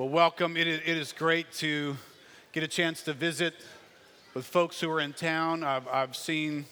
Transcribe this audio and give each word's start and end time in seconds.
Well, 0.00 0.08
welcome. 0.08 0.56
It 0.56 0.66
is, 0.66 1.12
great 1.12 1.52
to 1.56 1.94
get 2.52 2.62
a 2.62 2.68
chance 2.68 3.02
to 3.02 3.12
visit 3.12 3.52
with 4.32 4.46
folks 4.46 4.80
who 4.80 4.90
are 4.90 4.98
in 4.98 5.12
town. 5.12 5.62
I've, 5.62 5.86
I've 5.88 6.16
seen 6.16 6.64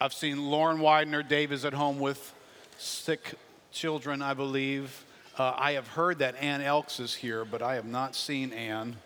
I've 0.00 0.12
seen 0.12 0.50
Lauren 0.50 0.80
Widener. 0.80 1.22
Dave 1.22 1.52
is 1.52 1.64
at 1.64 1.72
home 1.72 2.00
with 2.00 2.34
sick 2.78 3.34
children, 3.70 4.22
I 4.22 4.34
believe. 4.34 5.04
Uh, 5.38 5.54
I 5.56 5.74
have 5.74 5.86
heard 5.86 6.18
that 6.18 6.34
Ann 6.42 6.62
Elks 6.62 6.98
is 6.98 7.14
here, 7.14 7.44
but 7.44 7.62
I 7.62 7.76
have 7.76 7.86
not 7.86 8.16
seen 8.16 8.52
Ann. 8.52 8.96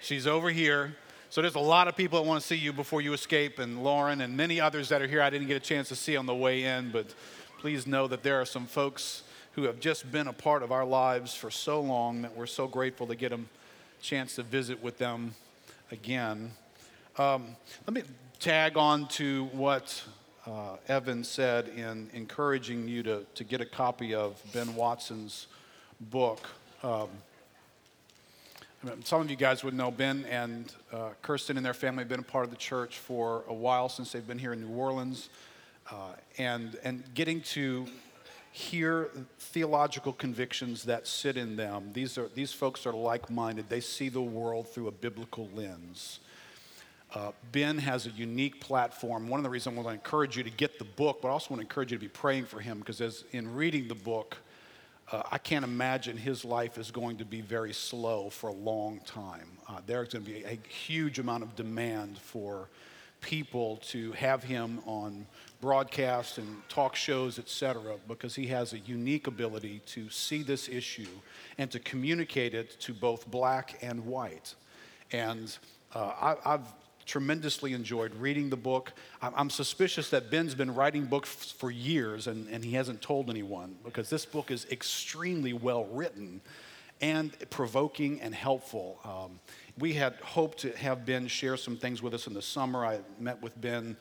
She's 0.00 0.26
over 0.26 0.48
here. 0.48 0.96
So 1.28 1.42
there's 1.42 1.56
a 1.56 1.60
lot 1.60 1.88
of 1.88 1.94
people 1.94 2.18
that 2.22 2.26
want 2.26 2.40
to 2.40 2.46
see 2.46 2.56
you 2.56 2.72
before 2.72 3.02
you 3.02 3.12
escape, 3.12 3.58
and 3.58 3.84
Lauren 3.84 4.22
and 4.22 4.34
many 4.34 4.62
others 4.62 4.88
that 4.88 5.02
are 5.02 5.06
here 5.06 5.20
I 5.20 5.28
didn't 5.28 5.48
get 5.48 5.58
a 5.58 5.60
chance 5.60 5.88
to 5.88 5.94
see 5.94 6.16
on 6.16 6.24
the 6.24 6.34
way 6.34 6.64
in, 6.64 6.90
but 6.90 7.12
please 7.58 7.86
know 7.86 8.06
that 8.06 8.22
there 8.22 8.40
are 8.40 8.46
some 8.46 8.64
folks 8.64 9.24
who 9.56 9.62
have 9.62 9.80
just 9.80 10.12
been 10.12 10.26
a 10.26 10.32
part 10.34 10.62
of 10.62 10.70
our 10.70 10.84
lives 10.84 11.34
for 11.34 11.50
so 11.50 11.80
long 11.80 12.20
that 12.20 12.36
we're 12.36 12.44
so 12.44 12.68
grateful 12.68 13.06
to 13.06 13.16
get 13.16 13.32
a 13.32 13.40
chance 14.02 14.34
to 14.34 14.42
visit 14.42 14.82
with 14.82 14.98
them 14.98 15.34
again. 15.90 16.52
Um, 17.16 17.56
let 17.86 17.94
me 17.94 18.02
tag 18.38 18.76
on 18.76 19.08
to 19.08 19.46
what 19.52 20.04
uh, 20.46 20.76
Evan 20.88 21.24
said 21.24 21.68
in 21.68 22.10
encouraging 22.12 22.86
you 22.86 23.02
to, 23.04 23.24
to 23.34 23.44
get 23.44 23.62
a 23.62 23.64
copy 23.64 24.14
of 24.14 24.38
Ben 24.52 24.74
Watson's 24.74 25.46
book. 26.02 26.46
Um, 26.82 27.08
some 29.04 29.22
of 29.22 29.30
you 29.30 29.36
guys 29.36 29.64
would 29.64 29.72
know 29.72 29.90
Ben 29.90 30.26
and 30.28 30.70
uh, 30.92 31.12
Kirsten 31.22 31.56
and 31.56 31.64
their 31.64 31.72
family 31.72 32.02
have 32.02 32.10
been 32.10 32.20
a 32.20 32.22
part 32.22 32.44
of 32.44 32.50
the 32.50 32.58
church 32.58 32.98
for 32.98 33.42
a 33.48 33.54
while 33.54 33.88
since 33.88 34.12
they've 34.12 34.26
been 34.26 34.38
here 34.38 34.52
in 34.52 34.60
New 34.60 34.76
Orleans. 34.76 35.30
Uh, 35.90 35.94
and, 36.36 36.76
and 36.84 37.04
getting 37.14 37.40
to 37.40 37.86
hear 38.56 39.10
theological 39.38 40.14
convictions 40.14 40.84
that 40.84 41.06
sit 41.06 41.36
in 41.36 41.56
them. 41.56 41.90
These, 41.92 42.16
are, 42.16 42.28
these 42.34 42.54
folks 42.54 42.86
are 42.86 42.92
like 42.94 43.28
minded, 43.28 43.68
they 43.68 43.80
see 43.80 44.08
the 44.08 44.22
world 44.22 44.66
through 44.66 44.88
a 44.88 44.92
biblical 44.92 45.50
lens. 45.54 46.20
Uh, 47.14 47.32
ben 47.52 47.76
has 47.76 48.06
a 48.06 48.10
unique 48.10 48.58
platform. 48.58 49.28
One 49.28 49.38
of 49.38 49.44
the 49.44 49.50
reasons 49.50 49.74
I 49.74 49.82
want 49.82 49.88
to 49.88 49.94
encourage 49.94 50.38
you 50.38 50.42
to 50.42 50.50
get 50.50 50.78
the 50.78 50.86
book, 50.86 51.20
but 51.20 51.28
I 51.28 51.32
also 51.32 51.50
want 51.50 51.60
to 51.60 51.66
encourage 51.66 51.92
you 51.92 51.98
to 51.98 52.02
be 52.02 52.08
praying 52.08 52.46
for 52.46 52.58
him 52.58 52.78
because 52.78 53.02
as 53.02 53.24
in 53.32 53.54
reading 53.54 53.88
the 53.88 53.94
book, 53.94 54.38
uh, 55.12 55.22
I 55.30 55.36
can't 55.36 55.64
imagine 55.64 56.16
his 56.16 56.42
life 56.42 56.78
is 56.78 56.90
going 56.90 57.18
to 57.18 57.26
be 57.26 57.42
very 57.42 57.74
slow 57.74 58.30
for 58.30 58.48
a 58.48 58.54
long 58.54 59.00
time. 59.04 59.58
Uh, 59.68 59.80
there's 59.86 60.08
going 60.08 60.24
to 60.24 60.30
be 60.30 60.44
a 60.44 60.58
huge 60.66 61.18
amount 61.18 61.42
of 61.42 61.54
demand 61.56 62.16
for 62.16 62.70
people 63.20 63.78
to 63.78 64.12
have 64.12 64.42
him 64.42 64.80
on 64.86 65.26
broadcasts 65.60 66.38
and 66.38 66.62
talk 66.68 66.94
shows, 66.94 67.38
et 67.38 67.48
cetera, 67.48 67.96
because 68.08 68.34
he 68.34 68.46
has 68.46 68.72
a 68.72 68.78
unique 68.80 69.26
ability 69.26 69.80
to 69.86 70.08
see 70.10 70.42
this 70.42 70.68
issue 70.68 71.08
and 71.58 71.70
to 71.70 71.78
communicate 71.80 72.54
it 72.54 72.78
to 72.80 72.92
both 72.92 73.26
black 73.30 73.78
and 73.82 74.04
white. 74.04 74.54
And 75.12 75.56
uh, 75.94 76.34
I, 76.44 76.50
have 76.50 76.74
tremendously 77.06 77.72
enjoyed 77.72 78.14
reading 78.16 78.50
the 78.50 78.56
book. 78.56 78.92
I'm 79.22 79.48
suspicious 79.48 80.10
that 80.10 80.30
Ben's 80.30 80.54
been 80.54 80.74
writing 80.74 81.04
books 81.04 81.52
for 81.52 81.70
years 81.70 82.26
and, 82.26 82.48
and 82.48 82.64
he 82.64 82.72
hasn't 82.72 83.00
told 83.00 83.30
anyone 83.30 83.76
because 83.84 84.10
this 84.10 84.26
book 84.26 84.50
is 84.50 84.66
extremely 84.70 85.52
well 85.52 85.84
written 85.86 86.40
and 87.00 87.32
provoking 87.50 88.20
and 88.20 88.34
helpful. 88.34 88.98
Um, 89.04 89.38
we 89.78 89.92
had 89.92 90.14
hoped 90.16 90.58
to 90.58 90.76
have 90.76 91.04
Ben 91.04 91.26
share 91.26 91.56
some 91.56 91.76
things 91.76 92.02
with 92.02 92.14
us 92.14 92.26
in 92.26 92.34
the 92.34 92.42
summer. 92.42 92.84
I 92.84 93.00
met 93.18 93.42
with 93.42 93.58
Ben 93.60 93.96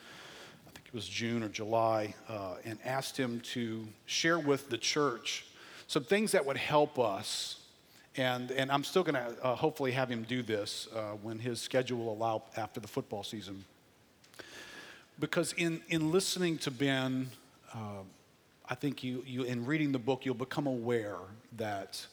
I 0.68 0.72
think 0.72 0.88
it 0.88 0.94
was 0.94 1.08
June 1.08 1.44
or 1.44 1.50
July, 1.50 2.14
uh, 2.28 2.56
and 2.66 2.80
asked 2.84 3.18
him 3.18 3.40
to 3.42 3.88
share 4.06 4.40
with 4.40 4.70
the 4.70 4.78
church 4.78 5.46
some 5.88 6.03
things 6.03 6.31
that 6.31 6.46
would 6.46 6.58
help 6.58 6.98
us. 7.00 7.59
And, 8.18 8.52
and 8.52 8.72
I'm 8.72 8.84
still 8.84 9.03
going 9.03 9.16
to 9.16 9.44
uh, 9.44 9.56
hopefully 9.56 9.92
have 9.92 10.09
him 10.09 10.23
do 10.23 10.42
this 10.42 10.88
uh, 10.96 11.12
when 11.22 11.38
his 11.38 11.62
schedule 11.62 11.97
will 12.00 12.14
allow 12.14 12.44
after 12.56 12.80
the 12.80 12.88
football 12.88 13.24
season. 13.24 13.66
Because 15.19 15.53
in, 15.53 15.81
in 15.90 16.12
listening 16.12 16.58
to 16.59 16.72
Ben, 16.72 17.30
uh, 17.74 18.03
I 18.68 18.75
think 18.75 19.03
you, 19.03 19.24
you, 19.28 19.44
in 19.44 19.66
reading 19.66 19.91
the 19.91 20.00
book, 20.00 20.25
you'll 20.25 20.34
become 20.34 20.66
aware 20.66 21.18
that 21.58 22.06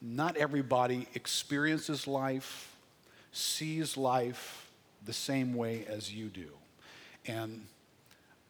not 0.00 0.36
everybody 0.36 1.08
experiences 1.14 2.06
life, 2.06 2.72
sees 3.32 3.96
life 3.96 4.70
the 5.04 5.12
same 5.12 5.54
way 5.54 5.84
as 5.88 6.12
you 6.12 6.28
do. 6.28 6.50
And 7.26 7.66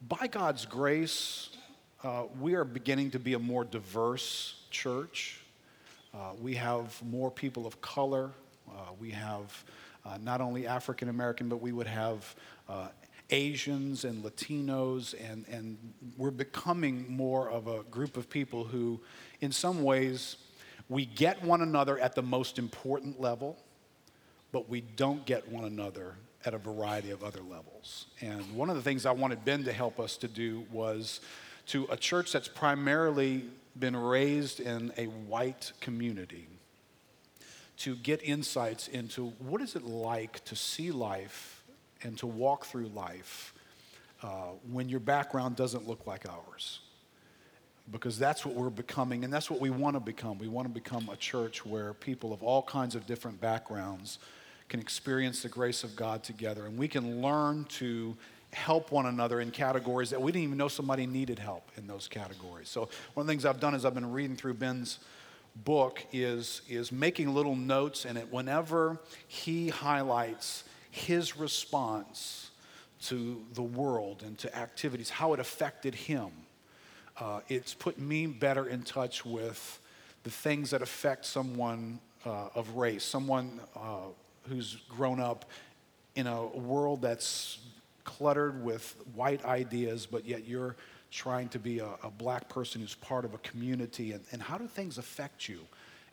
by 0.07 0.27
God's 0.27 0.65
grace, 0.65 1.51
uh, 2.05 2.25
we 2.41 2.55
are 2.55 2.65
beginning 2.65 3.11
to 3.11 3.19
be 3.19 3.35
a 3.35 3.39
more 3.39 3.65
diverse 3.65 4.63
church. 4.71 5.41
Uh, 6.15 6.33
we 6.41 6.55
have 6.55 7.01
more 7.03 7.31
people 7.31 7.67
of 7.67 7.81
color. 7.81 8.31
Uh, 8.69 8.93
we 9.01 9.11
have 9.11 9.65
uh, 10.05 10.17
not 10.23 10.41
only 10.41 10.67
African 10.67 11.09
American, 11.09 11.49
but 11.49 11.61
we 11.61 11.73
would 11.73 11.87
have 11.87 12.35
uh, 12.69 12.89
Asians 13.31 14.05
and 14.05 14.25
Latinos, 14.25 15.15
and, 15.31 15.45
and 15.51 15.77
we're 16.17 16.31
becoming 16.31 17.05
more 17.09 17.51
of 17.51 17.67
a 17.67 17.83
group 17.85 18.17
of 18.17 18.31
people 18.31 18.65
who, 18.65 19.01
in 19.41 19.53
some 19.53 19.83
ways, 19.83 20.37
we 20.89 21.05
get 21.05 21.43
one 21.43 21.61
another 21.61 21.99
at 21.99 22.15
the 22.15 22.23
most 22.23 22.59
important 22.59 23.21
level, 23.21 23.59
but 24.53 24.69
we 24.69 24.81
don't 24.81 25.25
get 25.27 25.49
one 25.49 25.65
another 25.65 26.15
at 26.45 26.55
a 26.55 26.59
variety 26.59 27.11
of 27.11 27.23
other 27.23 27.41
levels. 27.41 28.07
And 28.21 28.43
one 28.55 28.71
of 28.71 28.77
the 28.77 28.83
things 28.83 29.07
I 29.07 29.11
wanted 29.13 29.45
Ben 29.45 29.65
to 29.65 29.73
help 29.73 29.99
us 30.01 30.17
to 30.19 30.29
do 30.29 30.65
was 30.71 31.21
to 31.67 31.87
a 31.91 31.97
church 31.97 32.33
that's 32.33 32.49
primarily 32.49 33.45
been 33.79 33.97
raised 33.97 34.61
in 34.61 34.93
a 34.97 35.05
white 35.05 35.73
community 35.81 36.47
to 37.79 37.95
get 37.95 38.23
insights 38.23 38.89
into 38.89 39.29
what 39.39 39.61
is 39.61 39.77
it 39.77 39.85
like 39.85 40.45
to 40.45 40.57
see 40.57 40.91
life 40.91 41.63
and 42.03 42.19
to 42.19 42.27
walk 42.27 42.67
through 42.67 42.89
life 42.89 43.55
uh, 44.23 44.49
when 44.71 44.89
your 44.89 45.01
background 45.01 45.55
doesn't 45.55 45.87
look 45.87 46.07
like 46.07 46.29
ours 46.29 46.81
because 47.91 48.19
that's 48.19 48.45
what 48.45 48.55
we're 48.55 48.69
becoming 48.69 49.25
and 49.25 49.33
that's 49.33 49.51
what 49.51 49.61
we 49.61 49.71
want 49.71 49.95
to 49.95 50.01
become 50.01 50.39
we 50.39 50.49
want 50.49 50.67
to 50.67 50.75
become 50.75 51.09
a 51.11 51.17
church 51.17 51.65
where 51.65 51.95
people 51.95 52.33
of 52.33 52.43
all 52.43 52.63
kinds 52.63 52.95
of 52.95 53.07
different 53.07 53.41
backgrounds 53.41 54.19
can 54.69 54.81
experience 54.81 55.43
the 55.43 55.49
grace 55.49 55.85
of 55.85 55.97
God 55.97 56.23
together. 56.23 56.67
And 56.67 56.79
we 56.79 56.89
can 56.89 57.23
learn 57.23 57.65
to 57.65 58.17
help 58.53 58.91
one 58.91 59.07
another 59.07 59.41
in 59.41 59.51
categories 59.51 60.11
that 60.11 60.21
we 60.21 60.33
didn't 60.33 60.45
even 60.45 60.59
know 60.59 60.69
somebody 60.69 61.07
needed 61.07 61.39
help 61.39 61.71
in 61.77 61.87
those 61.87 62.09
categories. 62.09 62.69
So 62.69 62.89
one 63.15 63.23
of 63.23 63.27
the 63.27 63.33
things 63.33 63.45
I've 63.45 63.61
done 63.61 63.75
is 63.75 63.85
I've 63.85 63.95
been 63.95 64.13
reading 64.13 64.37
through 64.37 64.55
Ben's 64.55 64.99
book 65.65 66.05
is, 66.13 66.63
is 66.69 66.93
making 66.93 67.35
little 67.35 67.57
notes 67.57 68.05
in 68.05 68.17
it 68.17 68.33
whenever 68.33 68.99
he 69.27 69.69
highlights 69.69 70.65
his 70.91 71.37
response 71.37 72.51
to 73.01 73.43
the 73.55 73.63
world 73.63 74.23
and 74.25 74.39
to 74.39 74.57
activities, 74.57 75.11
how 75.11 75.33
it 75.35 75.41
affected 75.41 75.95
him. 75.95 76.31
Uh, 77.21 77.41
it's 77.49 77.75
put 77.75 77.99
me 77.99 78.27
better 78.27 78.67
in 78.67 78.83
touch 78.83 79.25
with 79.25 79.81
the 80.25 80.31
things 80.31 80.71
that 80.71 80.83
affect 80.83 81.25
someone 81.25 81.99
uh, 82.25 82.49
of 82.55 82.77
race, 82.77 83.05
someone 83.05 83.61
uh, 83.77 84.07
who's 84.49 84.77
grown 84.89 85.21
up 85.21 85.45
in 86.15 86.27
a 86.27 86.47
world 86.47 87.03
that's 87.03 87.59
cluttered 88.05 88.65
with 88.65 88.97
white 89.15 89.45
ideas, 89.45 90.07
but 90.07 90.25
yet 90.27 90.47
you're 90.47 90.77
trying 91.11 91.49
to 91.51 91.59
be 91.59 91.79
a, 91.79 91.89
a 92.03 92.11
black 92.11 92.49
person 92.49 92.81
who's 92.81 92.95
part 92.95 93.25
of 93.25 93.35
a 93.35 93.39
community. 93.39 94.13
And, 94.13 94.25
and, 94.33 94.43
how 94.43 94.59
do 94.59 94.67
things 94.67 94.99
affect 94.99 95.49
you? 95.49 95.61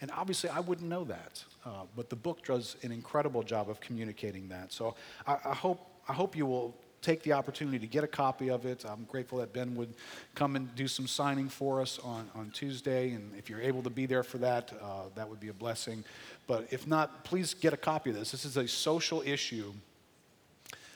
And 0.02 0.12
obviously, 0.12 0.50
I 0.50 0.60
wouldn't 0.60 0.90
know 0.90 1.04
that, 1.06 1.44
uh, 1.66 1.84
but 1.96 2.10
the 2.10 2.16
book 2.16 2.46
does 2.46 2.76
an 2.84 2.92
incredible 2.92 3.44
job 3.44 3.70
of 3.70 3.80
communicating 3.80 4.50
that. 4.50 4.72
So 4.72 4.96
I, 5.26 5.38
I, 5.46 5.54
hope, 5.54 5.86
I 6.08 6.14
hope 6.14 6.36
you 6.36 6.46
will 6.46 6.76
take 7.06 7.22
the 7.22 7.34
opportunity 7.34 7.78
to 7.78 7.86
get 7.86 8.04
a 8.04 8.08
copy 8.08 8.50
of 8.50 8.66
it. 8.66 8.84
I'm 8.84 9.04
grateful 9.04 9.38
that 9.38 9.54
Ben 9.54 9.76
would 9.76 9.94
come 10.34 10.56
and 10.56 10.74
do 10.76 10.88
some 10.88 11.06
signing 11.06 11.50
for 11.50 11.80
us 11.80 12.00
on, 12.00 12.28
on 12.34 12.50
Tuesday. 12.50 13.12
And 13.12 13.32
if 13.38 13.48
you're 13.48 13.62
able 13.62 13.84
to 13.84 13.92
be 13.92 14.08
there 14.08 14.24
for 14.24 14.40
that, 14.40 14.74
uh, 14.82 15.04
that 15.14 15.30
would 15.30 15.40
be 15.40 15.50
a 15.50 15.54
blessing. 15.54 16.04
But 16.48 16.68
if 16.72 16.88
not, 16.88 17.24
please 17.24 17.54
get 17.54 17.74
a 17.74 17.78
copy 17.78 18.10
of 18.10 18.16
this. 18.16 18.32
This 18.32 18.44
is 18.44 18.58
a 18.58 18.68
social 18.68 19.22
issue 19.22 19.72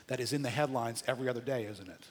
that 0.08 0.20
is 0.20 0.34
in 0.34 0.42
the 0.42 0.50
headlines 0.50 1.04
every 1.08 1.30
other 1.30 1.42
day, 1.42 1.66
isn't 1.66 1.88
it? 1.88 2.08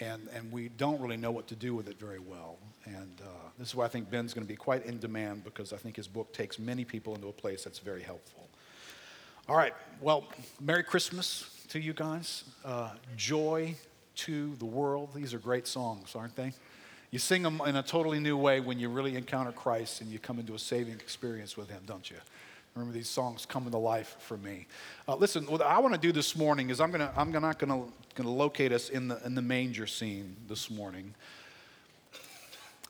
And, 0.00 0.28
and 0.34 0.50
we 0.50 0.70
don't 0.70 0.98
really 0.98 1.18
know 1.18 1.30
what 1.30 1.48
to 1.48 1.54
do 1.54 1.74
with 1.74 1.88
it 1.88 2.00
very 2.00 2.18
well. 2.18 2.56
And 2.86 3.20
uh, 3.22 3.28
this 3.58 3.68
is 3.68 3.74
why 3.74 3.84
I 3.84 3.88
think 3.88 4.10
Ben's 4.10 4.32
going 4.32 4.46
to 4.46 4.48
be 4.50 4.56
quite 4.56 4.86
in 4.86 4.98
demand 4.98 5.44
because 5.44 5.74
I 5.74 5.76
think 5.76 5.96
his 5.96 6.08
book 6.08 6.32
takes 6.32 6.58
many 6.58 6.86
people 6.86 7.14
into 7.14 7.28
a 7.28 7.32
place 7.32 7.62
that's 7.64 7.80
very 7.80 8.02
helpful. 8.02 8.48
All 9.48 9.56
right, 9.56 9.74
well, 10.00 10.24
Merry 10.60 10.84
Christmas 10.84 11.61
to 11.72 11.80
you 11.80 11.94
guys. 11.94 12.44
Uh, 12.66 12.90
joy 13.16 13.74
to 14.14 14.54
the 14.56 14.64
world. 14.66 15.08
These 15.14 15.32
are 15.32 15.38
great 15.38 15.66
songs, 15.66 16.14
aren't 16.14 16.36
they? 16.36 16.52
You 17.10 17.18
sing 17.18 17.42
them 17.42 17.62
in 17.64 17.76
a 17.76 17.82
totally 17.82 18.20
new 18.20 18.36
way 18.36 18.60
when 18.60 18.78
you 18.78 18.90
really 18.90 19.16
encounter 19.16 19.52
Christ 19.52 20.02
and 20.02 20.10
you 20.10 20.18
come 20.18 20.38
into 20.38 20.52
a 20.52 20.58
saving 20.58 20.92
experience 20.92 21.56
with 21.56 21.70
Him, 21.70 21.80
don't 21.86 22.10
you? 22.10 22.18
Remember, 22.74 22.92
these 22.92 23.08
songs 23.08 23.46
come 23.46 23.64
into 23.64 23.78
life 23.78 24.16
for 24.18 24.36
me. 24.36 24.66
Uh, 25.08 25.16
listen, 25.16 25.46
what 25.46 25.62
I 25.62 25.78
want 25.78 25.94
to 25.94 26.00
do 26.00 26.12
this 26.12 26.36
morning 26.36 26.68
is 26.68 26.78
I'm, 26.78 26.90
gonna, 26.90 27.10
I'm 27.16 27.32
not 27.32 27.58
going 27.58 27.90
to 28.16 28.28
locate 28.28 28.72
us 28.72 28.90
in 28.90 29.08
the, 29.08 29.24
in 29.24 29.34
the 29.34 29.40
manger 29.40 29.86
scene 29.86 30.36
this 30.48 30.70
morning, 30.70 31.14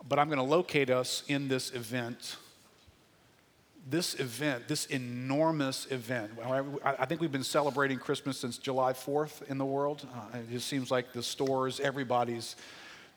but 0.09 0.19
I'm 0.19 0.27
going 0.27 0.39
to 0.39 0.45
locate 0.45 0.91
us 0.91 1.23
in 1.29 1.47
this 1.47 1.73
event 1.73 2.37
this 3.89 4.15
event, 4.21 4.69
this 4.69 4.87
enormous 4.87 5.87
event, 5.91 6.33
I 6.85 7.05
think 7.05 7.21
we've 7.21 7.33
been 7.33 7.43
celebrating 7.43 7.99
Christmas 7.99 8.39
since 8.39 8.59
July 8.59 8.93
4th 8.93 9.49
in 9.51 9.59
the 9.59 9.65
world. 9.65 10.07
Uh, 10.15 10.39
it 10.39 10.51
just 10.51 10.69
seems 10.69 10.91
like 10.91 11.13
the 11.13 11.23
stores, 11.23 11.81
everybody's 11.81 12.57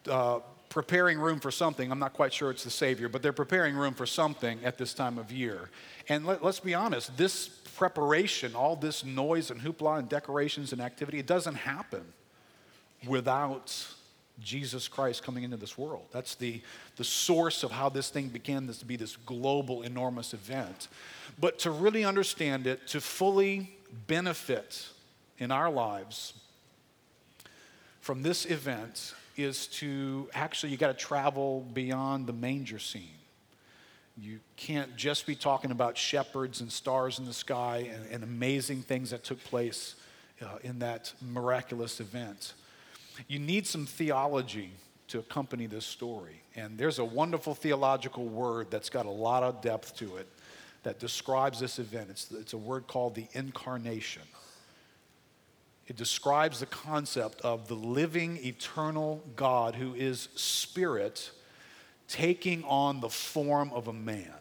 uh, 0.09 0.39
preparing 0.69 1.19
room 1.19 1.39
for 1.39 1.51
something. 1.51 1.91
I'm 1.91 1.99
not 1.99 2.13
quite 2.13 2.33
sure 2.33 2.49
it's 2.51 2.63
the 2.63 2.71
Savior, 2.71 3.07
but 3.09 3.21
they're 3.21 3.33
preparing 3.33 3.75
room 3.75 3.93
for 3.93 4.05
something 4.05 4.59
at 4.63 4.77
this 4.77 4.93
time 4.93 5.17
of 5.17 5.31
year. 5.31 5.69
And 6.09 6.25
let, 6.25 6.43
us 6.43 6.59
be 6.59 6.73
honest, 6.73 7.15
this 7.15 7.47
preparation, 7.47 8.55
all 8.55 8.75
this 8.75 9.05
noise 9.05 9.51
and 9.51 9.61
hoopla 9.61 9.99
and 9.99 10.09
decorations 10.09 10.73
and 10.73 10.81
activity, 10.81 11.19
it 11.19 11.27
doesn't 11.27 11.55
happen 11.55 12.03
without 13.07 13.87
Jesus 14.39 14.87
Christ 14.87 15.23
coming 15.23 15.43
into 15.43 15.57
this 15.57 15.77
world. 15.77 16.05
That's 16.11 16.35
the, 16.35 16.61
the 16.97 17.03
source 17.03 17.63
of 17.63 17.71
how 17.71 17.89
this 17.89 18.09
thing 18.09 18.27
began 18.27 18.67
this 18.67 18.79
to 18.79 18.85
be 18.85 18.95
this 18.95 19.15
global, 19.15 19.83
enormous 19.83 20.33
event. 20.33 20.87
But 21.39 21.59
to 21.59 21.71
really 21.71 22.03
understand 22.03 22.67
it, 22.67 22.87
to 22.87 23.01
fully 23.01 23.77
benefit 24.07 24.87
in 25.37 25.51
our 25.51 25.69
lives 25.69 26.33
from 28.01 28.21
this 28.21 28.45
event, 28.45 29.13
is 29.37 29.67
to 29.67 30.29
actually, 30.33 30.71
you 30.71 30.77
got 30.77 30.87
to 30.97 31.05
travel 31.05 31.61
beyond 31.73 32.27
the 32.27 32.33
manger 32.33 32.79
scene. 32.79 33.09
You 34.17 34.39
can't 34.55 34.95
just 34.95 35.25
be 35.25 35.35
talking 35.35 35.71
about 35.71 35.97
shepherds 35.97 36.61
and 36.61 36.71
stars 36.71 37.19
in 37.19 37.25
the 37.25 37.33
sky 37.33 37.89
and, 37.93 38.05
and 38.11 38.23
amazing 38.23 38.81
things 38.81 39.09
that 39.09 39.25
took 39.25 39.43
place 39.43 39.95
uh, 40.41 40.57
in 40.63 40.79
that 40.79 41.13
miraculous 41.21 41.99
event. 41.99 42.53
You 43.27 43.39
need 43.39 43.67
some 43.67 43.85
theology 43.85 44.71
to 45.07 45.19
accompany 45.19 45.67
this 45.67 45.85
story. 45.85 46.41
And 46.55 46.77
there's 46.77 46.99
a 46.99 47.05
wonderful 47.05 47.53
theological 47.53 48.25
word 48.25 48.71
that's 48.71 48.89
got 48.89 49.05
a 49.05 49.11
lot 49.11 49.43
of 49.43 49.61
depth 49.61 49.95
to 49.97 50.17
it 50.17 50.27
that 50.83 50.99
describes 50.99 51.59
this 51.59 51.79
event. 51.79 52.09
It's, 52.09 52.31
it's 52.31 52.53
a 52.53 52.57
word 52.57 52.87
called 52.87 53.15
the 53.15 53.27
incarnation. 53.33 54.21
It 55.87 55.95
describes 55.95 56.59
the 56.59 56.65
concept 56.65 57.41
of 57.41 57.67
the 57.67 57.75
living, 57.75 58.37
eternal 58.43 59.23
God 59.35 59.75
who 59.75 59.93
is 59.93 60.29
spirit 60.35 61.31
taking 62.07 62.63
on 62.63 63.01
the 63.01 63.09
form 63.09 63.71
of 63.73 63.87
a 63.87 63.93
man. 63.93 64.33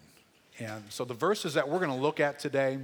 And 0.58 0.84
so 0.88 1.04
the 1.04 1.14
verses 1.14 1.54
that 1.54 1.68
we're 1.68 1.78
going 1.78 1.90
to 1.90 1.96
look 1.96 2.20
at 2.20 2.38
today 2.38 2.78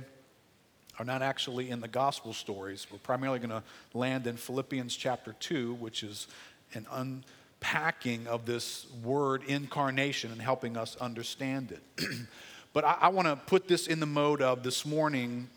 are 1.01 1.05
not 1.05 1.23
actually 1.23 1.71
in 1.71 1.81
the 1.81 1.89
gospel 1.89 2.35
stories. 2.35 2.87
We're 2.93 2.99
primarily 2.99 3.39
going 3.39 3.49
to 3.49 3.63
land 3.95 4.27
in 4.27 4.37
Philippians 4.37 4.95
chapter 4.95 5.35
2, 5.41 5.73
which 5.75 6.03
is 6.03 6.29
an 6.75 6.87
unpacking 6.93 8.27
of 8.27 8.45
this 8.45 8.87
word 9.03 9.43
incarnation 9.45 10.31
and 10.31 10.43
helping 10.43 10.77
us 10.77 10.97
understand 10.97 11.73
it. 11.73 12.07
but 12.75 12.85
I, 12.85 12.99
I 13.01 13.09
want 13.09 13.29
to 13.29 13.37
put 13.37 13.67
this 13.67 13.87
in 13.87 13.99
the 13.99 14.05
mode 14.05 14.43
of 14.43 14.63
this 14.63 14.85
morning. 14.85 15.49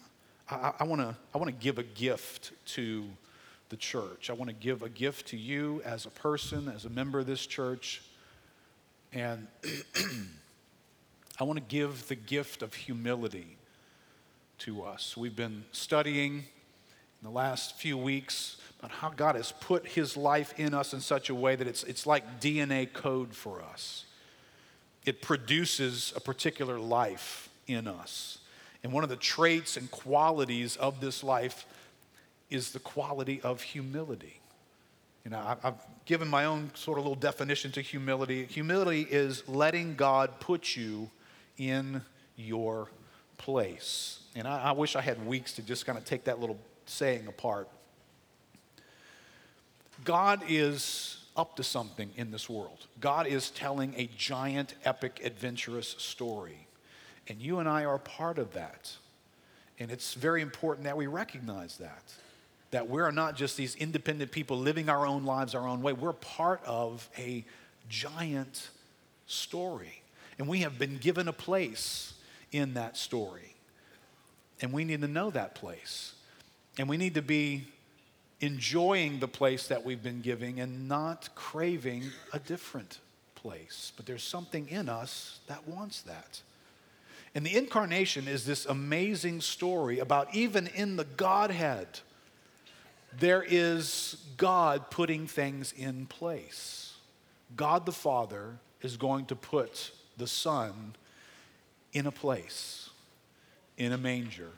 I, 0.50 0.72
I 0.80 0.84
want 0.86 1.01
to 1.01 1.13
I 1.36 1.38
want 1.38 1.50
to 1.50 1.62
give 1.62 1.78
a 1.78 1.84
gift 1.84 2.54
to 2.68 3.04
the 3.68 3.75
church. 3.75 4.30
I 4.30 4.34
want 4.34 4.48
to 4.50 4.56
give 4.56 4.81
a 4.81 4.88
gift 4.88 5.28
to 5.30 5.38
you 5.38 5.81
as 5.84 6.06
a 6.06 6.10
person, 6.10 6.69
as 6.74 6.86
a 6.86 6.90
member 6.90 7.19
of 7.19 7.25
this 7.25 7.45
church. 7.45 8.01
And 9.12 9.50
I 11.38 11.44
want 11.44 11.60
to 11.60 11.66
give 11.68 12.07
the 12.07 12.16
gift 12.16 12.62
of 12.62 12.74
humility 12.74 13.57
to 14.63 14.81
us. 14.81 15.18
We've 15.18 15.36
been 15.36 15.65
studying 15.74 16.36
in 16.36 17.24
the 17.24 17.30
last 17.30 17.75
few 17.75 17.98
weeks 17.98 18.56
about 18.80 18.92
how 18.92 19.10
God 19.10 19.36
has 19.36 19.51
put 19.51 19.86
his 19.86 20.15
life 20.15 20.54
in 20.57 20.74
us 20.74 20.94
in 20.94 21.01
such 21.01 21.30
a 21.30 21.36
way 21.36 21.57
that 21.57 21.68
it's, 21.68 21.83
it's 21.83 22.07
like 22.07 22.39
DNA 22.39 22.92
code 22.92 23.33
for 23.33 23.62
us. 23.62 24.06
It 25.06 25.21
produces 25.21 26.13
a 26.15 26.21
particular 26.21 26.80
life 26.80 27.50
in 27.68 27.89
us. 27.89 28.38
And 28.86 28.94
one 28.94 29.04
of 29.04 29.10
the 29.10 29.18
traits 29.18 29.75
and 29.75 29.92
qualities 29.92 30.77
of 30.77 31.01
this 31.01 31.25
life 31.25 31.66
is 32.50 32.71
the 32.71 32.80
quality 32.80 33.42
of 33.42 33.62
humility. 33.62 34.39
You 35.25 35.31
know, 35.31 35.57
I've 35.62 35.75
given 36.06 36.30
my 36.30 36.45
own 36.45 36.71
sort 36.74 37.00
of 37.00 37.04
little 37.04 37.19
definition 37.19 37.74
to 37.74 37.81
humility. 37.81 38.45
Humility 38.45 39.01
is 39.12 39.45
letting 39.45 39.95
God 39.95 40.39
put 40.39 40.77
you 40.77 41.09
in 41.57 42.01
your 42.38 42.88
place. 43.44 44.19
And 44.36 44.48
I, 44.48 44.63
I 44.63 44.72
wish 44.72 44.95
I 44.95 45.01
had 45.01 45.25
weeks 45.25 45.54
to 45.54 45.62
just 45.62 45.86
kind 45.86 45.98
of 45.98 46.06
take 46.06 46.24
that 46.25 46.40
little 46.40 46.57
saying 46.86 47.28
apart. 47.28 47.68
God 50.06 50.42
is 50.48 51.18
up 51.36 51.57
to 51.57 51.63
something 51.63 52.12
in 52.16 52.31
this 52.31 52.50
world. 52.50 52.88
God 53.01 53.28
is 53.28 53.50
telling 53.50 53.94
a 53.98 54.10
giant, 54.18 54.75
epic, 54.86 55.22
adventurous 55.24 55.95
story. 55.98 56.68
And 57.28 57.42
you 57.42 57.60
and 57.60 57.68
I 57.68 57.86
are 57.86 57.98
part 57.98 58.38
of 58.38 58.54
that. 58.54 58.92
And 59.80 59.92
it's 59.92 60.13
very 60.13 60.42
important 60.42 60.86
that 60.86 60.95
we 60.95 61.07
recognize 61.07 61.78
that. 61.78 62.13
That 62.72 62.90
we're 62.90 63.12
not 63.12 63.36
just 63.36 63.57
these 63.57 63.75
independent 63.75 64.31
people 64.31 64.57
living 64.57 64.90
our 64.90 65.06
own 65.06 65.25
lives 65.25 65.54
our 65.54 65.68
own 65.68 65.81
way. 65.81 65.94
We're 65.94 66.13
part 66.13 66.62
of 66.66 67.10
a 67.18 67.44
giant 67.90 68.69
story. 69.25 70.01
And 70.40 70.48
we 70.48 70.60
have 70.60 70.80
been 70.80 70.98
given 70.98 71.28
a 71.28 71.34
place 71.34 72.13
in 72.54 72.76
that 72.76 72.96
story. 72.96 73.56
And 74.62 74.72
we 74.72 74.86
need 74.86 75.02
to 75.02 75.08
know 75.08 75.30
that 75.32 75.56
place. 75.56 76.14
And 76.78 76.88
we 76.88 76.98
need 76.98 77.16
to 77.16 77.22
be 77.22 77.68
enjoying 78.40 79.20
the 79.20 79.28
place 79.28 79.68
that 79.68 79.84
we've 79.84 80.04
been 80.04 80.22
giving 80.22 80.60
and 80.60 80.88
not 80.88 81.30
craving 81.36 82.04
a 82.32 82.40
different 82.40 83.00
place. 83.36 83.92
But 83.96 84.06
there's 84.06 84.24
something 84.24 84.68
in 84.70 84.90
us 84.90 85.40
that 85.48 85.68
wants 85.68 86.02
that. 86.04 86.42
And 87.36 87.46
the 87.46 87.56
incarnation 87.56 88.28
is 88.28 88.46
this 88.46 88.66
amazing 88.66 89.42
story 89.42 90.00
about 90.00 90.34
even 90.36 90.68
in 90.68 90.98
the 90.98 91.04
Godhead, 91.04 91.88
there 93.20 93.44
is 93.48 94.18
God 94.38 94.92
putting 94.92 95.28
things 95.28 95.74
in 95.76 96.06
place. 96.06 96.94
God 97.56 97.86
the 97.86 97.92
Father 97.92 98.58
is 98.82 98.98
going 98.98 99.26
to 99.28 99.36
put 99.36 99.92
the 100.18 100.28
Son 100.28 100.96
in 101.94 102.06
a 102.06 102.12
place 102.12 102.90
in 103.78 103.92
a 103.92 103.98
manger 103.98 104.51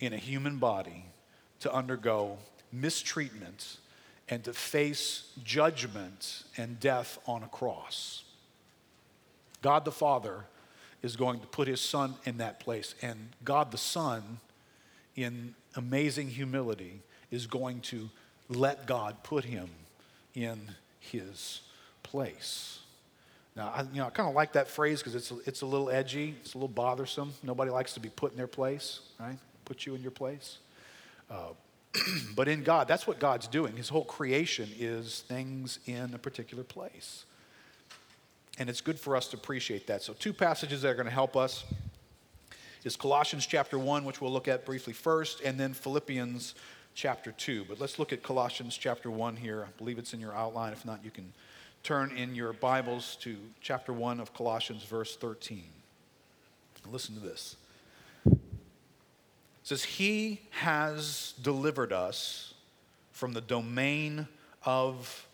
in 0.00 0.12
a 0.12 0.16
human 0.16 0.58
body 0.58 1.04
to 1.60 1.72
undergo 1.72 2.38
mistreatment 2.72 3.78
and 4.28 4.44
to 4.44 4.52
face 4.52 5.32
judgment 5.42 6.44
and 6.56 6.78
death 6.78 7.18
on 7.26 7.42
a 7.42 7.48
cross. 7.48 8.24
God 9.62 9.84
the 9.84 9.92
Father 9.92 10.44
is 11.02 11.16
going 11.16 11.40
to 11.40 11.46
put 11.46 11.66
his 11.66 11.80
Son 11.80 12.14
in 12.24 12.38
that 12.38 12.60
place, 12.60 12.94
and 13.02 13.30
God 13.44 13.70
the 13.70 13.78
Son, 13.78 14.40
in 15.16 15.54
amazing 15.76 16.28
humility, 16.28 17.00
is 17.30 17.46
going 17.46 17.80
to 17.80 18.10
let 18.48 18.86
God 18.86 19.22
put 19.22 19.44
him 19.44 19.68
in 20.34 20.60
his 21.00 21.62
place. 22.02 22.80
Now, 23.58 23.72
I, 23.74 23.82
you 23.82 23.98
know, 23.98 24.06
I 24.06 24.10
kind 24.10 24.28
of 24.28 24.36
like 24.36 24.52
that 24.52 24.68
phrase 24.68 25.00
because 25.00 25.16
it's, 25.16 25.32
it's 25.44 25.62
a 25.62 25.66
little 25.66 25.90
edgy, 25.90 26.36
it's 26.40 26.54
a 26.54 26.58
little 26.58 26.68
bothersome. 26.68 27.34
Nobody 27.42 27.72
likes 27.72 27.92
to 27.94 28.00
be 28.00 28.08
put 28.08 28.30
in 28.30 28.38
their 28.38 28.46
place, 28.46 29.00
right? 29.18 29.36
Put 29.64 29.84
you 29.84 29.96
in 29.96 30.00
your 30.00 30.12
place. 30.12 30.58
Uh, 31.28 31.48
but 32.36 32.46
in 32.46 32.62
God, 32.62 32.86
that's 32.86 33.04
what 33.04 33.18
God's 33.18 33.48
doing. 33.48 33.76
His 33.76 33.88
whole 33.88 34.04
creation 34.04 34.68
is 34.78 35.24
things 35.26 35.80
in 35.86 36.14
a 36.14 36.18
particular 36.18 36.62
place. 36.62 37.24
And 38.60 38.70
it's 38.70 38.80
good 38.80 38.98
for 38.98 39.16
us 39.16 39.26
to 39.28 39.36
appreciate 39.36 39.88
that. 39.88 40.02
So, 40.02 40.12
two 40.12 40.32
passages 40.32 40.82
that 40.82 40.90
are 40.90 40.94
going 40.94 41.06
to 41.06 41.12
help 41.12 41.36
us 41.36 41.64
is 42.84 42.94
Colossians 42.94 43.44
chapter 43.44 43.76
1, 43.76 44.04
which 44.04 44.20
we'll 44.20 44.32
look 44.32 44.46
at 44.46 44.64
briefly 44.64 44.92
first, 44.92 45.40
and 45.40 45.58
then 45.58 45.74
Philippians 45.74 46.54
chapter 46.94 47.32
2. 47.32 47.64
But 47.68 47.80
let's 47.80 47.98
look 47.98 48.12
at 48.12 48.22
Colossians 48.22 48.76
chapter 48.76 49.10
1 49.10 49.36
here. 49.36 49.64
I 49.66 49.78
believe 49.78 49.98
it's 49.98 50.14
in 50.14 50.20
your 50.20 50.34
outline. 50.34 50.72
If 50.72 50.84
not, 50.84 51.04
you 51.04 51.10
can 51.10 51.32
turn 51.88 52.14
in 52.18 52.34
your 52.34 52.52
Bibles 52.52 53.16
to 53.22 53.38
chapter 53.62 53.94
1 53.94 54.20
of 54.20 54.34
Colossians, 54.34 54.84
verse 54.84 55.16
13. 55.16 55.64
Listen 56.90 57.14
to 57.14 57.20
this. 57.22 57.56
It 58.26 58.36
says, 59.62 59.84
He 59.84 60.42
has 60.50 61.32
delivered 61.40 61.94
us 61.94 62.52
from 63.12 63.32
the 63.32 63.40
domain 63.40 64.28
of 64.64 65.26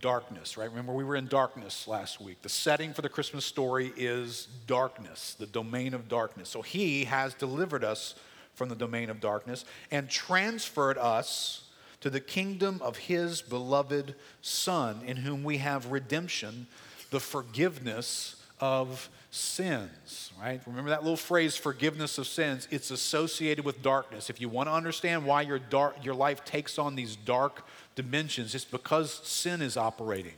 darkness, 0.00 0.56
right? 0.56 0.70
Remember, 0.70 0.94
we 0.94 1.04
were 1.04 1.14
in 1.14 1.26
darkness 1.26 1.86
last 1.86 2.22
week. 2.22 2.40
The 2.40 2.48
setting 2.48 2.94
for 2.94 3.02
the 3.02 3.10
Christmas 3.10 3.44
story 3.44 3.92
is 3.94 4.48
darkness, 4.66 5.36
the 5.38 5.44
domain 5.44 5.92
of 5.92 6.08
darkness. 6.08 6.48
So 6.48 6.62
He 6.62 7.04
has 7.04 7.34
delivered 7.34 7.84
us 7.84 8.14
from 8.54 8.70
the 8.70 8.76
domain 8.76 9.10
of 9.10 9.20
darkness 9.20 9.66
and 9.90 10.08
transferred 10.08 10.96
us 10.96 11.67
to 12.00 12.10
the 12.10 12.20
kingdom 12.20 12.80
of 12.82 12.96
his 12.96 13.42
beloved 13.42 14.14
Son, 14.40 15.00
in 15.04 15.18
whom 15.18 15.44
we 15.44 15.58
have 15.58 15.90
redemption, 15.90 16.66
the 17.10 17.20
forgiveness 17.20 18.36
of 18.60 19.08
sins, 19.30 20.32
right? 20.40 20.60
Remember 20.66 20.90
that 20.90 21.02
little 21.02 21.16
phrase, 21.16 21.56
forgiveness 21.56 22.18
of 22.18 22.26
sins? 22.26 22.66
It's 22.70 22.90
associated 22.90 23.64
with 23.64 23.82
darkness. 23.82 24.30
If 24.30 24.40
you 24.40 24.48
want 24.48 24.68
to 24.68 24.72
understand 24.72 25.24
why 25.24 25.42
your, 25.42 25.58
dark, 25.58 26.04
your 26.04 26.14
life 26.14 26.44
takes 26.44 26.78
on 26.78 26.94
these 26.94 27.16
dark 27.16 27.66
dimensions, 27.94 28.54
it's 28.54 28.64
because 28.64 29.12
sin 29.24 29.60
is 29.60 29.76
operating 29.76 30.34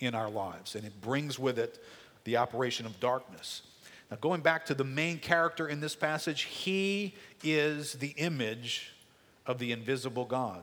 in 0.00 0.14
our 0.14 0.28
lives 0.28 0.74
and 0.74 0.84
it 0.84 1.00
brings 1.00 1.38
with 1.38 1.58
it 1.58 1.82
the 2.24 2.36
operation 2.36 2.86
of 2.86 2.98
darkness. 3.00 3.62
Now, 4.10 4.18
going 4.20 4.40
back 4.40 4.66
to 4.66 4.74
the 4.74 4.84
main 4.84 5.18
character 5.18 5.68
in 5.68 5.80
this 5.80 5.94
passage, 5.94 6.42
he 6.42 7.14
is 7.42 7.94
the 7.94 8.14
image 8.16 8.92
of 9.46 9.58
the 9.58 9.72
invisible 9.72 10.24
God, 10.24 10.62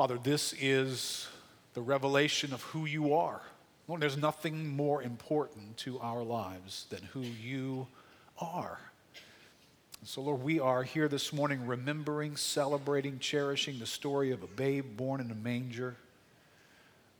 Father, 0.00 0.16
this 0.16 0.54
is 0.58 1.28
the 1.74 1.82
revelation 1.82 2.54
of 2.54 2.62
who 2.62 2.86
you 2.86 3.12
are. 3.12 3.42
Lord, 3.86 4.00
there's 4.00 4.16
nothing 4.16 4.74
more 4.74 5.02
important 5.02 5.76
to 5.76 6.00
our 6.00 6.22
lives 6.22 6.86
than 6.88 7.02
who 7.12 7.20
you 7.20 7.86
are. 8.38 8.78
So, 10.04 10.22
Lord, 10.22 10.42
we 10.42 10.58
are 10.58 10.84
here 10.84 11.06
this 11.06 11.34
morning 11.34 11.66
remembering, 11.66 12.36
celebrating, 12.36 13.18
cherishing 13.18 13.78
the 13.78 13.84
story 13.84 14.30
of 14.30 14.42
a 14.42 14.46
babe 14.46 14.96
born 14.96 15.20
in 15.20 15.30
a 15.30 15.34
manger. 15.34 15.96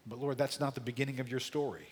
But, 0.07 0.19
Lord, 0.19 0.39
that's 0.39 0.59
not 0.59 0.75
the 0.75 0.81
beginning 0.81 1.21
of 1.21 1.31
your 1.31 1.41
story. 1.41 1.87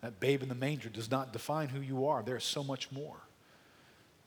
That 0.00 0.20
babe 0.20 0.44
in 0.44 0.48
the 0.48 0.54
manger 0.54 0.90
does 0.90 1.10
not 1.10 1.32
define 1.32 1.70
who 1.70 1.80
you 1.80 2.06
are. 2.06 2.22
There's 2.22 2.44
so 2.44 2.62
much 2.62 2.92
more. 2.92 3.16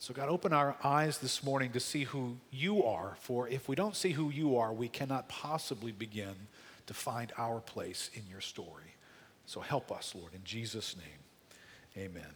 So, 0.03 0.13
God, 0.13 0.27
open 0.27 0.51
our 0.51 0.75
eyes 0.83 1.19
this 1.19 1.45
morning 1.45 1.71
to 1.71 1.79
see 1.79 2.03
who 2.03 2.35
you 2.51 2.83
are. 2.83 3.15
For 3.21 3.47
if 3.47 3.69
we 3.69 3.75
don't 3.77 3.95
see 3.95 4.11
who 4.11 4.31
you 4.31 4.57
are, 4.57 4.73
we 4.73 4.89
cannot 4.89 5.29
possibly 5.29 5.93
begin 5.93 6.35
to 6.87 6.93
find 6.93 7.31
our 7.37 7.61
place 7.61 8.09
in 8.13 8.23
your 8.29 8.41
story. 8.41 8.95
So, 9.45 9.61
help 9.61 9.93
us, 9.93 10.13
Lord, 10.13 10.33
in 10.33 10.43
Jesus' 10.43 10.97
name. 10.97 12.03
Amen. 12.05 12.27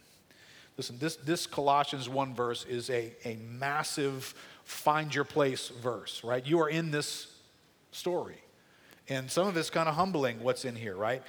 Listen, 0.78 0.98
this, 0.98 1.18
this 1.18 1.46
Colossians 1.46 2.08
1 2.08 2.36
verse 2.36 2.64
is 2.64 2.90
a, 2.90 3.12
a 3.26 3.36
massive 3.36 4.34
find 4.64 5.14
your 5.14 5.26
place 5.26 5.68
verse, 5.68 6.24
right? 6.24 6.46
You 6.48 6.62
are 6.62 6.70
in 6.70 6.90
this 6.90 7.28
story. 7.92 8.38
And 9.10 9.30
some 9.30 9.46
of 9.46 9.58
it's 9.58 9.70
kind 9.70 9.90
of 9.90 9.96
humbling 9.96 10.42
what's 10.42 10.64
in 10.64 10.78
here, 10.78 10.96
right? 10.96 11.22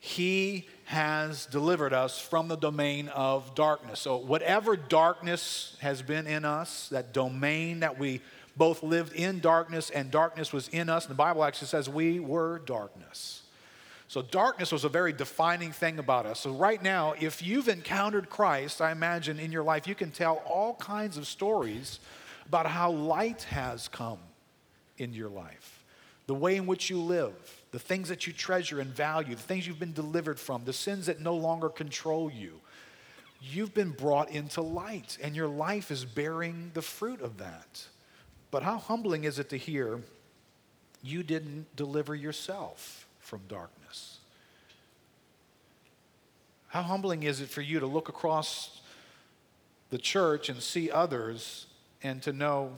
He 0.00 0.66
has 0.88 1.44
delivered 1.44 1.92
us 1.92 2.18
from 2.18 2.48
the 2.48 2.56
domain 2.56 3.08
of 3.08 3.54
darkness. 3.54 4.00
So, 4.00 4.16
whatever 4.16 4.74
darkness 4.74 5.76
has 5.80 6.00
been 6.00 6.26
in 6.26 6.46
us, 6.46 6.88
that 6.88 7.12
domain 7.12 7.80
that 7.80 7.98
we 7.98 8.22
both 8.56 8.82
lived 8.82 9.12
in 9.12 9.40
darkness 9.40 9.90
and 9.90 10.10
darkness 10.10 10.50
was 10.50 10.66
in 10.68 10.88
us, 10.88 11.04
the 11.04 11.12
Bible 11.12 11.44
actually 11.44 11.68
says 11.68 11.90
we 11.90 12.20
were 12.20 12.60
darkness. 12.60 13.42
So, 14.08 14.22
darkness 14.22 14.72
was 14.72 14.84
a 14.84 14.88
very 14.88 15.12
defining 15.12 15.72
thing 15.72 15.98
about 15.98 16.24
us. 16.24 16.40
So, 16.40 16.52
right 16.52 16.82
now, 16.82 17.12
if 17.20 17.42
you've 17.42 17.68
encountered 17.68 18.30
Christ, 18.30 18.80
I 18.80 18.90
imagine 18.90 19.38
in 19.38 19.52
your 19.52 19.64
life, 19.64 19.86
you 19.86 19.94
can 19.94 20.10
tell 20.10 20.36
all 20.46 20.72
kinds 20.76 21.18
of 21.18 21.26
stories 21.26 22.00
about 22.46 22.64
how 22.64 22.92
light 22.92 23.42
has 23.42 23.88
come 23.88 24.20
in 24.96 25.12
your 25.12 25.28
life, 25.28 25.84
the 26.26 26.34
way 26.34 26.56
in 26.56 26.64
which 26.64 26.88
you 26.88 26.98
live, 26.98 27.57
the 27.70 27.78
things 27.78 28.08
that 28.08 28.26
you 28.26 28.32
treasure 28.32 28.80
and 28.80 28.94
value, 28.94 29.34
the 29.34 29.42
things 29.42 29.66
you've 29.66 29.78
been 29.78 29.92
delivered 29.92 30.40
from, 30.40 30.64
the 30.64 30.72
sins 30.72 31.06
that 31.06 31.20
no 31.20 31.34
longer 31.34 31.68
control 31.68 32.30
you. 32.30 32.60
You've 33.40 33.74
been 33.74 33.90
brought 33.90 34.30
into 34.30 34.62
light, 34.62 35.18
and 35.22 35.36
your 35.36 35.48
life 35.48 35.90
is 35.90 36.04
bearing 36.04 36.70
the 36.74 36.82
fruit 36.82 37.20
of 37.20 37.38
that. 37.38 37.86
But 38.50 38.62
how 38.62 38.78
humbling 38.78 39.24
is 39.24 39.38
it 39.38 39.50
to 39.50 39.56
hear 39.56 40.00
you 41.02 41.22
didn't 41.22 41.76
deliver 41.76 42.14
yourself 42.14 43.06
from 43.20 43.40
darkness? 43.48 44.18
How 46.68 46.82
humbling 46.82 47.22
is 47.22 47.40
it 47.40 47.48
for 47.48 47.60
you 47.60 47.80
to 47.80 47.86
look 47.86 48.08
across 48.08 48.80
the 49.90 49.98
church 49.98 50.48
and 50.48 50.62
see 50.62 50.90
others 50.90 51.66
and 52.02 52.22
to 52.22 52.32
know 52.32 52.72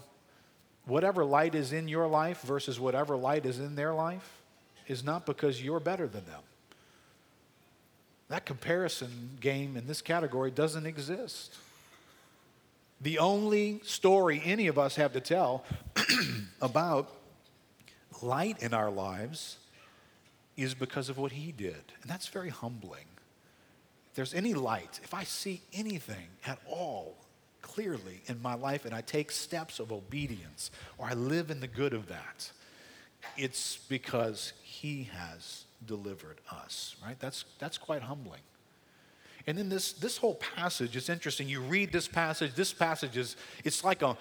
whatever 0.85 1.25
light 1.25 1.55
is 1.55 1.73
in 1.73 1.89
your 1.89 2.07
life 2.07 2.43
versus 2.43 2.79
whatever 2.79 3.17
light 3.17 3.47
is 3.47 3.59
in 3.59 3.77
their 3.77 3.95
life 3.95 4.40
is 4.91 5.05
not 5.05 5.25
because 5.25 5.63
you're 5.63 5.81
better 5.81 6.07
than 6.07 6.25
them. 6.27 6.43
That 8.29 8.45
comparison 8.45 9.39
game 9.41 9.77
in 9.77 9.87
this 9.87 10.03
category 10.03 10.51
doesn't 10.51 10.87
exist. 10.87 11.55
The 13.01 13.19
only 13.19 13.81
story 13.85 14.43
any 14.45 14.67
of 14.67 14.79
us 14.79 14.97
have 14.97 15.13
to 15.15 15.21
tell 15.21 15.65
about 16.63 17.11
light 18.21 18.63
in 18.63 18.75
our 18.75 18.91
lives 18.91 19.57
is 20.57 20.75
because 20.75 21.09
of 21.09 21.17
what 21.17 21.33
he 21.33 21.53
did. 21.53 21.83
And 22.03 22.11
that's 22.11 22.29
very 22.29 22.51
humbling 22.51 23.07
if 24.11 24.17
there's 24.17 24.35
any 24.35 24.55
light, 24.55 24.99
if 25.05 25.15
I 25.15 25.23
see 25.23 25.63
anything 25.73 26.27
at 26.45 26.59
all 26.67 27.15
clearly 27.63 28.23
in 28.27 28.43
my 28.43 28.55
life 28.55 28.85
and 28.85 28.93
I 28.93 29.03
take 29.03 29.31
steps 29.31 29.79
of 29.79 29.93
obedience 29.93 30.73
or 30.99 31.07
I 31.07 31.15
live 31.15 31.51
in 31.51 31.61
the 31.61 31.69
good 31.69 31.95
of 31.95 32.09
that, 32.09 32.51
it's 33.37 33.79
because 33.89 34.53
He 34.63 35.09
has 35.13 35.65
delivered 35.87 36.41
us, 36.51 36.97
right? 37.05 37.19
That's, 37.19 37.45
that's 37.59 37.79
quite 37.79 38.03
humbling. 38.03 38.41
And 39.47 39.57
then 39.57 39.69
this, 39.69 39.93
this 39.93 40.19
whole 40.19 40.35
passage 40.35 40.97
is 40.97 41.09
interesting. 41.09 41.49
You 41.49 41.61
read 41.61 41.93
this 41.93 42.07
passage, 42.07 42.55
this 42.55 42.73
passage 42.73 43.17
is, 43.17 43.37
it's 43.65 43.83
like 43.83 44.03
a, 44.03 44.17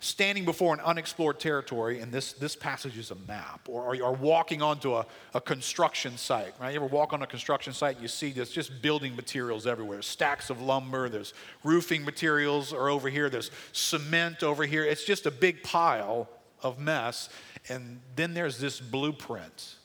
standing 0.00 0.44
before 0.44 0.74
an 0.74 0.80
unexplored 0.80 1.40
territory, 1.40 2.00
and 2.00 2.12
this, 2.12 2.34
this 2.34 2.54
passage 2.54 2.98
is 2.98 3.10
a 3.10 3.14
map, 3.26 3.60
or, 3.68 3.96
or, 3.96 4.12
walking 4.12 4.60
onto 4.60 4.94
a, 4.94 5.06
a 5.32 5.40
construction 5.40 6.18
site, 6.18 6.52
right? 6.60 6.74
You 6.74 6.76
ever 6.76 6.86
walk 6.86 7.12
on 7.12 7.22
a 7.22 7.26
construction 7.26 7.72
site, 7.72 8.00
you 8.00 8.08
see 8.08 8.30
there's 8.30 8.50
just 8.50 8.82
building 8.82 9.16
materials 9.16 9.66
everywhere. 9.66 10.02
Stacks 10.02 10.50
of 10.50 10.60
lumber, 10.60 11.08
there's 11.08 11.32
roofing 11.62 12.04
materials 12.04 12.72
are 12.72 12.90
over 12.90 13.08
here, 13.08 13.30
there's 13.30 13.50
cement 13.72 14.42
over 14.42 14.66
here. 14.66 14.84
It's 14.84 15.04
just 15.04 15.24
a 15.24 15.30
big 15.30 15.62
pile 15.62 16.28
of 16.64 16.78
mess. 16.78 17.28
And 17.68 18.00
then 18.16 18.34
there's 18.34 18.58
this 18.58 18.80
blueprint. 18.80 19.76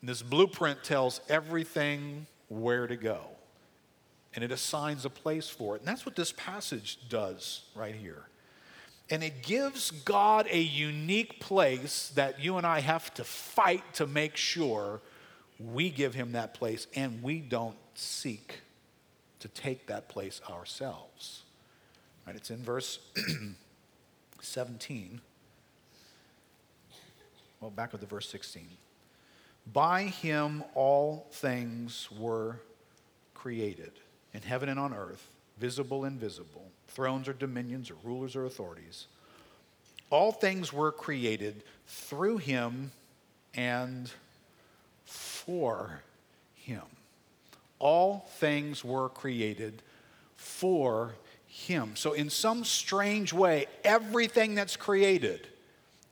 And 0.00 0.08
this 0.08 0.22
blueprint 0.22 0.84
tells 0.84 1.20
everything 1.28 2.26
where 2.48 2.86
to 2.86 2.96
go. 2.96 3.20
And 4.34 4.44
it 4.44 4.52
assigns 4.52 5.04
a 5.04 5.10
place 5.10 5.48
for 5.48 5.74
it. 5.74 5.80
And 5.80 5.88
that's 5.88 6.06
what 6.06 6.14
this 6.14 6.32
passage 6.36 6.98
does 7.08 7.64
right 7.74 7.94
here. 7.94 8.26
And 9.10 9.24
it 9.24 9.42
gives 9.42 9.90
God 9.90 10.46
a 10.48 10.60
unique 10.60 11.40
place 11.40 12.12
that 12.14 12.38
you 12.38 12.58
and 12.58 12.66
I 12.66 12.78
have 12.78 13.12
to 13.14 13.24
fight 13.24 13.82
to 13.94 14.06
make 14.06 14.36
sure 14.36 15.00
we 15.58 15.90
give 15.90 16.14
him 16.14 16.32
that 16.32 16.54
place 16.54 16.86
and 16.94 17.20
we 17.22 17.40
don't 17.40 17.76
seek 17.94 18.60
to 19.40 19.48
take 19.48 19.88
that 19.88 20.08
place 20.08 20.40
ourselves. 20.48 21.42
Right? 22.26 22.36
It's 22.36 22.50
in 22.50 22.62
verse 22.62 23.00
17. 24.40 25.20
Well, 27.60 27.70
back 27.70 27.92
with 27.92 28.00
the 28.00 28.06
verse 28.06 28.28
16. 28.28 28.66
By 29.72 30.04
him 30.04 30.64
all 30.74 31.26
things 31.32 32.08
were 32.10 32.60
created 33.34 33.92
in 34.32 34.42
heaven 34.42 34.68
and 34.68 34.78
on 34.78 34.94
earth, 34.94 35.28
visible 35.58 36.04
and 36.04 36.14
invisible 36.14 36.70
thrones 36.88 37.28
or 37.28 37.32
dominions 37.32 37.90
or 37.90 37.94
rulers 38.02 38.34
or 38.34 38.44
authorities. 38.44 39.06
All 40.10 40.32
things 40.32 40.72
were 40.72 40.90
created 40.90 41.62
through 41.86 42.38
him 42.38 42.90
and 43.54 44.10
for 45.04 46.00
him. 46.54 46.82
All 47.78 48.26
things 48.38 48.84
were 48.84 49.08
created 49.08 49.82
for 50.36 51.14
him. 51.46 51.92
So, 51.94 52.12
in 52.12 52.30
some 52.30 52.64
strange 52.64 53.32
way, 53.32 53.66
everything 53.84 54.54
that's 54.54 54.76
created, 54.76 55.48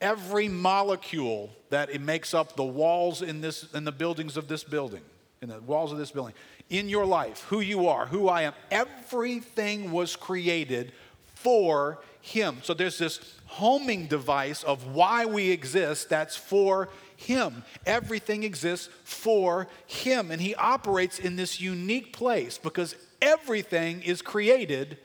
every 0.00 0.48
molecule 0.48 1.50
that 1.70 1.90
it 1.90 2.00
makes 2.00 2.34
up 2.34 2.56
the 2.56 2.64
walls 2.64 3.22
in, 3.22 3.40
this, 3.40 3.72
in 3.74 3.84
the 3.84 3.92
buildings 3.92 4.36
of 4.36 4.48
this 4.48 4.64
building, 4.64 5.02
in 5.42 5.48
the 5.48 5.60
walls 5.60 5.92
of 5.92 5.98
this 5.98 6.10
building, 6.10 6.34
in 6.70 6.88
your 6.88 7.06
life, 7.06 7.44
who 7.48 7.60
you 7.60 7.88
are, 7.88 8.06
who 8.06 8.28
I 8.28 8.42
am, 8.42 8.52
everything 8.70 9.90
was 9.90 10.16
created 10.16 10.92
for 11.34 11.98
Him. 12.20 12.58
So 12.62 12.74
there's 12.74 12.98
this 12.98 13.20
homing 13.46 14.06
device 14.06 14.62
of 14.62 14.94
why 14.94 15.24
we 15.24 15.50
exist 15.50 16.08
that's 16.08 16.36
for 16.36 16.88
Him. 17.16 17.64
Everything 17.86 18.42
exists 18.42 18.88
for 19.04 19.68
Him. 19.86 20.30
And 20.30 20.40
He 20.40 20.54
operates 20.54 21.18
in 21.18 21.36
this 21.36 21.60
unique 21.60 22.12
place 22.12 22.58
because 22.58 22.94
everything 23.22 24.02
is 24.02 24.20
created 24.20 24.98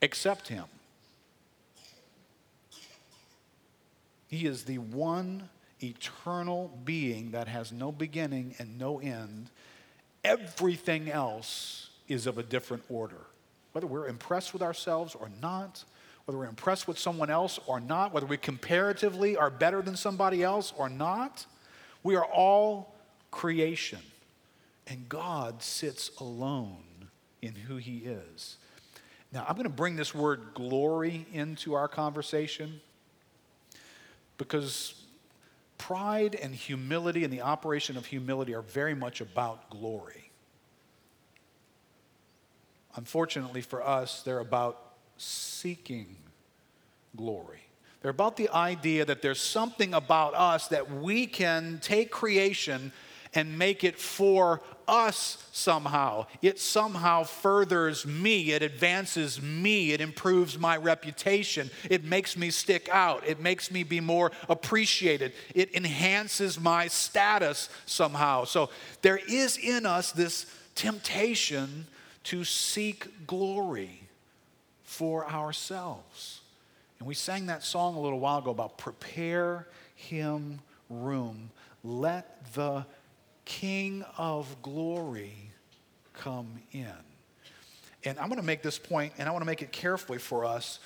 except 0.00 0.48
Him. 0.48 0.64
He 4.28 4.46
is 4.46 4.64
the 4.64 4.78
one 4.78 5.48
eternal 5.82 6.78
being 6.84 7.32
that 7.32 7.48
has 7.48 7.72
no 7.72 7.90
beginning 7.90 8.54
and 8.58 8.78
no 8.78 9.00
end 9.00 9.50
everything 10.24 11.10
else 11.10 11.90
is 12.06 12.26
of 12.26 12.38
a 12.38 12.42
different 12.42 12.82
order. 12.88 13.20
Whether 13.72 13.86
we're 13.86 14.08
impressed 14.08 14.52
with 14.52 14.62
ourselves 14.62 15.14
or 15.14 15.30
not, 15.40 15.84
whether 16.24 16.38
we're 16.38 16.46
impressed 16.46 16.88
with 16.88 16.98
someone 16.98 17.30
else 17.30 17.58
or 17.66 17.80
not, 17.80 18.12
whether 18.12 18.26
we 18.26 18.36
comparatively 18.36 19.36
are 19.36 19.50
better 19.50 19.82
than 19.82 19.96
somebody 19.96 20.42
else 20.42 20.72
or 20.76 20.88
not, 20.88 21.46
we 22.02 22.16
are 22.16 22.24
all 22.24 22.94
creation. 23.30 24.00
And 24.86 25.08
God 25.08 25.62
sits 25.62 26.10
alone 26.18 26.82
in 27.42 27.54
who 27.54 27.76
He 27.76 27.98
is. 27.98 28.56
Now, 29.32 29.44
I'm 29.46 29.54
going 29.54 29.64
to 29.64 29.70
bring 29.70 29.96
this 29.96 30.14
word 30.14 30.40
glory 30.54 31.26
into 31.32 31.74
our 31.74 31.88
conversation 31.88 32.80
because 34.38 34.94
pride 35.76 36.34
and 36.34 36.54
humility 36.54 37.24
and 37.24 37.32
the 37.32 37.42
operation 37.42 37.96
of 37.96 38.06
humility 38.06 38.54
are 38.54 38.62
very 38.62 38.94
much 38.94 39.20
about 39.20 39.68
glory. 39.70 40.30
Unfortunately 42.96 43.60
for 43.60 43.86
us, 43.86 44.22
they're 44.22 44.40
about 44.40 44.94
seeking 45.16 46.16
glory. 47.16 47.60
They're 48.00 48.10
about 48.10 48.36
the 48.36 48.48
idea 48.50 49.04
that 49.04 49.22
there's 49.22 49.40
something 49.40 49.92
about 49.92 50.34
us 50.34 50.68
that 50.68 50.90
we 50.90 51.26
can 51.26 51.80
take 51.82 52.10
creation 52.10 52.92
and 53.34 53.58
make 53.58 53.84
it 53.84 53.98
for 53.98 54.60
us 54.86 55.46
somehow. 55.52 56.26
It 56.40 56.58
somehow 56.58 57.24
furthers 57.24 58.06
me, 58.06 58.52
it 58.52 58.62
advances 58.62 59.40
me, 59.40 59.92
it 59.92 60.00
improves 60.00 60.58
my 60.58 60.76
reputation, 60.76 61.70
it 61.90 62.04
makes 62.04 62.36
me 62.36 62.50
stick 62.50 62.88
out, 62.90 63.26
it 63.26 63.40
makes 63.40 63.70
me 63.70 63.82
be 63.82 64.00
more 64.00 64.32
appreciated, 64.48 65.32
it 65.54 65.74
enhances 65.74 66.58
my 66.58 66.88
status 66.88 67.68
somehow. 67.86 68.44
So 68.44 68.70
there 69.02 69.20
is 69.28 69.58
in 69.58 69.84
us 69.84 70.12
this 70.12 70.46
temptation 70.74 71.86
to 72.24 72.44
seek 72.44 73.26
glory 73.26 74.02
for 74.84 75.28
ourselves. 75.28 76.40
And 76.98 77.06
we 77.06 77.14
sang 77.14 77.46
that 77.46 77.62
song 77.62 77.94
a 77.94 78.00
little 78.00 78.18
while 78.20 78.38
ago 78.38 78.50
about 78.50 78.78
prepare 78.78 79.68
him 79.94 80.60
room. 80.88 81.50
Let 81.84 82.54
the 82.54 82.84
King 83.48 84.04
of 84.18 84.60
glory 84.60 85.32
come 86.12 86.60
in. 86.70 86.92
And 88.04 88.18
I'm 88.18 88.28
going 88.28 88.38
to 88.38 88.46
make 88.46 88.62
this 88.62 88.78
point, 88.78 89.14
and 89.16 89.26
I 89.26 89.32
want 89.32 89.40
to 89.40 89.46
make 89.46 89.62
it 89.62 89.72
carefully 89.72 90.18
for 90.18 90.44
us. 90.44 90.80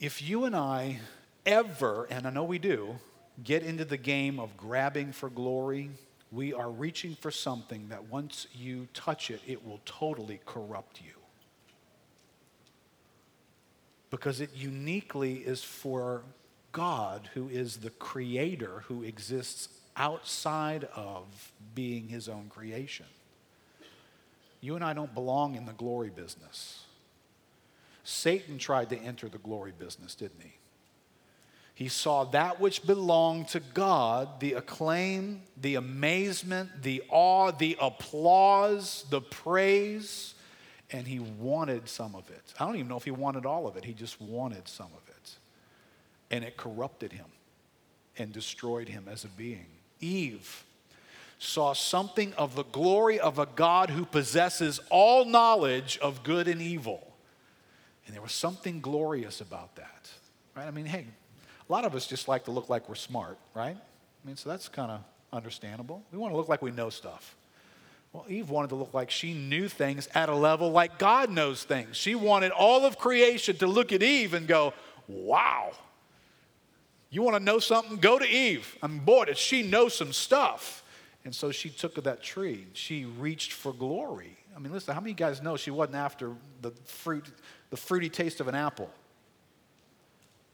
If 0.00 0.22
you 0.22 0.46
and 0.46 0.56
I 0.56 0.98
ever, 1.44 2.06
and 2.10 2.26
I 2.26 2.30
know 2.30 2.44
we 2.44 2.58
do, 2.58 2.96
get 3.44 3.62
into 3.62 3.84
the 3.84 3.98
game 3.98 4.40
of 4.40 4.56
grabbing 4.56 5.12
for 5.12 5.28
glory, 5.28 5.90
we 6.32 6.54
are 6.54 6.70
reaching 6.70 7.14
for 7.14 7.30
something 7.30 7.90
that 7.90 8.08
once 8.08 8.46
you 8.54 8.88
touch 8.94 9.30
it, 9.30 9.42
it 9.46 9.64
will 9.66 9.80
totally 9.84 10.40
corrupt 10.46 11.02
you. 11.02 11.12
Because 14.10 14.40
it 14.40 14.56
uniquely 14.56 15.34
is 15.34 15.62
for 15.62 16.22
God, 16.72 17.28
who 17.34 17.50
is 17.50 17.76
the 17.76 17.90
creator, 17.90 18.84
who 18.86 19.02
exists 19.02 19.68
outside 19.98 20.84
of 20.94 21.52
being 21.74 22.08
his 22.08 22.28
own 22.28 22.48
creation. 22.48 23.06
You 24.60 24.74
and 24.76 24.84
I 24.84 24.94
don't 24.94 25.12
belong 25.12 25.56
in 25.56 25.66
the 25.66 25.72
glory 25.72 26.10
business. 26.10 26.84
Satan 28.04 28.58
tried 28.58 28.88
to 28.90 28.96
enter 28.96 29.28
the 29.28 29.38
glory 29.38 29.72
business, 29.78 30.14
didn't 30.14 30.40
he? 30.42 30.54
He 31.74 31.88
saw 31.88 32.24
that 32.24 32.58
which 32.58 32.84
belonged 32.84 33.48
to 33.48 33.60
God 33.60 34.40
the 34.40 34.54
acclaim, 34.54 35.42
the 35.60 35.76
amazement, 35.76 36.82
the 36.82 37.04
awe, 37.08 37.52
the 37.52 37.76
applause, 37.80 39.04
the 39.10 39.20
praise, 39.20 40.34
and 40.90 41.06
he 41.06 41.20
wanted 41.20 41.88
some 41.88 42.16
of 42.16 42.28
it. 42.30 42.42
I 42.58 42.64
don't 42.64 42.74
even 42.74 42.88
know 42.88 42.96
if 42.96 43.04
he 43.04 43.12
wanted 43.12 43.46
all 43.46 43.68
of 43.68 43.76
it, 43.76 43.84
he 43.84 43.92
just 43.92 44.20
wanted 44.20 44.66
some 44.66 44.90
of 44.96 45.08
it. 45.08 45.36
And 46.30 46.44
it 46.44 46.56
corrupted 46.56 47.12
him 47.12 47.26
and 48.16 48.32
destroyed 48.32 48.88
him 48.88 49.06
as 49.08 49.24
a 49.24 49.28
being. 49.28 49.66
Eve 50.00 50.64
saw 51.38 51.72
something 51.72 52.32
of 52.34 52.54
the 52.54 52.64
glory 52.64 53.20
of 53.20 53.38
a 53.38 53.46
God 53.46 53.90
who 53.90 54.04
possesses 54.04 54.80
all 54.90 55.24
knowledge 55.24 55.98
of 55.98 56.22
good 56.24 56.48
and 56.48 56.60
evil. 56.60 57.06
And 58.06 58.14
there 58.14 58.22
was 58.22 58.32
something 58.32 58.80
glorious 58.80 59.40
about 59.40 59.76
that, 59.76 60.10
right? 60.56 60.66
I 60.66 60.70
mean, 60.70 60.86
hey, 60.86 61.06
a 61.68 61.72
lot 61.72 61.84
of 61.84 61.94
us 61.94 62.06
just 62.06 62.26
like 62.26 62.44
to 62.46 62.50
look 62.50 62.68
like 62.68 62.88
we're 62.88 62.94
smart, 62.94 63.38
right? 63.54 63.76
I 63.76 64.26
mean, 64.26 64.36
so 64.36 64.48
that's 64.48 64.68
kind 64.68 64.90
of 64.90 65.00
understandable. 65.32 66.02
We 66.10 66.18
want 66.18 66.32
to 66.32 66.36
look 66.36 66.48
like 66.48 66.62
we 66.62 66.70
know 66.70 66.90
stuff. 66.90 67.36
Well, 68.12 68.24
Eve 68.28 68.48
wanted 68.48 68.68
to 68.68 68.76
look 68.76 68.94
like 68.94 69.10
she 69.10 69.34
knew 69.34 69.68
things 69.68 70.08
at 70.14 70.30
a 70.30 70.34
level 70.34 70.72
like 70.72 70.98
God 70.98 71.30
knows 71.30 71.62
things. 71.62 71.96
She 71.96 72.14
wanted 72.14 72.50
all 72.52 72.86
of 72.86 72.98
creation 72.98 73.56
to 73.58 73.66
look 73.66 73.92
at 73.92 74.02
Eve 74.02 74.32
and 74.32 74.48
go, 74.48 74.72
wow, 75.06 75.72
you 77.10 77.22
want 77.22 77.36
to 77.36 77.42
know 77.42 77.58
something? 77.58 77.96
Go 77.96 78.18
to 78.18 78.28
Eve. 78.28 78.76
Mean, 78.82 78.98
boy, 78.98 79.26
does 79.26 79.38
she 79.38 79.62
know 79.62 79.88
some 79.88 80.12
stuff. 80.12 80.84
And 81.24 81.34
so 81.34 81.50
she 81.50 81.70
took 81.70 81.98
of 81.98 82.04
that 82.04 82.22
tree. 82.22 82.66
She 82.72 83.04
reached 83.04 83.52
for 83.52 83.72
glory. 83.72 84.36
I 84.54 84.58
mean, 84.58 84.72
listen, 84.72 84.94
how 84.94 85.00
many 85.00 85.12
of 85.12 85.20
you 85.20 85.26
guys 85.26 85.42
know 85.42 85.56
she 85.56 85.70
wasn't 85.70 85.96
after 85.96 86.32
the 86.62 86.70
fruit, 86.84 87.26
the 87.70 87.76
fruity 87.76 88.08
taste 88.08 88.40
of 88.40 88.48
an 88.48 88.54
apple? 88.54 88.90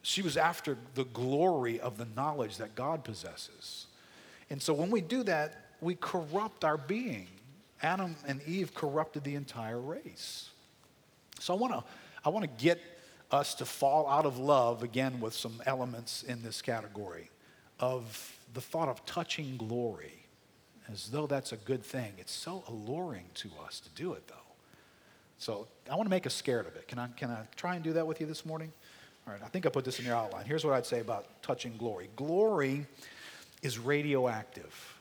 She 0.03 0.21
was 0.21 0.37
after 0.37 0.77
the 0.95 1.05
glory 1.05 1.81
of 1.81 1.97
the 1.97 2.07
knowledge 2.17 2.59
that 2.59 2.75
God 2.75 3.05
possesses. 3.05 3.87
And 4.51 4.61
so 4.61 4.75
when 4.75 4.91
we 4.91 5.01
do 5.01 5.23
that, 5.23 5.71
we 5.81 5.95
corrupt 5.95 6.65
our 6.65 6.77
being. 6.77 7.29
Adam 7.83 8.17
and 8.27 8.43
Eve 8.47 8.75
corrupted 8.75 9.25
the 9.25 9.35
entire 9.35 9.81
race. 9.81 10.51
So 11.41 11.55
I 11.55 11.57
want 11.57 11.73
to 11.73 11.85
I 12.25 12.31
want 12.31 12.45
to 12.45 12.65
get 12.65 12.81
us 13.31 13.55
to 13.57 13.65
fall 13.65 14.09
out 14.09 14.27
of 14.27 14.39
love 14.39 14.83
again 14.83 15.21
with 15.21 15.35
some 15.35 15.63
elements 15.67 16.23
in 16.23 16.43
this 16.43 16.63
category 16.63 17.31
of 17.81 18.37
the 18.53 18.61
thought 18.61 18.89
of 18.89 19.05
touching 19.07 19.57
glory 19.57 20.25
as 20.93 21.09
though 21.09 21.27
that's 21.27 21.53
a 21.53 21.57
good 21.57 21.83
thing. 21.83 22.13
It's 22.19 22.33
so 22.33 22.63
alluring 22.69 23.25
to 23.35 23.51
us 23.67 23.81
to 23.81 23.89
do 23.91 24.13
it, 24.13 24.27
though. 24.29 24.35
So 25.39 25.67
I 25.91 25.97
want 25.97 26.07
to 26.07 26.11
make 26.11 26.27
us 26.27 26.35
scared 26.35 26.67
of 26.67 26.77
it. 26.77 26.87
Can 26.89 26.99
I, 26.99 27.09
can 27.17 27.31
I 27.31 27.41
try 27.57 27.75
and 27.75 27.83
do 27.83 27.93
that 27.95 28.07
with 28.07 28.21
you 28.21 28.27
this 28.27 28.47
morning? 28.47 28.73
All 29.27 29.33
right, 29.33 29.43
I 29.43 29.49
think 29.49 29.67
I 29.67 29.71
put 29.71 29.85
this 29.85 29.99
in 29.99 30.05
your 30.05 30.17
outline. 30.17 30.45
Here's 30.45 30.65
what 30.65 30.75
I'd 30.75 30.87
say 30.87 31.01
about 31.01 31.27
touching 31.43 31.77
glory 31.79 32.09
glory 32.17 32.87
is 33.63 33.79
radioactive. 33.79 34.95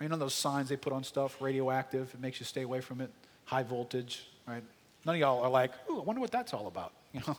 You 0.00 0.08
know 0.08 0.16
those 0.16 0.34
signs 0.34 0.68
they 0.68 0.76
put 0.76 0.92
on 0.92 1.04
stuff, 1.04 1.40
radioactive? 1.40 2.12
It 2.12 2.20
makes 2.20 2.40
you 2.40 2.46
stay 2.46 2.62
away 2.62 2.80
from 2.80 3.00
it, 3.00 3.10
high 3.44 3.62
voltage, 3.62 4.26
right? 4.48 4.62
None 5.06 5.14
of 5.14 5.20
y'all 5.20 5.42
are 5.42 5.50
like, 5.50 5.70
ooh, 5.88 6.00
I 6.00 6.02
wonder 6.02 6.20
what 6.20 6.32
that's 6.32 6.52
all 6.52 6.66
about. 6.66 6.92
You 7.14 7.20
know, 7.26 7.36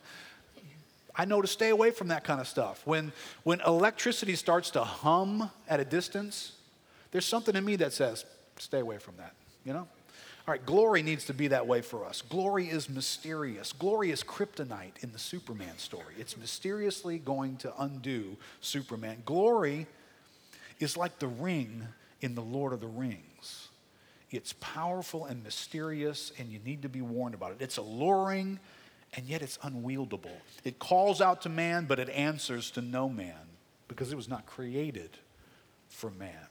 I 1.15 1.25
know 1.25 1.41
to 1.41 1.47
stay 1.47 1.69
away 1.69 1.91
from 1.91 2.07
that 2.07 2.23
kind 2.23 2.41
of 2.41 2.47
stuff. 2.47 2.81
When, 2.85 3.11
when 3.43 3.61
electricity 3.61 4.35
starts 4.35 4.71
to 4.71 4.83
hum 4.83 5.49
at 5.67 5.79
a 5.79 5.85
distance, 5.85 6.53
there's 7.11 7.25
something 7.25 7.55
in 7.55 7.63
me 7.63 7.75
that 7.77 7.93
says, 7.93 8.25
stay 8.57 8.79
away 8.79 8.97
from 8.97 9.15
that, 9.17 9.33
you 9.63 9.73
know? 9.73 9.87
All 10.45 10.51
right, 10.51 10.65
glory 10.65 11.03
needs 11.03 11.25
to 11.25 11.33
be 11.33 11.47
that 11.49 11.67
way 11.67 11.81
for 11.81 12.05
us. 12.05 12.21
Glory 12.21 12.67
is 12.67 12.89
mysterious. 12.89 13.71
Glory 13.71 14.11
is 14.11 14.23
kryptonite 14.23 15.01
in 15.01 15.13
the 15.13 15.19
Superman 15.19 15.77
story. 15.77 16.15
It's 16.19 16.35
mysteriously 16.35 17.17
going 17.17 17.55
to 17.57 17.73
undo 17.81 18.35
Superman. 18.59 19.23
Glory 19.25 19.87
is 20.79 20.97
like 20.97 21.19
the 21.19 21.27
ring 21.27 21.87
in 22.19 22.35
the 22.35 22.41
Lord 22.41 22.73
of 22.73 22.81
the 22.81 22.87
Rings. 22.87 23.69
It's 24.31 24.53
powerful 24.59 25.25
and 25.25 25.43
mysterious, 25.43 26.33
and 26.37 26.49
you 26.49 26.59
need 26.65 26.81
to 26.81 26.89
be 26.89 27.01
warned 27.01 27.35
about 27.35 27.51
it. 27.51 27.57
It's 27.61 27.77
alluring, 27.77 28.59
and 29.15 29.25
yet 29.27 29.41
it's 29.41 29.57
unwieldable. 29.59 30.35
It 30.63 30.79
calls 30.79 31.21
out 31.21 31.41
to 31.43 31.49
man, 31.49 31.85
but 31.85 31.99
it 31.99 32.09
answers 32.09 32.71
to 32.71 32.81
no 32.81 33.07
man 33.09 33.35
because 33.87 34.11
it 34.11 34.15
was 34.15 34.29
not 34.29 34.45
created 34.45 35.11
for 35.89 36.09
man. 36.11 36.47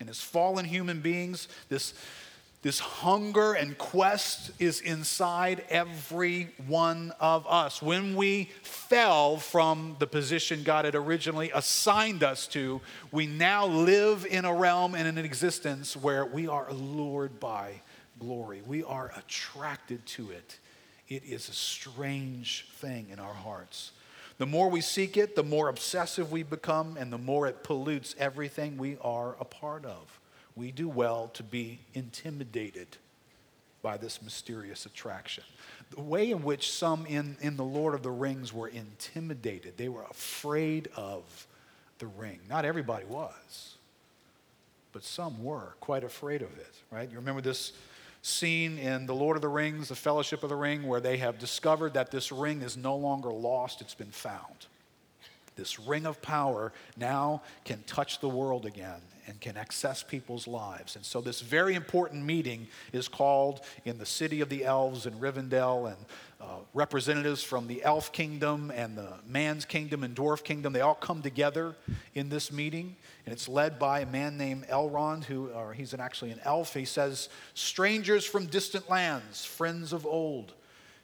And 0.00 0.08
as 0.08 0.20
fallen 0.20 0.64
human 0.64 1.00
beings, 1.00 1.48
this, 1.68 1.94
this 2.62 2.78
hunger 2.78 3.52
and 3.52 3.76
quest 3.76 4.50
is 4.58 4.80
inside 4.80 5.64
every 5.68 6.50
one 6.66 7.12
of 7.20 7.46
us. 7.46 7.82
When 7.82 8.16
we 8.16 8.50
fell 8.62 9.36
from 9.36 9.96
the 9.98 10.06
position 10.06 10.62
God 10.62 10.84
had 10.84 10.94
originally 10.94 11.50
assigned 11.54 12.22
us 12.22 12.46
to, 12.48 12.80
we 13.10 13.26
now 13.26 13.66
live 13.66 14.26
in 14.28 14.44
a 14.44 14.54
realm 14.54 14.94
and 14.94 15.06
an 15.06 15.24
existence 15.24 15.96
where 15.96 16.24
we 16.24 16.48
are 16.48 16.68
allured 16.68 17.40
by 17.40 17.80
glory. 18.18 18.62
We 18.66 18.84
are 18.84 19.12
attracted 19.16 20.04
to 20.06 20.30
it 20.30 20.58
it 21.08 21.24
is 21.24 21.48
a 21.48 21.52
strange 21.52 22.66
thing 22.76 23.08
in 23.10 23.18
our 23.18 23.34
hearts. 23.34 23.92
The 24.38 24.46
more 24.46 24.68
we 24.68 24.80
seek 24.80 25.16
it, 25.16 25.34
the 25.34 25.42
more 25.42 25.68
obsessive 25.68 26.30
we 26.30 26.42
become, 26.42 26.96
and 26.98 27.12
the 27.12 27.18
more 27.18 27.46
it 27.46 27.62
pollutes 27.62 28.14
everything 28.18 28.76
we 28.76 28.98
are 29.00 29.34
a 29.40 29.44
part 29.44 29.84
of. 29.84 30.20
We 30.54 30.72
do 30.72 30.88
well 30.88 31.28
to 31.34 31.42
be 31.42 31.80
intimidated 31.94 32.88
by 33.82 33.96
this 33.96 34.20
mysterious 34.20 34.84
attraction. 34.84 35.44
The 35.90 36.02
way 36.02 36.30
in 36.32 36.42
which 36.42 36.72
some 36.72 37.06
in, 37.06 37.36
in 37.40 37.56
the 37.56 37.64
Lord 37.64 37.94
of 37.94 38.02
the 38.02 38.10
Rings 38.10 38.52
were 38.52 38.68
intimidated, 38.68 39.74
they 39.76 39.88
were 39.88 40.04
afraid 40.10 40.88
of 40.96 41.46
the 41.98 42.06
ring. 42.06 42.40
Not 42.48 42.64
everybody 42.64 43.06
was, 43.06 43.76
but 44.92 45.04
some 45.04 45.42
were 45.42 45.74
quite 45.80 46.04
afraid 46.04 46.42
of 46.42 46.58
it, 46.58 46.74
right? 46.90 47.08
You 47.08 47.16
remember 47.16 47.40
this 47.40 47.72
scene 48.26 48.78
in 48.78 49.06
The 49.06 49.14
Lord 49.14 49.36
of 49.36 49.42
the 49.42 49.48
Rings, 49.48 49.88
The 49.88 49.94
Fellowship 49.94 50.42
of 50.42 50.48
the 50.48 50.56
Ring, 50.56 50.86
where 50.86 51.00
they 51.00 51.16
have 51.18 51.38
discovered 51.38 51.94
that 51.94 52.10
this 52.10 52.32
ring 52.32 52.62
is 52.62 52.76
no 52.76 52.96
longer 52.96 53.30
lost, 53.30 53.80
it's 53.80 53.94
been 53.94 54.10
found. 54.10 54.66
This 55.54 55.78
ring 55.78 56.06
of 56.06 56.20
power 56.20 56.72
now 56.96 57.42
can 57.64 57.82
touch 57.84 58.20
the 58.20 58.28
world 58.28 58.66
again 58.66 59.00
and 59.26 59.40
can 59.40 59.56
access 59.56 60.02
people's 60.02 60.46
lives. 60.46 60.96
And 60.96 61.04
so, 61.04 61.20
this 61.20 61.40
very 61.40 61.74
important 61.74 62.24
meeting 62.24 62.66
is 62.92 63.08
called 63.08 63.60
in 63.84 63.98
the 63.98 64.06
city 64.06 64.40
of 64.40 64.48
the 64.48 64.64
elves 64.64 65.06
in 65.06 65.14
Rivendell, 65.14 65.88
and 65.88 65.96
uh, 66.40 66.58
representatives 66.74 67.42
from 67.42 67.66
the 67.66 67.82
elf 67.82 68.12
kingdom 68.12 68.70
and 68.70 68.96
the 68.96 69.08
man's 69.26 69.64
kingdom 69.64 70.04
and 70.04 70.14
dwarf 70.14 70.44
kingdom, 70.44 70.72
they 70.72 70.82
all 70.82 70.94
come 70.94 71.22
together 71.22 71.74
in 72.14 72.28
this 72.28 72.52
meeting. 72.52 72.94
And 73.24 73.32
it's 73.32 73.48
led 73.48 73.78
by 73.78 74.00
a 74.00 74.06
man 74.06 74.36
named 74.36 74.66
Elrond, 74.68 75.24
who, 75.24 75.48
or 75.48 75.72
he's 75.72 75.94
an, 75.94 76.00
actually 76.00 76.30
an 76.30 76.40
elf. 76.44 76.74
He 76.74 76.84
says, 76.84 77.28
Strangers 77.54 78.24
from 78.24 78.46
distant 78.46 78.88
lands, 78.90 79.44
friends 79.44 79.92
of 79.92 80.04
old, 80.04 80.52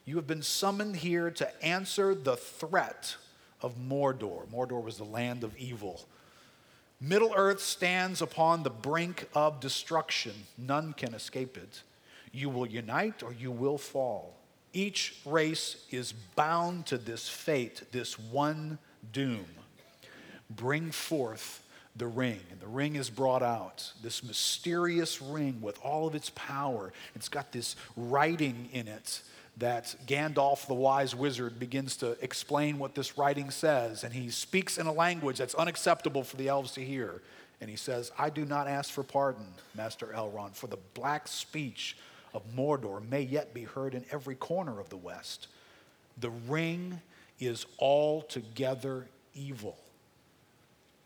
you 0.05 0.17
have 0.17 0.27
been 0.27 0.43
summoned 0.43 0.97
here 0.97 1.31
to 1.31 1.65
answer 1.65 2.15
the 2.15 2.37
threat 2.37 3.17
of 3.63 3.77
Mordor. 3.79 4.47
Mordor 4.53 4.83
was 4.83 4.99
the 4.99 5.05
land 5.05 5.45
of 5.45 5.57
evil. 5.57 6.05
Middle 7.05 7.33
Earth 7.35 7.61
stands 7.61 8.23
upon 8.23 8.63
the 8.63 8.71
brink 8.71 9.29
of 9.35 9.59
destruction. 9.59 10.33
None 10.57 10.93
can 10.93 11.15
escape 11.15 11.57
it. 11.57 11.83
You 12.31 12.49
will 12.49 12.65
unite 12.67 13.25
or 13.25 13.33
you 13.33 13.51
will 13.51 13.77
fall. 13.77 14.37
Each 14.73 15.19
race 15.27 15.85
is 15.91 16.13
bound 16.13 16.87
to 16.87 16.99
this 16.99 17.29
fate, 17.29 17.83
this 17.91 18.21
one 18.21 18.79
doom. 19.13 19.47
Bring 20.49 20.93
forth 20.93 21.65
the 21.97 22.07
ring. 22.07 22.39
And 22.53 22.61
the 22.61 22.69
ring 22.69 22.95
is 22.95 23.11
brought 23.11 23.43
out, 23.43 23.93
this 24.01 24.23
mysterious 24.23 25.21
ring 25.21 25.61
with 25.61 25.81
all 25.83 26.07
of 26.07 26.15
its 26.15 26.31
power. 26.31 26.93
It's 27.17 27.29
got 27.29 27.51
this 27.51 27.75
writing 27.97 28.69
in 28.73 28.87
it 28.87 29.23
that 29.63 29.95
Gandalf 30.07 30.67
the 30.67 30.75
wise 30.75 31.15
wizard 31.15 31.61
begins 31.61 31.97
to 31.99 32.17
explain 32.21 32.81
what 32.81 32.97
this 32.97 33.17
writing 33.17 33.49
says, 33.53 34.03
and 34.03 34.13
he 34.13 34.29
speaks 34.29 34.77
in 34.77 34.89
a 34.89 34.93
language 34.93 35.39
that's 35.39 35.55
unacceptable 35.55 36.25
for 36.25 36.37
the 36.37 36.49
elves 36.49 36.73
to 36.73 36.85
hear. 36.85 37.23
And 37.61 37.71
he 37.71 37.77
says, 37.77 38.11
I 38.19 38.29
do 38.29 38.45
not 38.45 38.67
ask 38.67 38.91
for 38.91 39.05
pardon, 39.05 39.47
Master 39.77 40.07
Elrond, 40.09 40.57
for 40.57 40.67
the 40.67 40.79
black 40.95 41.29
speech 41.29 41.97
of 42.35 42.43
Mordor 42.57 43.09
may 43.09 43.23
yet 43.23 43.55
be 43.55 43.63
heard 43.63 43.95
in 43.95 44.05
every 44.11 44.35
corner 44.35 44.81
of 44.81 44.89
the 44.89 44.97
West. 44.97 45.47
The 46.19 46.31
ring 46.49 47.01
is 47.39 47.65
altogether 47.79 49.07
evil. 49.33 49.79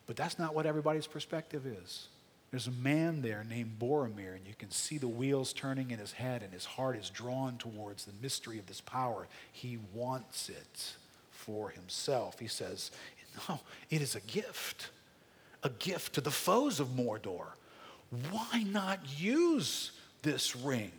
But 0.06 0.16
that's 0.16 0.38
not 0.38 0.54
what 0.54 0.64
everybody's 0.64 1.06
perspective 1.06 1.66
is. 1.66 2.08
There's 2.56 2.68
a 2.68 2.70
man 2.70 3.20
there 3.20 3.44
named 3.46 3.78
Boromir, 3.78 4.34
and 4.34 4.46
you 4.46 4.54
can 4.58 4.70
see 4.70 4.96
the 4.96 5.06
wheels 5.06 5.52
turning 5.52 5.90
in 5.90 5.98
his 5.98 6.12
head, 6.12 6.42
and 6.42 6.54
his 6.54 6.64
heart 6.64 6.96
is 6.96 7.10
drawn 7.10 7.58
towards 7.58 8.06
the 8.06 8.14
mystery 8.22 8.58
of 8.58 8.64
this 8.64 8.80
power. 8.80 9.28
He 9.52 9.76
wants 9.92 10.48
it 10.48 10.94
for 11.30 11.68
himself. 11.68 12.38
He 12.38 12.46
says, 12.46 12.92
No, 13.46 13.60
it 13.90 14.00
is 14.00 14.14
a 14.14 14.22
gift, 14.22 14.88
a 15.62 15.68
gift 15.68 16.14
to 16.14 16.22
the 16.22 16.30
foes 16.30 16.80
of 16.80 16.88
Mordor. 16.96 17.48
Why 18.30 18.62
not 18.62 19.00
use 19.20 19.90
this 20.22 20.56
ring? 20.56 20.92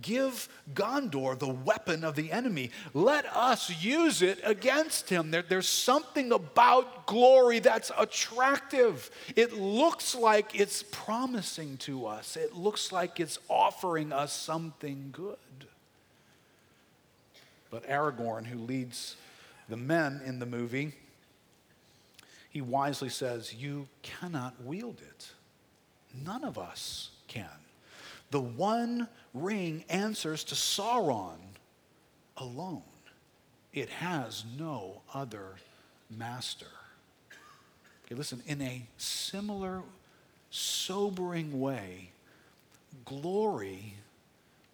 Give 0.00 0.48
Gondor 0.74 1.38
the 1.38 1.48
weapon 1.48 2.02
of 2.02 2.16
the 2.16 2.32
enemy. 2.32 2.70
Let 2.94 3.26
us 3.26 3.70
use 3.82 4.22
it 4.22 4.40
against 4.42 5.08
him. 5.08 5.30
There, 5.30 5.42
there's 5.42 5.68
something 5.68 6.32
about 6.32 7.06
glory 7.06 7.60
that's 7.60 7.92
attractive. 7.96 9.08
It 9.36 9.52
looks 9.52 10.14
like 10.16 10.58
it's 10.58 10.82
promising 10.82 11.76
to 11.78 12.06
us, 12.06 12.36
it 12.36 12.54
looks 12.54 12.90
like 12.90 13.20
it's 13.20 13.38
offering 13.48 14.12
us 14.12 14.32
something 14.32 15.10
good. 15.12 15.36
But 17.70 17.88
Aragorn, 17.88 18.46
who 18.46 18.58
leads 18.58 19.16
the 19.68 19.76
men 19.76 20.22
in 20.24 20.38
the 20.38 20.46
movie, 20.46 20.92
he 22.50 22.60
wisely 22.60 23.08
says, 23.08 23.54
You 23.54 23.88
cannot 24.02 24.62
wield 24.64 25.00
it. 25.00 25.28
None 26.24 26.44
of 26.44 26.56
us 26.56 27.10
can. 27.26 27.63
The 28.30 28.40
one 28.40 29.08
ring 29.32 29.84
answers 29.88 30.44
to 30.44 30.54
Sauron 30.54 31.38
alone. 32.36 32.82
It 33.72 33.88
has 33.88 34.44
no 34.58 35.02
other 35.12 35.56
master. 36.10 36.66
Okay, 38.06 38.14
listen, 38.14 38.42
in 38.46 38.60
a 38.60 38.82
similar, 38.98 39.82
sobering 40.50 41.60
way, 41.60 42.10
glory 43.04 43.94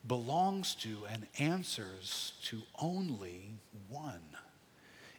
belongs 0.07 0.75
to 0.75 0.99
and 1.11 1.27
answers 1.39 2.33
to 2.45 2.63
only 2.81 3.51
one. 3.89 4.21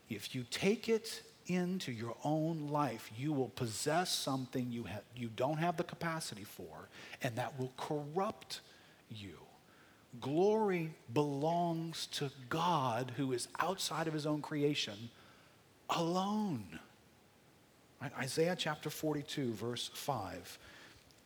If 0.09 0.35
you 0.35 0.45
take 0.51 0.89
it 0.89 1.21
into 1.47 1.91
your 1.91 2.15
own 2.23 2.69
life, 2.69 3.11
you 3.17 3.33
will 3.33 3.49
possess 3.49 4.11
something 4.11 4.71
you, 4.71 4.83
ha- 4.83 5.01
you 5.15 5.29
don't 5.35 5.57
have 5.57 5.77
the 5.77 5.83
capacity 5.83 6.43
for, 6.43 6.89
and 7.21 7.35
that 7.35 7.59
will 7.59 7.73
corrupt 7.77 8.61
you. 9.09 9.37
Glory 10.19 10.93
belongs 11.13 12.07
to 12.07 12.29
God 12.49 13.13
who 13.17 13.31
is 13.31 13.47
outside 13.59 14.07
of 14.07 14.13
his 14.13 14.25
own 14.25 14.41
creation 14.41 15.09
alone. 15.89 16.79
Right? 18.01 18.11
Isaiah 18.17 18.55
chapter 18.57 18.89
42, 18.89 19.53
verse 19.53 19.89
5. 19.93 20.59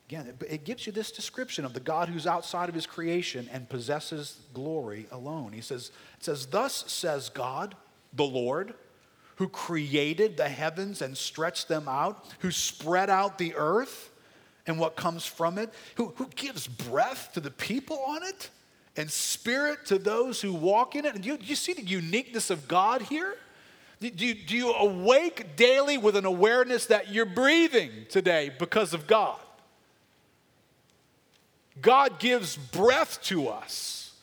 Again, 0.07 0.27
it, 0.27 0.47
it 0.47 0.65
gives 0.65 0.85
you 0.85 0.91
this 0.91 1.11
description 1.11 1.65
of 1.65 1.73
the 1.73 1.79
God 1.79 2.09
who's 2.09 2.27
outside 2.27 2.69
of 2.69 2.75
his 2.75 2.85
creation 2.85 3.49
and 3.51 3.67
possesses 3.67 4.37
glory 4.53 5.07
alone. 5.11 5.51
He 5.51 5.61
says, 5.61 5.91
it 6.17 6.23
says, 6.23 6.45
Thus 6.45 6.91
says 6.91 7.29
God, 7.29 7.75
the 8.13 8.23
Lord, 8.23 8.75
who 9.35 9.47
created 9.47 10.37
the 10.37 10.49
heavens 10.49 11.01
and 11.01 11.17
stretched 11.17 11.67
them 11.67 11.87
out, 11.87 12.25
who 12.39 12.51
spread 12.51 13.09
out 13.09 13.37
the 13.37 13.53
earth 13.55 14.11
and 14.67 14.79
what 14.79 14.95
comes 14.95 15.25
from 15.25 15.57
it, 15.57 15.73
who, 15.95 16.13
who 16.15 16.27
gives 16.35 16.67
breath 16.67 17.31
to 17.33 17.39
the 17.39 17.51
people 17.51 17.99
on 18.07 18.23
it 18.23 18.49
and 18.97 19.11
spirit 19.11 19.85
to 19.85 19.97
those 19.97 20.41
who 20.41 20.53
walk 20.53 20.95
in 20.95 21.05
it. 21.05 21.21
Do 21.21 21.27
you, 21.27 21.37
do 21.37 21.45
you 21.45 21.55
see 21.55 21.73
the 21.73 21.83
uniqueness 21.83 22.49
of 22.49 22.67
God 22.67 23.01
here? 23.03 23.35
Do 23.99 24.07
you, 24.25 24.35
do 24.35 24.55
you 24.55 24.73
awake 24.73 25.55
daily 25.55 25.97
with 25.97 26.15
an 26.15 26.25
awareness 26.25 26.85
that 26.87 27.11
you're 27.11 27.25
breathing 27.25 27.91
today 28.09 28.51
because 28.57 28.93
of 28.93 29.07
God? 29.07 29.39
God 31.81 32.19
gives 32.19 32.55
breath 32.55 33.21
to 33.23 33.49
us. 33.49 34.13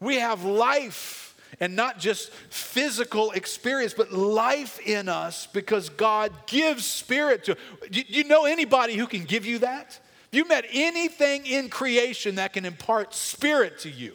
We 0.00 0.16
have 0.16 0.44
life 0.44 1.23
and 1.60 1.76
not 1.76 1.98
just 1.98 2.30
physical 2.30 3.30
experience, 3.32 3.94
but 3.94 4.12
life 4.12 4.80
in 4.80 5.08
us 5.08 5.46
because 5.46 5.88
God 5.88 6.32
gives 6.46 6.84
spirit 6.84 7.44
to. 7.44 7.56
Do 7.90 8.02
you 8.06 8.24
know 8.24 8.44
anybody 8.44 8.96
who 8.96 9.06
can 9.06 9.24
give 9.24 9.46
you 9.46 9.58
that? 9.60 9.98
You 10.32 10.46
met 10.48 10.64
anything 10.72 11.46
in 11.46 11.68
creation 11.68 12.36
that 12.36 12.52
can 12.52 12.64
impart 12.64 13.14
spirit 13.14 13.78
to 13.80 13.90
you, 13.90 14.14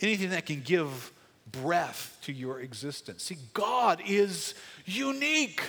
anything 0.00 0.30
that 0.30 0.46
can 0.46 0.60
give 0.60 1.12
breath 1.50 2.16
to 2.22 2.32
your 2.32 2.60
existence. 2.60 3.24
See, 3.24 3.38
God 3.52 4.00
is 4.06 4.54
unique. 4.84 5.60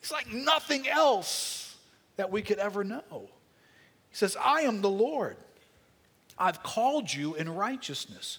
It's 0.00 0.10
like 0.10 0.32
nothing 0.32 0.88
else 0.88 1.76
that 2.16 2.30
we 2.30 2.42
could 2.42 2.58
ever 2.58 2.84
know. 2.84 3.28
He 4.10 4.16
says, 4.16 4.36
I 4.42 4.62
am 4.62 4.80
the 4.80 4.90
Lord. 4.90 5.36
I've 6.36 6.62
called 6.62 7.12
you 7.12 7.34
in 7.34 7.48
righteousness. 7.54 8.38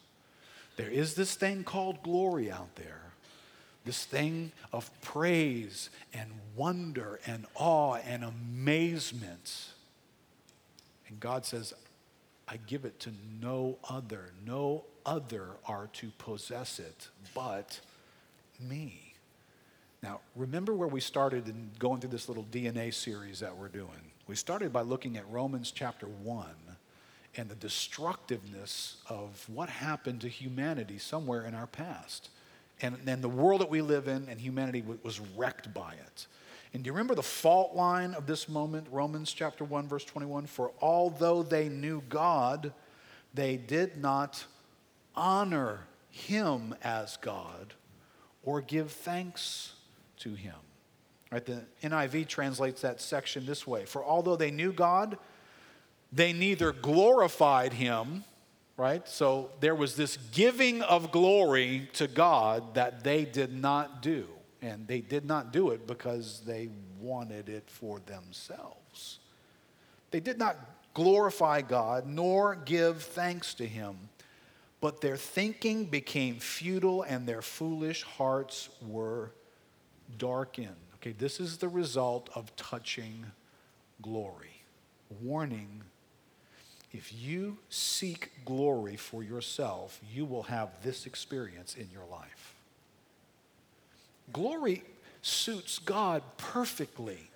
There 0.81 0.89
is 0.89 1.13
this 1.13 1.35
thing 1.35 1.63
called 1.63 2.01
glory 2.01 2.49
out 2.51 2.75
there, 2.75 3.03
this 3.85 4.03
thing 4.03 4.51
of 4.73 4.89
praise 5.03 5.91
and 6.11 6.31
wonder 6.55 7.19
and 7.27 7.45
awe 7.53 7.97
and 7.97 8.23
amazement. 8.23 9.67
And 11.07 11.19
God 11.19 11.45
says, 11.45 11.75
I 12.47 12.57
give 12.65 12.85
it 12.85 12.99
to 13.01 13.11
no 13.39 13.77
other. 13.87 14.31
No 14.43 14.85
other 15.05 15.49
are 15.67 15.87
to 15.93 16.09
possess 16.17 16.79
it 16.79 17.09
but 17.35 17.79
me. 18.59 19.13
Now, 20.01 20.21
remember 20.35 20.73
where 20.73 20.87
we 20.87 20.99
started 20.99 21.47
in 21.47 21.69
going 21.77 22.01
through 22.01 22.09
this 22.09 22.27
little 22.27 22.47
DNA 22.51 22.91
series 22.91 23.39
that 23.41 23.55
we're 23.55 23.67
doing? 23.67 24.01
We 24.25 24.35
started 24.35 24.73
by 24.73 24.81
looking 24.81 25.15
at 25.15 25.29
Romans 25.29 25.69
chapter 25.69 26.07
1 26.07 26.47
and 27.37 27.49
the 27.49 27.55
destructiveness 27.55 28.97
of 29.07 29.47
what 29.47 29.69
happened 29.69 30.21
to 30.21 30.27
humanity 30.27 30.97
somewhere 30.97 31.45
in 31.45 31.53
our 31.53 31.67
past. 31.67 32.29
And, 32.81 32.97
and 33.07 33.23
the 33.23 33.29
world 33.29 33.61
that 33.61 33.69
we 33.69 33.81
live 33.81 34.07
in 34.07 34.27
and 34.27 34.39
humanity 34.39 34.83
was 35.03 35.19
wrecked 35.19 35.73
by 35.73 35.93
it. 35.93 36.27
And 36.73 36.83
do 36.83 36.87
you 36.87 36.93
remember 36.93 37.15
the 37.15 37.23
fault 37.23 37.75
line 37.75 38.13
of 38.13 38.25
this 38.25 38.47
moment? 38.47 38.87
Romans 38.91 39.31
chapter 39.33 39.63
1, 39.63 39.87
verse 39.87 40.05
21 40.05 40.45
For 40.47 40.71
although 40.81 41.43
they 41.43 41.69
knew 41.69 42.01
God, 42.09 42.73
they 43.33 43.57
did 43.57 43.97
not 43.97 44.45
honor 45.15 45.81
him 46.09 46.75
as 46.83 47.17
God 47.17 47.73
or 48.43 48.61
give 48.61 48.91
thanks 48.91 49.73
to 50.19 50.33
him. 50.33 50.55
Right? 51.31 51.45
The 51.45 51.63
NIV 51.83 52.27
translates 52.27 52.81
that 52.81 52.99
section 52.99 53.45
this 53.45 53.67
way 53.67 53.85
For 53.85 54.03
although 54.03 54.35
they 54.35 54.51
knew 54.51 54.71
God, 54.71 55.17
they 56.11 56.33
neither 56.33 56.71
glorified 56.71 57.73
him, 57.73 58.23
right? 58.77 59.07
So 59.07 59.51
there 59.59 59.75
was 59.75 59.95
this 59.95 60.17
giving 60.31 60.81
of 60.81 61.11
glory 61.11 61.89
to 61.93 62.07
God 62.07 62.75
that 62.75 63.03
they 63.03 63.25
did 63.25 63.53
not 63.53 64.01
do. 64.01 64.27
And 64.61 64.87
they 64.87 65.01
did 65.01 65.25
not 65.25 65.51
do 65.51 65.71
it 65.71 65.87
because 65.87 66.41
they 66.45 66.69
wanted 66.99 67.49
it 67.49 67.63
for 67.67 67.99
themselves. 68.05 69.19
They 70.11 70.19
did 70.19 70.37
not 70.37 70.57
glorify 70.93 71.61
God 71.61 72.05
nor 72.05 72.55
give 72.55 73.01
thanks 73.01 73.53
to 73.55 73.65
him, 73.65 73.97
but 74.79 75.01
their 75.01 75.17
thinking 75.17 75.85
became 75.85 76.35
futile 76.35 77.03
and 77.03 77.27
their 77.27 77.41
foolish 77.41 78.03
hearts 78.03 78.69
were 78.85 79.31
darkened. 80.17 80.75
Okay, 80.95 81.13
this 81.13 81.39
is 81.39 81.57
the 81.57 81.69
result 81.69 82.29
of 82.35 82.55
touching 82.55 83.25
glory. 84.01 84.63
Warning 85.21 85.81
if 86.93 87.13
you 87.13 87.57
seek 87.69 88.31
glory 88.45 88.97
for 88.97 89.23
yourself, 89.23 89.99
you 90.13 90.25
will 90.25 90.43
have 90.43 90.69
this 90.83 91.05
experience 91.05 91.75
in 91.75 91.87
your 91.91 92.05
life. 92.11 92.55
Glory 94.33 94.83
suits 95.21 95.79
God 95.79 96.21
perfectly, 96.37 97.29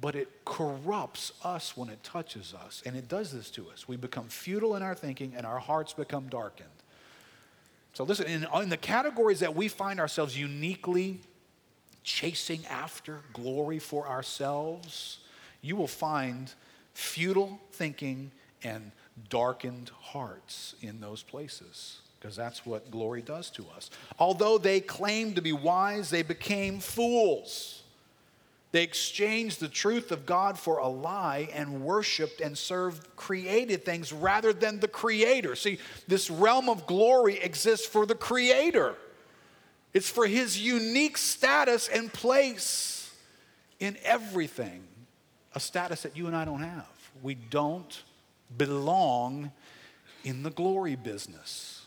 but 0.00 0.14
it 0.14 0.28
corrupts 0.44 1.32
us 1.42 1.76
when 1.76 1.88
it 1.88 2.02
touches 2.02 2.52
us. 2.52 2.82
And 2.84 2.96
it 2.96 3.08
does 3.08 3.32
this 3.32 3.50
to 3.52 3.70
us. 3.70 3.88
We 3.88 3.96
become 3.96 4.28
futile 4.28 4.76
in 4.76 4.82
our 4.82 4.94
thinking 4.94 5.34
and 5.36 5.46
our 5.46 5.58
hearts 5.58 5.92
become 5.92 6.28
darkened. 6.28 6.68
So, 7.94 8.04
listen, 8.04 8.26
in, 8.26 8.46
in 8.60 8.68
the 8.68 8.76
categories 8.76 9.40
that 9.40 9.54
we 9.54 9.68
find 9.68 10.00
ourselves 10.00 10.36
uniquely 10.36 11.20
chasing 12.02 12.66
after 12.66 13.20
glory 13.32 13.78
for 13.78 14.08
ourselves, 14.08 15.18
you 15.62 15.76
will 15.76 15.88
find 15.88 16.52
futile 16.92 17.60
thinking 17.72 18.30
and 18.64 18.90
darkened 19.28 19.90
hearts 20.00 20.74
in 20.80 21.00
those 21.00 21.22
places 21.22 21.98
because 22.18 22.36
that's 22.36 22.64
what 22.64 22.90
glory 22.90 23.20
does 23.20 23.50
to 23.50 23.66
us. 23.76 23.90
Although 24.18 24.56
they 24.56 24.80
claimed 24.80 25.36
to 25.36 25.42
be 25.42 25.52
wise, 25.52 26.08
they 26.08 26.22
became 26.22 26.80
fools. 26.80 27.82
They 28.72 28.82
exchanged 28.82 29.60
the 29.60 29.68
truth 29.68 30.10
of 30.10 30.26
God 30.26 30.58
for 30.58 30.78
a 30.78 30.88
lie 30.88 31.48
and 31.52 31.82
worshiped 31.82 32.40
and 32.40 32.56
served 32.58 33.14
created 33.14 33.84
things 33.84 34.12
rather 34.12 34.52
than 34.52 34.80
the 34.80 34.88
Creator. 34.88 35.54
See, 35.54 35.78
this 36.08 36.30
realm 36.30 36.68
of 36.68 36.86
glory 36.86 37.38
exists 37.38 37.86
for 37.86 38.06
the 38.06 38.16
Creator, 38.16 38.96
it's 39.92 40.08
for 40.08 40.26
His 40.26 40.60
unique 40.60 41.18
status 41.18 41.88
and 41.88 42.12
place 42.12 43.14
in 43.78 43.96
everything, 44.02 44.82
a 45.54 45.60
status 45.60 46.02
that 46.02 46.16
you 46.16 46.26
and 46.26 46.34
I 46.34 46.44
don't 46.44 46.62
have. 46.62 46.88
We 47.22 47.34
don't 47.34 48.02
belong 48.56 49.52
in 50.24 50.42
the 50.42 50.50
glory 50.50 50.96
business. 50.96 51.86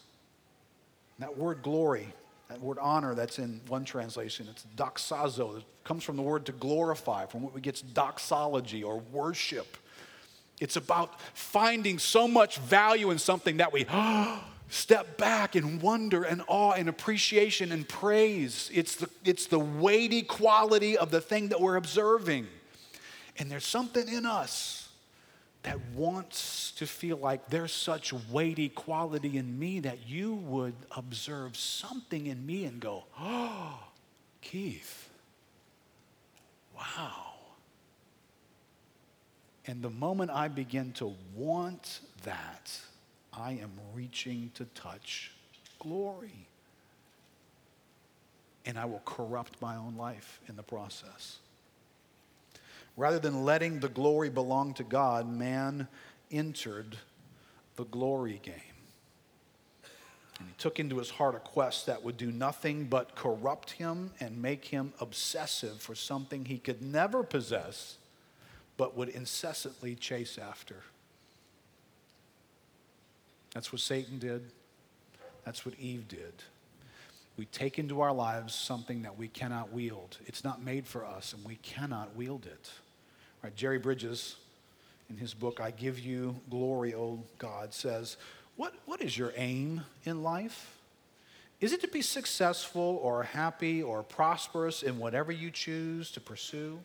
That 1.20 1.38
word 1.38 1.63
glory, 1.63 2.08
that 2.50 2.62
word 2.62 2.78
honor, 2.80 3.15
that's 3.15 3.39
in 3.39 3.62
one 3.67 3.84
translation, 3.84 4.48
it's 4.50 4.65
doxazo. 4.76 5.58
It 5.58 5.63
comes 5.84 6.04
from 6.04 6.15
the 6.15 6.22
word 6.22 6.46
to 6.46 6.52
glorify, 6.52 7.26
from 7.26 7.41
what 7.41 7.54
we 7.54 7.62
get 7.62 7.82
doxology 7.93 8.84
or 8.84 9.00
worship. 9.12 9.78
It's 10.60 10.76
about 10.76 11.20
finding 11.34 12.00
so 12.00 12.28
much 12.28 12.58
value 12.60 13.12
in 13.12 13.20
something 13.20 13.58
that 13.58 13.74
we 13.74 13.86
step 14.70 15.17
back 15.17 15.56
in 15.56 15.80
wonder 15.80 16.24
and 16.24 16.41
awe 16.48 16.74
and 16.74 16.89
appreciation 16.89 17.72
and 17.72 17.88
praise. 17.88 18.70
It's 18.74 18.96
the, 18.96 19.10
it's 19.24 19.48
the 19.48 19.60
weighty 19.60 20.24
quality 20.24 20.98
of 20.98 21.10
the 21.12 21.22
thing 21.22 21.50
that 21.50 21.62
we're 21.62 21.76
observing. 21.76 22.48
And 23.39 23.52
there's 23.52 23.65
something 23.65 24.08
in 24.08 24.26
us 24.26 24.77
that 25.67 25.82
wants 25.93 26.71
to 26.71 26.88
feel 26.88 27.17
like 27.17 27.49
there's 27.49 27.73
such 27.73 28.13
weighty 28.32 28.69
quality 28.69 29.38
in 29.38 29.60
me 29.60 29.82
that 29.82 30.08
you 30.08 30.34
would 30.34 30.73
observe 30.95 31.58
something 31.58 32.27
in 32.27 32.45
me 32.45 32.63
and 32.63 32.80
go, 32.80 33.03
oh, 33.19 33.77
Keith, 34.39 35.10
wow. 36.73 37.34
And 39.65 39.82
the 39.82 39.89
moment 39.89 40.32
I 40.32 40.47
begin 40.47 40.93
to 40.93 41.13
want 41.36 41.99
that, 42.23 42.71
I 43.34 43.51
am 43.51 43.71
reaching 43.93 44.51
to 44.53 44.63
touch 44.73 45.34
glory. 45.80 46.47
And 48.65 48.80
I 48.80 48.86
will 48.86 49.01
corrupt 49.03 49.62
my 49.62 49.75
own 49.75 49.97
life 49.97 50.39
in 50.47 50.56
the 50.56 50.63
process. 50.63 51.39
Rather 52.98 53.20
than 53.20 53.46
letting 53.46 53.80
the 53.80 53.90
glory 53.90 54.30
belong 54.30 54.74
to 54.74 54.84
God, 54.84 55.32
man 55.32 55.88
entered 56.32 56.98
the 57.76 57.86
glory 57.86 58.42
game. 58.44 58.56
And 60.40 60.48
he 60.48 60.54
took 60.58 60.80
into 60.80 60.98
his 60.98 61.12
heart 61.12 61.36
a 61.36 61.40
quest 61.40 61.86
that 61.86 62.04
would 62.04 62.18
do 62.18 62.32
nothing 62.32 62.86
but 62.86 63.16
corrupt 63.16 63.72
him 63.72 64.12
and 64.20 64.42
make 64.42 64.66
him 64.66 64.94
obsessive 65.00 65.80
for 65.80 65.96
something 65.96 66.46
he 66.46 66.58
could 66.58 66.82
never 66.82 67.24
possess, 67.24 67.98
but 68.78 68.98
would 68.98 69.10
incessantly 69.10 69.96
chase 69.96 70.38
after. 70.38 70.78
That's 73.54 73.72
what 73.72 73.82
Satan 73.82 74.20
did. 74.20 74.52
That's 75.46 75.66
what 75.66 75.76
Eve 75.80 76.08
did. 76.08 76.34
We 77.38 77.46
take 77.46 77.78
into 77.78 78.02
our 78.02 78.14
lives 78.14 78.56
something 78.56 79.04
that 79.04 79.18
we 79.18 79.28
cannot 79.28 79.72
wield. 79.72 80.18
It's 80.26 80.44
not 80.44 80.64
made 80.64 80.88
for 80.88 81.06
us, 81.06 81.34
and 81.34 81.46
we 81.46 81.58
cannot 81.58 82.16
wield 82.16 82.48
it. 82.48 82.72
Right, 83.48 83.56
Jerry 83.56 83.80
Bridges, 83.80 84.36
in 85.10 85.16
his 85.16 85.34
book, 85.34 85.62
I 85.62 85.72
Give 85.72 85.98
You 85.98 86.36
Glory, 86.50 86.94
O 86.94 87.24
God, 87.38 87.74
says, 87.74 88.18
what, 88.58 88.74
what 88.86 89.02
is 89.02 89.18
your 89.18 89.32
aim 89.38 89.84
in 90.04 90.22
life? 90.22 90.76
Is 91.62 91.72
it 91.72 91.80
to 91.80 91.88
be 91.88 92.02
successful 92.02 93.00
or 93.02 93.24
happy 93.24 93.82
or 93.82 94.04
prosperous 94.04 94.84
in 94.84 95.00
whatever 95.00 95.32
you 95.32 95.50
choose 95.50 96.12
to 96.12 96.20
pursue? 96.20 96.78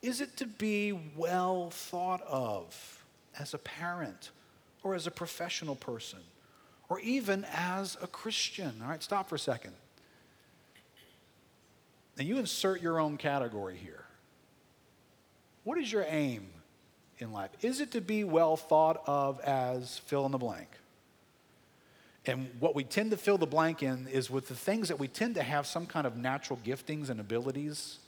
Is 0.00 0.22
it 0.22 0.38
to 0.38 0.46
be 0.46 0.98
well 1.18 1.68
thought 1.68 2.22
of 2.22 3.04
as 3.38 3.52
a 3.52 3.58
parent 3.58 4.30
or 4.82 4.94
as 4.94 5.06
a 5.06 5.10
professional 5.10 5.76
person 5.76 6.20
or 6.88 6.98
even 7.00 7.44
as 7.52 7.98
a 8.00 8.06
Christian? 8.06 8.80
All 8.82 8.88
right, 8.88 9.02
stop 9.02 9.28
for 9.28 9.34
a 9.34 9.38
second. 9.38 9.74
Now 12.16 12.24
you 12.24 12.38
insert 12.38 12.80
your 12.80 12.98
own 12.98 13.18
category 13.18 13.76
here. 13.76 14.01
What 15.64 15.78
is 15.78 15.92
your 15.92 16.04
aim 16.08 16.48
in 17.18 17.32
life? 17.32 17.50
Is 17.60 17.80
it 17.80 17.92
to 17.92 18.00
be 18.00 18.24
well 18.24 18.56
thought 18.56 19.02
of 19.06 19.40
as 19.40 19.98
fill 19.98 20.26
in 20.26 20.32
the 20.32 20.38
blank? 20.38 20.68
And 22.26 22.48
what 22.60 22.74
we 22.74 22.84
tend 22.84 23.10
to 23.10 23.16
fill 23.16 23.38
the 23.38 23.46
blank 23.46 23.82
in 23.82 24.06
is 24.08 24.30
with 24.30 24.48
the 24.48 24.54
things 24.54 24.88
that 24.88 24.98
we 24.98 25.08
tend 25.08 25.34
to 25.34 25.42
have 25.42 25.66
some 25.66 25.86
kind 25.86 26.06
of 26.06 26.16
natural 26.16 26.58
giftings 26.64 27.10
and 27.10 27.18
abilities 27.18 27.98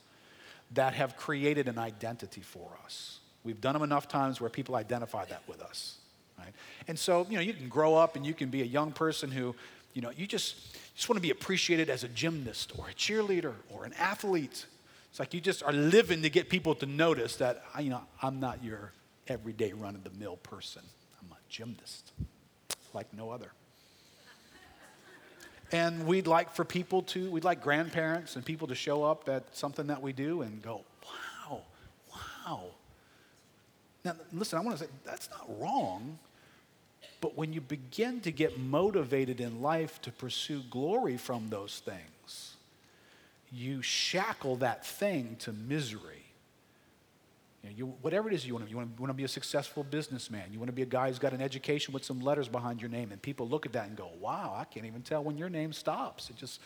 that 0.72 0.94
have 0.94 1.16
created 1.16 1.68
an 1.68 1.78
identity 1.78 2.40
for 2.40 2.70
us. 2.84 3.18
We've 3.44 3.60
done 3.60 3.74
them 3.74 3.82
enough 3.82 4.08
times 4.08 4.40
where 4.40 4.50
people 4.50 4.76
identify 4.76 5.24
that 5.26 5.42
with 5.48 5.60
us. 5.62 5.96
Right? 6.38 6.52
And 6.88 6.98
so, 6.98 7.26
you 7.28 7.36
know, 7.36 7.42
you 7.42 7.52
can 7.52 7.68
grow 7.68 7.94
up 7.94 8.16
and 8.16 8.24
you 8.24 8.34
can 8.34 8.50
be 8.50 8.62
a 8.62 8.66
young 8.66 8.92
person 8.92 9.30
who, 9.30 9.54
you 9.94 10.02
know, 10.02 10.10
you 10.16 10.26
just, 10.26 10.74
just 10.94 11.08
want 11.08 11.16
to 11.16 11.22
be 11.22 11.30
appreciated 11.30 11.90
as 11.90 12.04
a 12.04 12.08
gymnast 12.08 12.72
or 12.78 12.88
a 12.88 12.94
cheerleader 12.94 13.54
or 13.70 13.84
an 13.84 13.92
athlete. 13.98 14.66
It's 15.14 15.20
like 15.20 15.32
you 15.32 15.40
just 15.40 15.62
are 15.62 15.72
living 15.72 16.22
to 16.22 16.28
get 16.28 16.48
people 16.48 16.74
to 16.74 16.86
notice 16.86 17.36
that, 17.36 17.62
you 17.78 17.88
know, 17.88 18.00
I'm 18.20 18.40
not 18.40 18.64
your 18.64 18.90
everyday 19.28 19.72
run 19.72 19.94
of 19.94 20.02
the 20.02 20.10
mill 20.10 20.38
person. 20.38 20.82
I'm 21.22 21.30
a 21.30 21.36
gymnast, 21.48 22.10
like 22.92 23.14
no 23.14 23.30
other. 23.30 23.52
And 25.70 26.08
we'd 26.08 26.26
like 26.26 26.52
for 26.52 26.64
people 26.64 27.02
to, 27.02 27.30
we'd 27.30 27.44
like 27.44 27.62
grandparents 27.62 28.34
and 28.34 28.44
people 28.44 28.66
to 28.66 28.74
show 28.74 29.04
up 29.04 29.28
at 29.28 29.56
something 29.56 29.86
that 29.86 30.02
we 30.02 30.12
do 30.12 30.42
and 30.42 30.60
go, 30.60 30.80
wow, 31.48 31.62
wow. 32.12 32.64
Now, 34.04 34.16
listen, 34.32 34.58
I 34.58 34.62
want 34.62 34.78
to 34.78 34.84
say 34.86 34.90
that's 35.04 35.30
not 35.30 35.48
wrong. 35.60 36.18
But 37.20 37.36
when 37.36 37.52
you 37.52 37.60
begin 37.60 38.20
to 38.22 38.32
get 38.32 38.58
motivated 38.58 39.40
in 39.40 39.62
life 39.62 40.02
to 40.02 40.10
pursue 40.10 40.64
glory 40.70 41.16
from 41.18 41.50
those 41.50 41.80
things, 41.84 42.13
you 43.54 43.82
shackle 43.82 44.56
that 44.56 44.84
thing 44.84 45.36
to 45.40 45.52
misery. 45.52 46.24
You 47.62 47.70
know, 47.70 47.76
you, 47.76 47.86
whatever 48.02 48.28
it 48.28 48.34
is 48.34 48.46
you 48.46 48.52
want 48.52 48.66
to, 48.66 48.70
you 48.70 48.76
want 48.76 48.94
to, 48.94 49.00
want 49.00 49.10
to 49.10 49.14
be 49.14 49.24
a 49.24 49.28
successful 49.28 49.84
businessman. 49.84 50.52
You 50.52 50.58
want 50.58 50.68
to 50.68 50.74
be 50.74 50.82
a 50.82 50.86
guy 50.86 51.08
who's 51.08 51.18
got 51.18 51.32
an 51.32 51.40
education 51.40 51.94
with 51.94 52.04
some 52.04 52.20
letters 52.20 52.48
behind 52.48 52.82
your 52.82 52.90
name, 52.90 53.12
and 53.12 53.22
people 53.22 53.48
look 53.48 53.64
at 53.64 53.72
that 53.72 53.86
and 53.86 53.96
go, 53.96 54.10
"Wow, 54.20 54.54
I 54.58 54.64
can't 54.64 54.84
even 54.84 55.02
tell 55.02 55.22
when 55.24 55.38
your 55.38 55.48
name 55.48 55.72
stops. 55.72 56.28
It 56.28 56.36
just, 56.36 56.60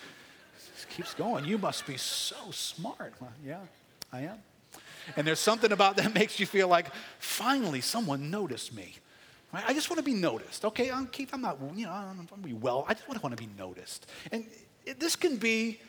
just 0.75 0.89
keeps 0.89 1.15
going. 1.15 1.45
You 1.45 1.59
must 1.59 1.87
be 1.87 1.97
so 1.97 2.51
smart." 2.51 3.13
Well, 3.21 3.33
yeah, 3.45 3.61
I 4.13 4.23
am. 4.23 4.39
And 5.17 5.27
there's 5.27 5.41
something 5.41 5.73
about 5.73 5.97
that 5.97 6.15
makes 6.21 6.41
you 6.41 6.47
feel 6.47 6.69
like, 6.69 6.89
finally, 7.19 7.81
someone 7.81 8.31
noticed 8.31 8.75
me. 8.75 8.95
Right? 9.53 9.65
I 9.67 9.73
just 9.73 9.89
want 9.89 9.99
to 9.99 10.05
be 10.05 10.15
noticed. 10.15 10.65
Okay, 10.65 10.91
I'm 10.91 11.07
Keith. 11.07 11.31
I'm 11.33 11.41
not, 11.41 11.59
you 11.75 11.87
know, 11.87 11.93
I'm 11.93 12.27
to 12.27 12.37
be 12.37 12.53
well. 12.53 12.85
I 12.89 12.95
just 12.95 13.09
want 13.09 13.23
to 13.23 13.43
be 13.43 13.49
noticed. 13.57 14.07
And 14.33 14.45
it, 14.85 15.01
this 15.01 15.17
can 15.17 15.37
be 15.37 15.81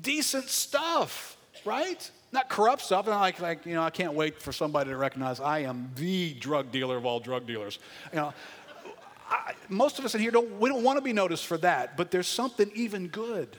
decent 0.00 0.48
stuff, 0.48 1.36
right? 1.64 2.10
Not 2.32 2.48
corrupt 2.48 2.82
stuff. 2.82 3.06
And 3.06 3.14
like, 3.14 3.40
like, 3.40 3.64
you 3.66 3.74
know, 3.74 3.82
I 3.82 3.90
can't 3.90 4.14
wait 4.14 4.40
for 4.40 4.52
somebody 4.52 4.90
to 4.90 4.96
recognize 4.96 5.40
I 5.40 5.60
am 5.60 5.90
the 5.94 6.34
drug 6.34 6.70
dealer 6.70 6.96
of 6.96 7.06
all 7.06 7.20
drug 7.20 7.46
dealers. 7.46 7.78
You 8.12 8.18
know, 8.18 8.34
I, 9.30 9.52
most 9.68 9.98
of 9.98 10.04
us 10.04 10.14
in 10.14 10.20
here 10.20 10.30
don't, 10.30 10.58
we 10.60 10.68
don't 10.68 10.82
want 10.82 10.98
to 10.98 11.02
be 11.02 11.12
noticed 11.12 11.46
for 11.46 11.58
that, 11.58 11.96
but 11.96 12.10
there's 12.10 12.28
something 12.28 12.70
even 12.74 13.08
good. 13.08 13.56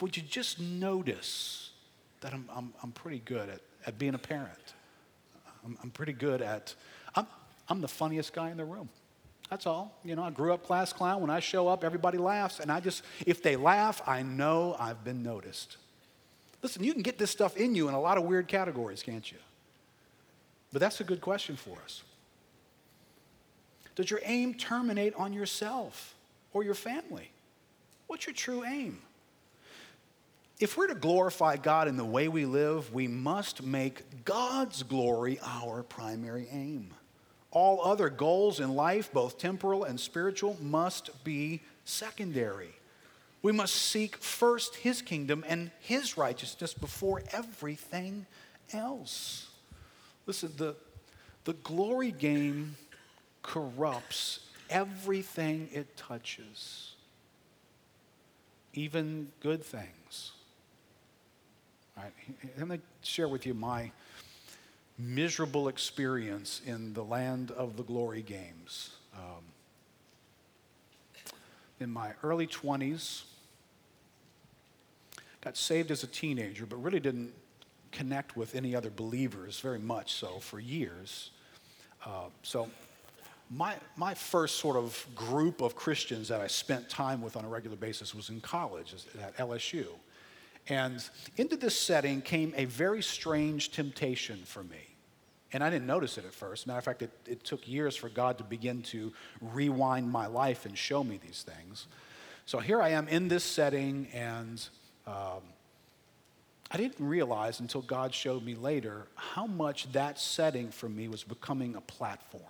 Would 0.00 0.16
you 0.16 0.22
just 0.22 0.60
notice 0.60 1.70
that 2.20 2.32
I'm, 2.32 2.48
I'm, 2.54 2.72
I'm 2.82 2.92
pretty 2.92 3.20
good 3.24 3.48
at, 3.48 3.60
at 3.86 3.98
being 3.98 4.14
a 4.14 4.18
parent? 4.18 4.74
I'm, 5.64 5.76
I'm 5.82 5.90
pretty 5.90 6.12
good 6.12 6.42
at, 6.42 6.74
I'm, 7.14 7.26
I'm 7.68 7.80
the 7.80 7.88
funniest 7.88 8.32
guy 8.32 8.50
in 8.50 8.56
the 8.56 8.64
room. 8.64 8.88
That's 9.50 9.66
all. 9.66 9.96
You 10.04 10.16
know, 10.16 10.22
I 10.22 10.30
grew 10.30 10.52
up 10.52 10.64
class 10.64 10.92
clown. 10.92 11.20
When 11.20 11.30
I 11.30 11.40
show 11.40 11.68
up, 11.68 11.84
everybody 11.84 12.18
laughs. 12.18 12.60
And 12.60 12.72
I 12.72 12.80
just, 12.80 13.02
if 13.26 13.42
they 13.42 13.56
laugh, 13.56 14.02
I 14.06 14.22
know 14.22 14.76
I've 14.78 15.04
been 15.04 15.22
noticed. 15.22 15.76
Listen, 16.62 16.82
you 16.82 16.92
can 16.92 17.02
get 17.02 17.18
this 17.18 17.30
stuff 17.30 17.56
in 17.56 17.74
you 17.74 17.88
in 17.88 17.94
a 17.94 18.00
lot 18.00 18.16
of 18.16 18.24
weird 18.24 18.48
categories, 18.48 19.02
can't 19.02 19.30
you? 19.30 19.38
But 20.72 20.80
that's 20.80 21.00
a 21.00 21.04
good 21.04 21.20
question 21.20 21.56
for 21.56 21.76
us. 21.84 22.02
Does 23.94 24.10
your 24.10 24.20
aim 24.24 24.54
terminate 24.54 25.14
on 25.14 25.32
yourself 25.32 26.14
or 26.52 26.64
your 26.64 26.74
family? 26.74 27.30
What's 28.06 28.26
your 28.26 28.34
true 28.34 28.64
aim? 28.64 28.98
If 30.58 30.76
we're 30.76 30.86
to 30.86 30.94
glorify 30.94 31.56
God 31.56 31.88
in 31.88 31.96
the 31.96 32.04
way 32.04 32.28
we 32.28 32.44
live, 32.44 32.92
we 32.94 33.08
must 33.08 33.62
make 33.62 34.24
God's 34.24 34.82
glory 34.82 35.38
our 35.44 35.82
primary 35.82 36.48
aim. 36.50 36.94
All 37.54 37.80
other 37.82 38.10
goals 38.10 38.60
in 38.60 38.74
life, 38.74 39.10
both 39.12 39.38
temporal 39.38 39.84
and 39.84 39.98
spiritual, 39.98 40.58
must 40.60 41.24
be 41.24 41.62
secondary. 41.84 42.74
We 43.42 43.52
must 43.52 43.74
seek 43.74 44.16
first 44.16 44.76
His 44.76 45.00
kingdom 45.00 45.44
and 45.46 45.70
His 45.80 46.18
righteousness 46.18 46.74
before 46.74 47.22
everything 47.32 48.26
else. 48.72 49.48
Listen, 50.26 50.52
the, 50.56 50.74
the 51.44 51.52
glory 51.52 52.10
game 52.10 52.76
corrupts 53.42 54.40
everything 54.68 55.68
it 55.72 55.96
touches, 55.96 56.94
even 58.72 59.30
good 59.40 59.62
things. 59.62 60.32
All 61.96 62.02
right, 62.02 62.12
let 62.58 62.66
me 62.66 62.80
share 63.02 63.28
with 63.28 63.46
you 63.46 63.54
my 63.54 63.92
miserable 64.98 65.68
experience 65.68 66.60
in 66.64 66.92
the 66.94 67.02
land 67.02 67.50
of 67.50 67.76
the 67.76 67.82
glory 67.82 68.22
games. 68.22 68.90
Um, 69.14 69.44
in 71.80 71.90
my 71.90 72.12
early 72.22 72.46
20s, 72.46 73.24
got 75.40 75.56
saved 75.56 75.90
as 75.90 76.02
a 76.02 76.06
teenager, 76.06 76.64
but 76.64 76.76
really 76.76 77.00
didn't 77.00 77.32
connect 77.92 78.36
with 78.36 78.54
any 78.54 78.74
other 78.74 78.90
believers 78.90 79.60
very 79.60 79.78
much 79.78 80.12
so 80.14 80.38
for 80.38 80.58
years. 80.58 81.30
Uh, 82.04 82.26
so, 82.42 82.68
my, 83.50 83.74
my 83.96 84.14
first 84.14 84.56
sort 84.56 84.76
of 84.76 85.06
group 85.14 85.60
of 85.60 85.76
Christians 85.76 86.28
that 86.28 86.40
I 86.40 86.46
spent 86.46 86.88
time 86.88 87.20
with 87.20 87.36
on 87.36 87.44
a 87.44 87.48
regular 87.48 87.76
basis 87.76 88.14
was 88.14 88.30
in 88.30 88.40
college 88.40 88.94
at 89.22 89.36
LSU. 89.36 89.86
And 90.68 91.02
into 91.36 91.56
this 91.56 91.78
setting 91.78 92.22
came 92.22 92.54
a 92.56 92.64
very 92.64 93.02
strange 93.02 93.70
temptation 93.70 94.42
for 94.44 94.64
me. 94.64 94.94
And 95.52 95.62
I 95.62 95.70
didn't 95.70 95.86
notice 95.86 96.18
it 96.18 96.24
at 96.24 96.34
first. 96.34 96.66
Matter 96.66 96.78
of 96.78 96.84
fact, 96.84 97.02
it, 97.02 97.12
it 97.26 97.44
took 97.44 97.68
years 97.68 97.94
for 97.94 98.08
God 98.08 98.38
to 98.38 98.44
begin 98.44 98.82
to 98.84 99.12
rewind 99.40 100.10
my 100.10 100.26
life 100.26 100.66
and 100.66 100.76
show 100.76 101.04
me 101.04 101.20
these 101.24 101.42
things. 101.42 101.86
So 102.46 102.58
here 102.58 102.82
I 102.82 102.90
am 102.90 103.08
in 103.08 103.28
this 103.28 103.44
setting, 103.44 104.08
and 104.12 104.66
um, 105.06 105.42
I 106.70 106.76
didn't 106.76 107.06
realize 107.06 107.60
until 107.60 107.82
God 107.82 108.12
showed 108.12 108.44
me 108.44 108.54
later 108.54 109.06
how 109.14 109.46
much 109.46 109.92
that 109.92 110.18
setting 110.18 110.70
for 110.70 110.88
me 110.88 111.08
was 111.08 111.22
becoming 111.22 111.76
a 111.76 111.80
platform, 111.80 112.42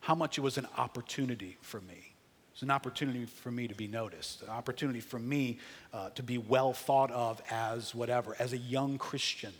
how 0.00 0.14
much 0.14 0.38
it 0.38 0.40
was 0.40 0.56
an 0.56 0.66
opportunity 0.78 1.58
for 1.60 1.80
me. 1.82 2.15
It's 2.56 2.62
an 2.62 2.70
opportunity 2.70 3.26
for 3.26 3.50
me 3.50 3.68
to 3.68 3.74
be 3.74 3.86
noticed, 3.86 4.40
an 4.40 4.48
opportunity 4.48 5.00
for 5.00 5.18
me 5.18 5.58
uh, 5.92 6.08
to 6.14 6.22
be 6.22 6.38
well 6.38 6.72
thought 6.72 7.10
of 7.10 7.42
as 7.50 7.94
whatever, 7.94 8.34
as 8.38 8.54
a 8.54 8.56
young 8.56 8.96
Christian, 8.96 9.52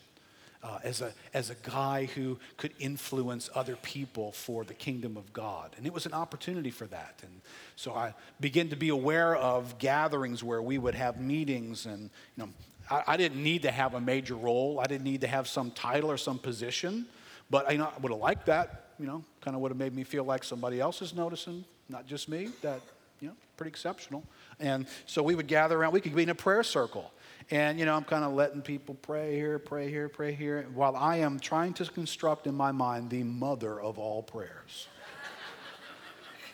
uh, 0.62 0.78
as, 0.82 1.02
a, 1.02 1.12
as 1.34 1.50
a 1.50 1.56
guy 1.56 2.06
who 2.14 2.38
could 2.56 2.72
influence 2.78 3.50
other 3.54 3.76
people 3.76 4.32
for 4.32 4.64
the 4.64 4.72
kingdom 4.72 5.18
of 5.18 5.30
God. 5.34 5.74
And 5.76 5.84
it 5.84 5.92
was 5.92 6.06
an 6.06 6.14
opportunity 6.14 6.70
for 6.70 6.86
that. 6.86 7.20
And 7.20 7.42
so 7.76 7.92
I 7.92 8.14
began 8.40 8.70
to 8.70 8.76
be 8.76 8.88
aware 8.88 9.36
of 9.36 9.76
gatherings 9.76 10.42
where 10.42 10.62
we 10.62 10.78
would 10.78 10.94
have 10.94 11.20
meetings, 11.20 11.84
and 11.84 12.08
you 12.34 12.44
know, 12.44 12.48
I, 12.90 13.18
didn't 13.18 13.42
need 13.42 13.60
to 13.64 13.70
have 13.70 13.92
a 13.92 14.00
major 14.00 14.36
role, 14.36 14.80
I 14.80 14.86
didn't 14.86 15.04
need 15.04 15.20
to 15.20 15.26
have 15.26 15.48
some 15.48 15.70
title 15.70 16.10
or 16.10 16.16
some 16.16 16.38
position, 16.38 17.04
but 17.50 17.70
you 17.70 17.76
know, 17.76 17.92
I 17.94 18.00
would 18.00 18.10
have 18.10 18.22
liked 18.22 18.46
that. 18.46 18.84
You 18.98 19.06
know, 19.06 19.22
kind 19.42 19.54
of 19.54 19.60
would 19.60 19.70
have 19.70 19.78
made 19.78 19.94
me 19.94 20.02
feel 20.02 20.24
like 20.24 20.42
somebody 20.42 20.80
else 20.80 21.02
is 21.02 21.14
noticing 21.14 21.66
not 21.88 22.06
just 22.06 22.28
me, 22.28 22.48
that, 22.62 22.80
you 23.20 23.28
know, 23.28 23.34
pretty 23.56 23.68
exceptional. 23.68 24.24
And 24.60 24.86
so 25.06 25.22
we 25.22 25.34
would 25.34 25.46
gather 25.46 25.78
around, 25.78 25.92
we 25.92 26.00
could 26.00 26.14
be 26.14 26.22
in 26.22 26.30
a 26.30 26.34
prayer 26.34 26.62
circle. 26.62 27.12
And, 27.50 27.78
you 27.78 27.84
know, 27.84 27.94
I'm 27.94 28.04
kind 28.04 28.24
of 28.24 28.32
letting 28.32 28.62
people 28.62 28.96
pray 28.96 29.36
here, 29.36 29.58
pray 29.58 29.88
here, 29.88 30.08
pray 30.08 30.32
here, 30.32 30.66
while 30.74 30.96
I 30.96 31.18
am 31.18 31.38
trying 31.38 31.74
to 31.74 31.84
construct 31.84 32.46
in 32.46 32.54
my 32.54 32.72
mind 32.72 33.10
the 33.10 33.22
mother 33.22 33.80
of 33.80 33.98
all 33.98 34.22
prayers. 34.22 34.88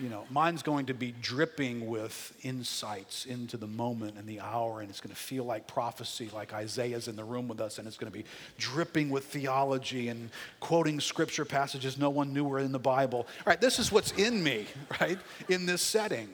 You 0.01 0.09
know, 0.09 0.25
mine's 0.31 0.63
going 0.63 0.87
to 0.87 0.95
be 0.95 1.15
dripping 1.21 1.87
with 1.87 2.37
insights 2.43 3.27
into 3.27 3.57
the 3.57 3.67
moment 3.67 4.17
and 4.19 4.27
the 4.27 4.41
hour, 4.41 4.81
and 4.81 4.91
it's 4.91 5.01
going 5.01 5.15
to 5.15 5.21
feel 5.21 5.45
like 5.45 5.67
prophecy, 5.67 6.31
like 6.33 6.53
Isaiah's 6.53 7.09
in 7.09 7.17
the 7.17 7.25
room 7.25 7.49
with 7.49 7.61
us, 7.61 7.79
and 7.79 7.87
it's 7.87 7.97
going 7.97 8.11
to 8.11 8.19
be 8.19 8.25
dripping 8.59 9.11
with 9.11 9.25
theology 9.25 10.09
and 10.09 10.31
quoting 10.61 11.01
scripture 11.01 11.45
passages 11.45 11.99
no 11.99 12.11
one 12.11 12.33
knew 12.33 12.45
were 12.45 12.59
in 12.59 12.73
the 12.73 12.79
Bible. 12.79 13.21
All 13.21 13.45
right, 13.47 13.61
this 13.61 13.79
is 13.79 13.91
what's 13.93 14.13
in 14.13 14.43
me, 14.43 14.67
right, 15.01 15.19
in 15.49 15.67
this 15.67 15.83
setting. 15.83 16.29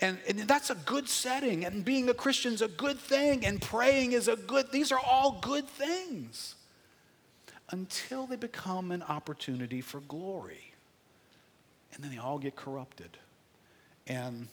And, 0.00 0.18
and 0.28 0.40
that's 0.40 0.70
a 0.70 0.74
good 0.74 1.08
setting, 1.08 1.64
and 1.64 1.84
being 1.84 2.08
a 2.08 2.14
Christian 2.14 2.52
is 2.52 2.62
a 2.62 2.68
good 2.68 2.98
thing, 2.98 3.46
and 3.46 3.60
praying 3.62 4.12
is 4.12 4.28
a 4.28 4.36
good, 4.36 4.72
these 4.72 4.92
are 4.92 4.98
all 4.98 5.38
good 5.40 5.68
things 5.68 6.56
until 7.70 8.26
they 8.26 8.36
become 8.36 8.90
an 8.90 9.02
opportunity 9.02 9.80
for 9.80 10.00
glory. 10.00 10.73
And 11.94 12.02
then 12.02 12.10
they 12.10 12.18
all 12.18 12.38
get 12.38 12.56
corrupted. 12.56 13.16
And 14.06 14.48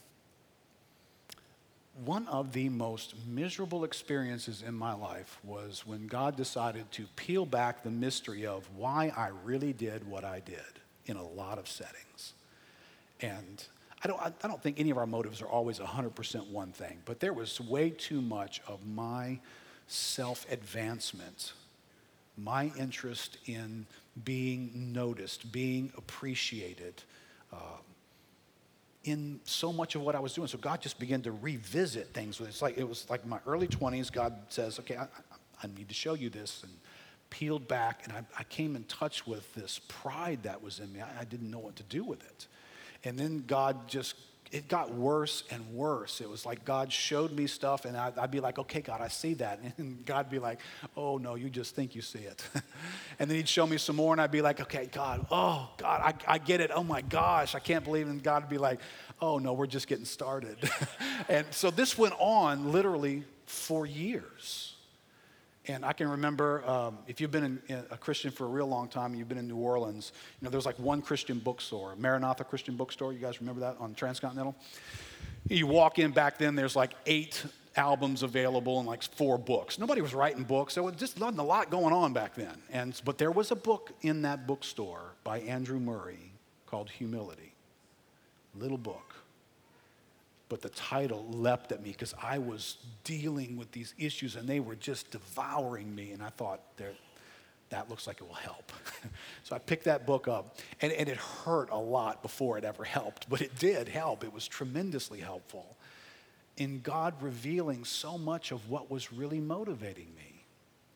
one 2.06 2.28
of 2.28 2.54
the 2.54 2.70
most 2.70 3.16
miserable 3.28 3.84
experiences 3.84 4.64
in 4.66 4.74
my 4.74 4.94
life 4.94 5.40
was 5.44 5.86
when 5.86 6.08
God 6.08 6.38
decided 6.38 6.92
to 6.94 7.06
peel 7.16 7.46
back 7.46 7.84
the 7.84 7.92
mystery 7.92 8.46
of 8.46 8.68
why 8.76 9.12
I 9.16 9.32
really 9.44 9.74
did 9.74 10.08
what 10.08 10.24
I 10.24 10.40
did 10.40 10.60
in 11.06 11.18
a 11.18 11.26
lot 11.26 11.58
of 11.58 11.68
settings. 11.68 12.34
And 13.20 13.64
I 14.04 14.08
don't, 14.08 14.20
I 14.22 14.48
don't 14.48 14.62
think 14.64 14.80
any 14.80 14.90
of 14.90 14.98
our 14.98 15.06
motives 15.06 15.42
are 15.42 15.48
always 15.48 15.80
100% 15.80 16.48
one 16.50 16.72
thing, 16.72 17.00
but 17.06 17.20
there 17.20 17.34
was 17.34 17.60
way 17.62 17.92
too 17.92 18.22
much 18.22 18.62
of 18.68 18.86
my 18.88 19.40
self 19.88 20.50
advancement, 20.52 21.54
my 22.38 22.72
interest 22.80 23.38
in 23.46 23.86
being 24.24 24.92
noticed, 24.94 25.52
being 25.52 25.92
appreciated. 25.98 27.04
Uh, 27.52 27.58
in 29.04 29.40
so 29.44 29.74
much 29.74 29.96
of 29.96 30.02
what 30.02 30.16
I 30.16 30.20
was 30.20 30.34
doing. 30.34 30.48
So 30.48 30.60
God 30.60 30.80
just 30.80 31.00
began 31.00 31.24
to 31.24 31.32
revisit 31.32 32.14
things. 32.14 32.40
It's 32.40 32.62
like 32.62 32.78
it 32.78 32.88
was 32.88 33.10
like 33.10 33.26
my 33.26 33.40
early 33.48 33.68
20s. 33.68 34.12
God 34.12 34.36
says, 34.50 34.80
"Okay, 34.80 34.96
I, 34.96 35.08
I 35.64 35.68
need 35.76 35.88
to 35.88 35.96
show 35.96 36.14
you 36.14 36.30
this," 36.30 36.62
and 36.64 36.72
peeled 37.32 37.68
back, 37.68 38.02
and 38.04 38.14
I, 38.14 38.24
I, 38.38 38.44
came 38.44 38.76
in 38.76 38.84
touch 38.84 39.26
with 39.26 39.52
this 39.56 39.80
pride 39.88 40.44
that 40.44 40.62
was 40.62 40.80
in 40.80 40.94
me. 40.94 41.00
I, 41.02 41.22
I 41.22 41.24
didn't 41.24 41.50
know 41.50 41.60
what 41.60 41.78
to 41.78 41.84
do 41.84 42.04
with 42.04 42.24
it. 42.24 42.46
And 43.04 43.18
then 43.18 43.46
God 43.48 43.88
just, 43.88 44.16
it 44.52 44.68
got 44.68 44.94
worse 44.94 45.44
and 45.50 45.74
worse. 45.74 46.20
It 46.20 46.30
was 46.30 46.46
like 46.46 46.66
God 46.66 46.92
showed 46.92 47.32
me 47.32 47.48
stuff, 47.48 47.86
and 47.86 47.96
I'd, 47.96 48.18
I'd, 48.18 48.32
be 48.32 48.42
like, 48.42 48.60
okay, 48.60 48.82
God, 48.82 49.00
I 49.00 49.08
see 49.08 49.34
that. 49.36 49.60
And 49.78 50.06
God'd 50.06 50.30
be 50.30 50.40
like, 50.40 50.60
oh, 50.98 51.18
no, 51.18 51.36
you 51.36 51.50
just 51.50 51.74
think 51.74 51.96
you 51.96 52.02
see 52.02 52.20
it. 52.20 52.44
and 53.20 53.30
then 53.30 53.38
He'd 53.38 53.48
show 53.48 53.66
me 53.66 53.78
some 53.78 53.96
more, 53.96 54.14
and 54.14 54.22
I'd 54.22 54.32
be 54.32 54.42
like, 54.42 54.60
okay, 54.60 54.90
God, 54.92 55.26
oh, 55.32 55.70
God, 55.78 56.02
I, 56.28 56.34
I 56.34 56.38
get 56.38 56.60
it. 56.60 56.70
Oh, 56.74 56.84
my 56.84 57.02
gosh, 57.02 57.56
I 57.56 57.60
can't 57.60 57.84
believe 57.84 58.08
it. 58.08 58.12
And 58.12 58.22
God'd 58.22 58.50
be 58.50 58.58
like, 58.58 58.80
oh, 59.22 59.38
no, 59.38 59.54
we're 59.54 59.68
just 59.68 59.88
getting 59.88 60.06
started. 60.06 60.58
and 61.30 61.46
so 61.52 61.72
this 61.72 61.98
went 61.98 62.14
on 62.20 62.72
literally 62.72 63.24
for 63.46 63.86
years. 63.86 64.76
And 65.68 65.86
I 65.86 65.94
can 65.94 66.10
remember 66.10 66.68
um, 66.68 66.98
if 67.08 67.22
you've 67.22 67.32
been 67.32 67.44
in, 67.44 67.62
in 67.68 67.84
a 67.92 67.98
Christian 67.98 68.32
for 68.32 68.46
a 68.46 68.48
real 68.48 68.66
long 68.66 68.88
time, 68.88 69.14
you've 69.14 69.30
been 69.30 69.38
in 69.38 69.48
New 69.48 69.58
Orleans, 69.58 70.12
you 70.40 70.46
know, 70.46 70.50
there's 70.50 70.66
like 70.66 70.80
one 70.80 71.02
Christian 71.02 71.38
bookstore, 71.38 71.96
Maranatha 71.98 72.44
Christian 72.44 72.76
Bookstore. 72.76 73.14
You 73.14 73.20
guys 73.20 73.40
remember 73.40 73.62
that 73.62 73.78
on 73.80 73.94
Transcontinental? 73.94 74.56
You 75.48 75.68
walk 75.68 76.00
in 76.00 76.12
back 76.12 76.40
then, 76.40 76.56
there's 76.56 76.76
like 76.76 76.94
eight 77.06 77.44
albums 77.76 78.24
available 78.24 78.80
and 78.80 78.88
like 78.88 79.04
four 79.04 79.38
books. 79.38 79.78
Nobody 79.78 80.02
was 80.02 80.14
writing 80.14 80.44
books. 80.44 80.76
There 80.76 80.84
was 80.84 80.96
just 80.96 81.20
a 81.20 81.30
lot 81.30 81.70
going 81.70 81.94
on 81.94 82.12
back 82.12 82.36
then. 82.36 82.56
And, 82.72 83.00
but 83.06 83.18
there 83.18 83.32
was 83.32 83.52
a 83.52 83.56
book 83.56 83.92
in 84.02 84.24
that 84.24 84.48
bookstore 84.48 85.14
by 85.24 85.40
Andrew 85.42 85.80
Murray 85.80 86.34
called 86.66 86.90
Humility. 86.90 87.54
Little 88.56 88.78
book. 88.78 89.11
But 90.52 90.62
the 90.62 90.70
title 90.70 91.26
leapt 91.30 91.72
at 91.72 91.82
me 91.82 91.92
because 91.92 92.14
I 92.22 92.38
was 92.38 92.76
dealing 93.06 93.56
with 93.56 93.72
these 93.72 93.94
issues 93.98 94.36
and 94.36 94.50
they 94.50 94.60
were 94.60 94.76
just 94.76 95.10
devouring 95.10 95.96
me. 95.96 96.12
And 96.12 96.22
I 96.22 96.28
thought, 96.28 96.60
that 97.70 97.90
looks 97.90 98.06
like 98.06 98.18
it 98.20 98.28
will 98.28 98.34
help. 98.34 98.70
so 99.46 99.56
I 99.56 99.60
picked 99.60 99.86
that 99.86 100.06
book 100.06 100.28
up, 100.28 100.58
and, 100.82 100.92
and 100.92 101.08
it 101.08 101.16
hurt 101.16 101.70
a 101.70 101.78
lot 101.78 102.22
before 102.22 102.58
it 102.58 102.66
ever 102.66 102.84
helped, 102.84 103.30
but 103.30 103.40
it 103.40 103.58
did 103.60 103.88
help. 103.88 104.26
It 104.26 104.34
was 104.34 104.46
tremendously 104.46 105.22
helpful 105.22 105.78
in 106.58 106.82
God 106.82 107.14
revealing 107.22 107.86
so 107.86 108.18
much 108.18 108.52
of 108.52 108.70
what 108.70 108.92
was 108.92 109.14
really 109.14 109.40
motivating 109.40 110.14
me 110.18 110.44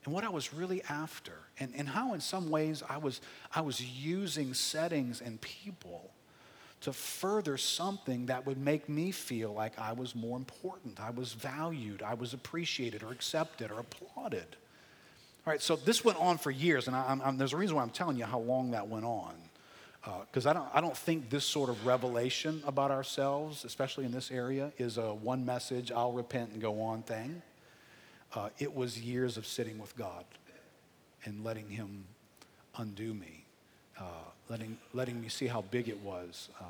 and 0.04 0.14
what 0.14 0.26
I 0.26 0.30
was 0.30 0.54
really 0.54 0.84
after, 0.90 1.32
and, 1.62 1.72
and 1.78 1.88
how, 1.88 2.14
in 2.14 2.20
some 2.20 2.50
ways, 2.50 2.84
I 2.90 2.98
was, 2.98 3.22
I 3.54 3.62
was 3.62 3.82
using 3.82 4.54
settings 4.54 5.22
and 5.22 5.40
people 5.40 6.12
to 6.86 6.94
further 6.94 7.58
something 7.58 8.28
that 8.28 8.46
would 8.46 8.58
make 8.58 8.88
me 8.90 9.12
feel 9.12 9.54
like 9.54 9.78
I 9.78 9.94
was 9.94 10.16
more 10.16 10.38
important, 10.38 11.00
I 11.00 11.10
was 11.10 11.34
valued, 11.34 12.02
I 12.02 12.14
was 12.14 12.34
appreciated 12.34 13.04
or 13.04 13.12
accepted 13.12 13.72
or 13.72 13.80
applauded. 13.80 14.48
All 15.46 15.52
right, 15.52 15.62
so 15.62 15.76
this 15.76 16.04
went 16.04 16.20
on 16.20 16.38
for 16.40 16.50
years, 16.50 16.88
and 16.88 16.96
I, 16.96 17.32
there's 17.36 17.54
a 17.54 17.58
reason 17.58 17.76
why 17.76 17.84
I'm 17.84 17.92
telling 17.92 18.18
you 18.18 18.26
how 18.26 18.40
long 18.40 18.72
that 18.72 18.88
went 18.88 19.06
on 19.06 19.34
because 20.30 20.46
uh, 20.46 20.52
I, 20.52 20.54
don't, 20.54 20.68
I 20.74 20.82
don't 20.82 20.98
think 20.98 21.30
this 21.30 21.46
sort 21.46 21.70
of 21.70 21.86
revelation 21.86 22.62
about 22.66 22.92
ourselves, 22.92 23.66
especially 23.66 24.06
in 24.06 24.12
this 24.12 24.32
area, 24.32 24.72
is 24.78 24.98
a 24.98 25.14
one 25.14 25.46
message, 25.46 25.92
I'll 25.92 26.12
repent 26.12 26.52
and 26.52 26.62
go 26.62 26.82
on 26.82 27.02
thing. 27.02 27.42
Uh, 28.34 28.50
it 28.60 28.76
was 28.76 29.00
years 29.00 29.38
of 29.38 29.48
sitting 29.48 29.80
with 29.80 29.96
God 29.98 30.26
and 31.24 31.44
letting 31.44 31.70
Him 31.70 32.06
undo 32.78 33.14
me, 33.14 33.46
uh, 34.00 34.04
letting, 34.50 34.78
letting 34.94 35.22
me 35.22 35.30
see 35.30 35.48
how 35.48 35.62
big 35.62 35.90
it 35.90 36.00
was. 36.02 36.50
Um, 36.60 36.68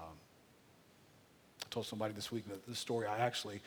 I 1.64 1.68
told 1.70 1.86
somebody 1.86 2.14
this 2.14 2.32
week 2.32 2.48
that 2.50 2.66
this 2.68 2.80
story, 2.80 3.08
I 3.08 3.20
actually 3.20 3.62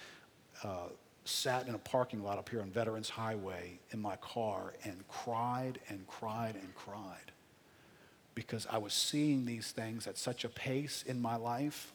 uh, 0.62 0.88
sat 1.24 1.68
in 1.68 1.74
a 1.74 1.78
parking 1.78 2.22
lot 2.22 2.38
up 2.38 2.48
here 2.48 2.60
on 2.60 2.70
Veterans 2.70 3.10
Highway 3.10 3.78
in 3.90 4.00
my 4.00 4.16
car 4.16 4.72
and 4.84 5.06
cried 5.08 5.78
and 5.88 6.06
cried 6.06 6.54
and 6.54 6.74
cried 6.74 7.32
because 8.34 8.66
I 8.70 8.78
was 8.78 8.92
seeing 8.92 9.44
these 9.44 9.72
things 9.72 10.06
at 10.06 10.16
such 10.16 10.44
a 10.44 10.48
pace 10.48 11.04
in 11.06 11.20
my 11.20 11.36
life 11.36 11.92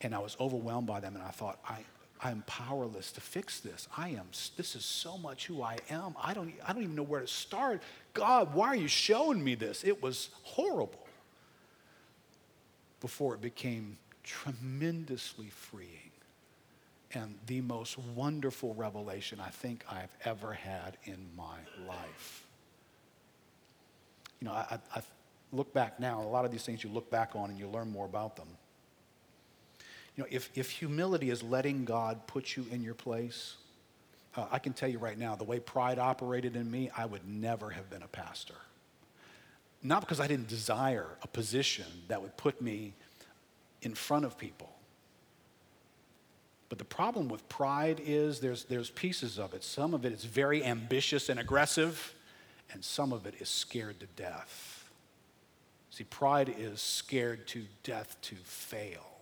and 0.00 0.14
I 0.14 0.18
was 0.18 0.36
overwhelmed 0.40 0.86
by 0.86 0.98
them 1.00 1.14
and 1.14 1.22
I 1.22 1.28
thought, 1.30 1.60
I, 1.68 1.78
I 2.20 2.30
am 2.30 2.42
powerless 2.46 3.12
to 3.12 3.20
fix 3.20 3.60
this. 3.60 3.86
I 3.96 4.08
am, 4.10 4.26
this 4.56 4.74
is 4.74 4.84
so 4.84 5.18
much 5.18 5.46
who 5.46 5.62
I 5.62 5.76
am. 5.90 6.14
I 6.20 6.34
don't, 6.34 6.52
I 6.66 6.72
don't 6.72 6.82
even 6.82 6.96
know 6.96 7.02
where 7.02 7.20
to 7.20 7.26
start. 7.26 7.82
God, 8.12 8.54
why 8.54 8.68
are 8.68 8.76
you 8.76 8.88
showing 8.88 9.44
me 9.44 9.54
this? 9.54 9.84
It 9.84 10.02
was 10.02 10.30
horrible 10.42 11.03
before 13.04 13.34
it 13.34 13.42
became 13.42 13.98
tremendously 14.22 15.50
freeing 15.50 16.10
and 17.12 17.34
the 17.48 17.60
most 17.60 17.98
wonderful 17.98 18.72
revelation 18.72 19.38
I 19.38 19.50
think 19.50 19.84
I've 19.92 20.16
ever 20.24 20.54
had 20.54 20.96
in 21.04 21.18
my 21.36 21.58
life. 21.86 22.46
You 24.40 24.48
know, 24.48 24.54
I, 24.54 24.78
I, 24.96 25.02
look 25.52 25.74
back 25.74 26.00
now, 26.00 26.22
a 26.22 26.24
lot 26.24 26.46
of 26.46 26.50
these 26.50 26.64
things 26.64 26.82
you 26.82 26.88
look 26.88 27.10
back 27.10 27.32
on 27.36 27.50
and 27.50 27.58
you 27.58 27.68
learn 27.68 27.90
more 27.90 28.06
about 28.06 28.36
them. 28.36 28.48
You 30.16 30.22
know, 30.22 30.28
if, 30.30 30.48
if 30.54 30.70
humility 30.70 31.28
is 31.28 31.42
letting 31.42 31.84
God 31.84 32.26
put 32.26 32.56
you 32.56 32.64
in 32.70 32.82
your 32.82 32.94
place, 32.94 33.56
uh, 34.34 34.46
I 34.50 34.58
can 34.58 34.72
tell 34.72 34.88
you 34.88 34.98
right 34.98 35.18
now, 35.18 35.36
the 35.36 35.44
way 35.44 35.60
pride 35.60 35.98
operated 35.98 36.56
in 36.56 36.70
me, 36.70 36.90
I 36.96 37.04
would 37.04 37.28
never 37.28 37.68
have 37.68 37.90
been 37.90 38.02
a 38.02 38.08
pastor. 38.08 38.54
Not 39.84 40.00
because 40.00 40.18
I 40.18 40.26
didn't 40.26 40.48
desire 40.48 41.06
a 41.22 41.28
position 41.28 41.84
that 42.08 42.22
would 42.22 42.36
put 42.38 42.60
me 42.62 42.94
in 43.82 43.94
front 43.94 44.24
of 44.24 44.38
people. 44.38 44.70
But 46.70 46.78
the 46.78 46.84
problem 46.86 47.28
with 47.28 47.46
pride 47.50 48.00
is 48.04 48.40
there's, 48.40 48.64
there's 48.64 48.90
pieces 48.90 49.38
of 49.38 49.52
it. 49.52 49.62
Some 49.62 49.92
of 49.92 50.06
it 50.06 50.12
is 50.12 50.24
very 50.24 50.64
ambitious 50.64 51.28
and 51.28 51.38
aggressive, 51.38 52.14
and 52.72 52.82
some 52.82 53.12
of 53.12 53.26
it 53.26 53.34
is 53.40 53.50
scared 53.50 54.00
to 54.00 54.06
death. 54.16 54.90
See, 55.90 56.04
pride 56.04 56.52
is 56.58 56.80
scared 56.80 57.46
to 57.48 57.64
death 57.84 58.16
to 58.22 58.34
fail. 58.36 59.13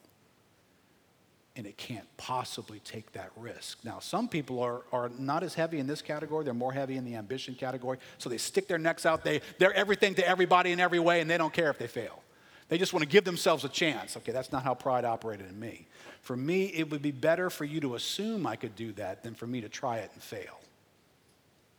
And 1.55 1.67
it 1.67 1.77
can't 1.77 2.07
possibly 2.17 2.81
take 2.81 3.13
that 3.13 3.31
risk. 3.37 3.79
Now, 3.85 3.99
some 3.99 4.27
people 4.27 4.61
are, 4.61 4.83
are 4.91 5.11
not 5.19 5.43
as 5.43 5.53
heavy 5.53 5.81
in 5.81 5.87
this 5.87 6.01
category. 6.01 6.45
They're 6.45 6.55
more 6.55 6.73
heavy 6.73 6.97
in 6.97 7.05
the 7.05 7.15
ambition 7.17 7.55
category. 7.55 7.99
So 8.17 8.31
they 8.31 8.39
stick 8.39 8.69
their 8.69 8.79
necks 8.79 9.05
out. 9.05 9.23
They, 9.23 9.43
they're 9.59 9.75
everything 9.75 10.15
to 10.15 10.27
everybody 10.27 10.73
in 10.73 10.81
every 10.81 10.99
way, 10.99 11.21
and 11.21 11.29
they 11.29 11.37
don't 11.37 11.53
care 11.53 11.69
if 11.69 11.77
they 11.77 11.89
fail. 11.89 12.23
They 12.71 12.79
just 12.79 12.95
want 12.95 13.03
to 13.03 13.09
give 13.09 13.25
themselves 13.25 13.65
a 13.65 13.69
chance. 13.69 14.17
Okay, 14.17 14.33
that's 14.33 14.51
not 14.51 14.63
how 14.63 14.73
pride 14.73 15.05
operated 15.05 15.47
in 15.47 15.61
me. 15.61 15.87
For 16.23 16.35
me, 16.35 16.67
it 16.67 16.91
would 16.91 17.03
be 17.03 17.11
better 17.11 17.51
for 17.51 17.67
you 17.67 17.81
to 17.81 17.97
assume 17.97 18.47
I 18.47 18.57
could 18.57 18.75
do 18.75 18.93
that 18.93 19.23
than 19.23 19.35
for 19.35 19.47
me 19.47 19.61
to 19.61 19.69
try 19.69 19.99
it 19.99 20.11
and 20.15 20.23
fail. 20.23 20.59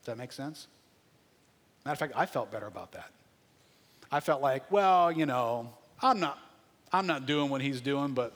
Does 0.01 0.05
that 0.05 0.17
make 0.19 0.33
sense? 0.33 0.67
Matter 1.83 1.93
of 1.93 1.99
fact, 1.99 2.13
I 2.15 2.27
felt 2.27 2.51
better 2.51 2.67
about 2.67 2.91
that. 2.91 3.09
I 4.11 4.19
felt 4.19 4.43
like, 4.43 4.71
well, 4.71 5.11
you 5.11 5.25
know, 5.25 5.73
I'm 5.99 6.19
not, 6.19 6.37
I'm 6.91 7.07
not 7.07 7.25
doing 7.25 7.49
what 7.49 7.61
he's 7.61 7.81
doing, 7.81 8.13
but, 8.13 8.33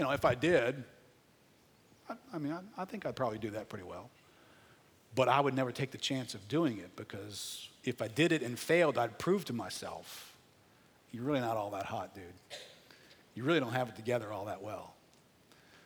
you 0.00 0.06
know, 0.06 0.12
if 0.12 0.24
I 0.24 0.34
did, 0.34 0.82
I, 2.08 2.14
I 2.32 2.38
mean, 2.38 2.52
I, 2.52 2.60
I 2.80 2.86
think 2.86 3.04
I'd 3.04 3.14
probably 3.14 3.36
do 3.36 3.50
that 3.50 3.68
pretty 3.68 3.84
well. 3.84 4.08
But 5.14 5.28
I 5.28 5.40
would 5.40 5.52
never 5.52 5.72
take 5.72 5.90
the 5.90 5.98
chance 5.98 6.32
of 6.32 6.48
doing 6.48 6.78
it 6.78 6.96
because 6.96 7.68
if 7.84 8.00
I 8.00 8.08
did 8.08 8.32
it 8.32 8.40
and 8.40 8.58
failed, 8.58 8.96
I'd 8.96 9.18
prove 9.18 9.44
to 9.46 9.52
myself, 9.52 10.34
you're 11.12 11.22
really 11.22 11.40
not 11.40 11.58
all 11.58 11.72
that 11.72 11.84
hot, 11.84 12.14
dude. 12.14 12.24
You 13.34 13.44
really 13.44 13.60
don't 13.60 13.74
have 13.74 13.90
it 13.90 13.96
together 13.96 14.32
all 14.32 14.46
that 14.46 14.62
well. 14.62 14.94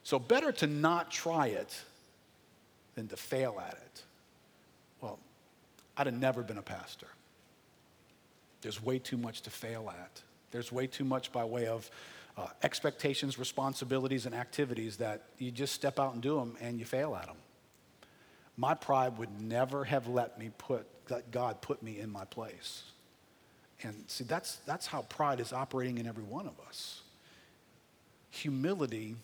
So, 0.05 0.21
better 0.21 0.53
to 0.53 0.69
not 0.69 1.11
try 1.11 1.49
it 1.49 1.77
than 2.95 3.09
to 3.09 3.17
fail 3.17 3.61
at 3.67 3.75
it. 3.75 4.03
Well, 5.01 5.19
I'd 5.97 6.07
have 6.07 6.15
never 6.15 6.43
been 6.43 6.59
a 6.59 6.63
pastor. 6.63 7.09
There's 8.63 8.81
way 8.81 9.01
too 9.01 9.17
much 9.17 9.41
to 9.43 9.51
fail 9.51 9.91
at. 9.91 10.23
There's 10.53 10.71
way 10.71 10.87
too 10.87 11.05
much 11.05 11.33
by 11.33 11.45
way 11.45 11.67
of 11.67 11.91
uh, 12.37 12.49
expectations, 12.63 13.39
responsibilities, 13.39 14.27
and 14.27 14.35
activities 14.35 14.97
that 14.97 15.23
you 15.39 15.51
just 15.51 15.73
step 15.73 15.99
out 16.01 16.15
and 16.15 16.23
do 16.23 16.37
them 16.37 16.57
and 16.61 16.79
you 16.79 16.85
fail 16.85 17.15
at 17.15 17.27
them. 17.27 17.37
My 18.57 18.75
pride 18.75 19.19
would 19.19 19.41
never 19.41 19.85
have 19.85 20.07
let 20.07 20.39
me 20.39 20.51
put, 20.59 20.87
let 21.11 21.31
God 21.31 21.61
put 21.61 21.83
me 21.83 21.99
in 21.99 22.11
my 22.11 22.25
place. 22.25 22.85
And 23.83 24.05
see, 24.07 24.25
that's, 24.25 24.57
that's 24.67 24.87
how 24.87 25.03
pride 25.03 25.41
is 25.41 25.53
operating 25.53 25.99
in 25.99 26.07
every 26.07 26.25
one 26.25 26.47
of 26.47 26.55
us. 26.67 27.03
Humility 28.31 29.17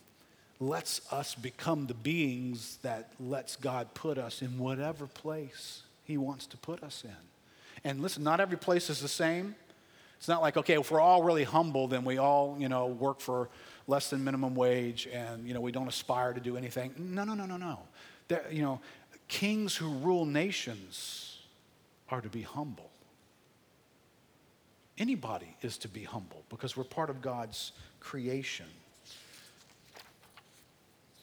lets 0.61 1.01
us 1.13 1.35
become 1.35 1.87
the 1.87 1.95
beings 1.95 2.79
that 2.83 3.13
lets 3.19 3.57
God 3.57 3.95
put 3.95 4.19
us 4.19 4.43
in 4.43 4.59
whatever 4.59 5.07
place 5.07 5.83
he 6.05 6.19
wants 6.19 6.47
to 6.47 6.57
put 6.57 6.83
us 6.83 7.03
in. 7.05 7.17
And 7.83 8.03
listen, 8.03 8.23
not 8.23 8.41
every 8.41 8.59
place 8.59 8.91
is 8.91 9.01
the 9.01 9.09
same. 9.09 9.55
It's 10.21 10.29
not 10.29 10.43
like, 10.43 10.59
okay, 10.59 10.79
if 10.79 10.91
we're 10.91 11.01
all 11.01 11.23
really 11.23 11.45
humble, 11.45 11.89
then 11.89 12.05
we 12.05 12.19
all, 12.19 12.55
you 12.59 12.69
know, 12.69 12.89
work 12.89 13.21
for 13.21 13.49
less 13.87 14.11
than 14.11 14.23
minimum 14.23 14.55
wage 14.55 15.09
and, 15.11 15.49
you 15.49 15.55
know, 15.55 15.63
we 15.63 15.73
don't 15.73 15.89
aspire 15.89 16.35
to 16.35 16.41
do 16.41 16.59
anything. 16.59 16.93
No, 16.99 17.25
no, 17.25 17.33
no, 17.33 17.47
no, 17.47 17.57
no. 17.57 17.79
There, 18.29 18.45
you 18.51 18.61
know, 18.61 18.83
kings 19.29 19.75
who 19.75 19.89
rule 19.89 20.27
nations 20.27 21.39
are 22.11 22.21
to 22.21 22.29
be 22.29 22.43
humble. 22.43 22.91
Anybody 24.99 25.57
is 25.63 25.79
to 25.79 25.89
be 25.89 26.05
humble 26.05 26.45
because 26.51 26.77
we're 26.77 26.85
part 26.85 27.09
of 27.09 27.23
God's 27.23 27.73
creation. 27.99 28.67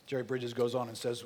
Jerry 0.07 0.23
Bridges 0.23 0.55
goes 0.55 0.73
on 0.73 0.87
and 0.87 0.97
says, 0.97 1.23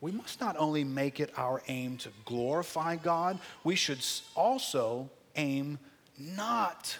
we 0.00 0.10
must 0.10 0.40
not 0.40 0.56
only 0.58 0.84
make 0.84 1.20
it 1.20 1.30
our 1.36 1.62
aim 1.68 1.98
to 1.98 2.08
glorify 2.24 2.96
God, 2.96 3.38
we 3.62 3.74
should 3.74 3.98
also 4.34 5.10
aim 5.36 5.78
not 6.18 6.98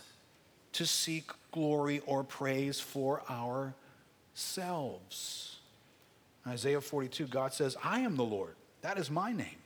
to 0.72 0.86
seek 0.86 1.30
glory 1.52 2.00
or 2.06 2.24
praise 2.24 2.80
for 2.80 3.22
ourselves. 3.30 3.74
Isaiah 6.46 6.80
42, 6.80 7.26
God 7.26 7.52
says, 7.52 7.76
I 7.82 8.00
am 8.00 8.16
the 8.16 8.24
Lord. 8.24 8.54
That 8.82 8.98
is 8.98 9.10
my 9.10 9.32
name. 9.32 9.56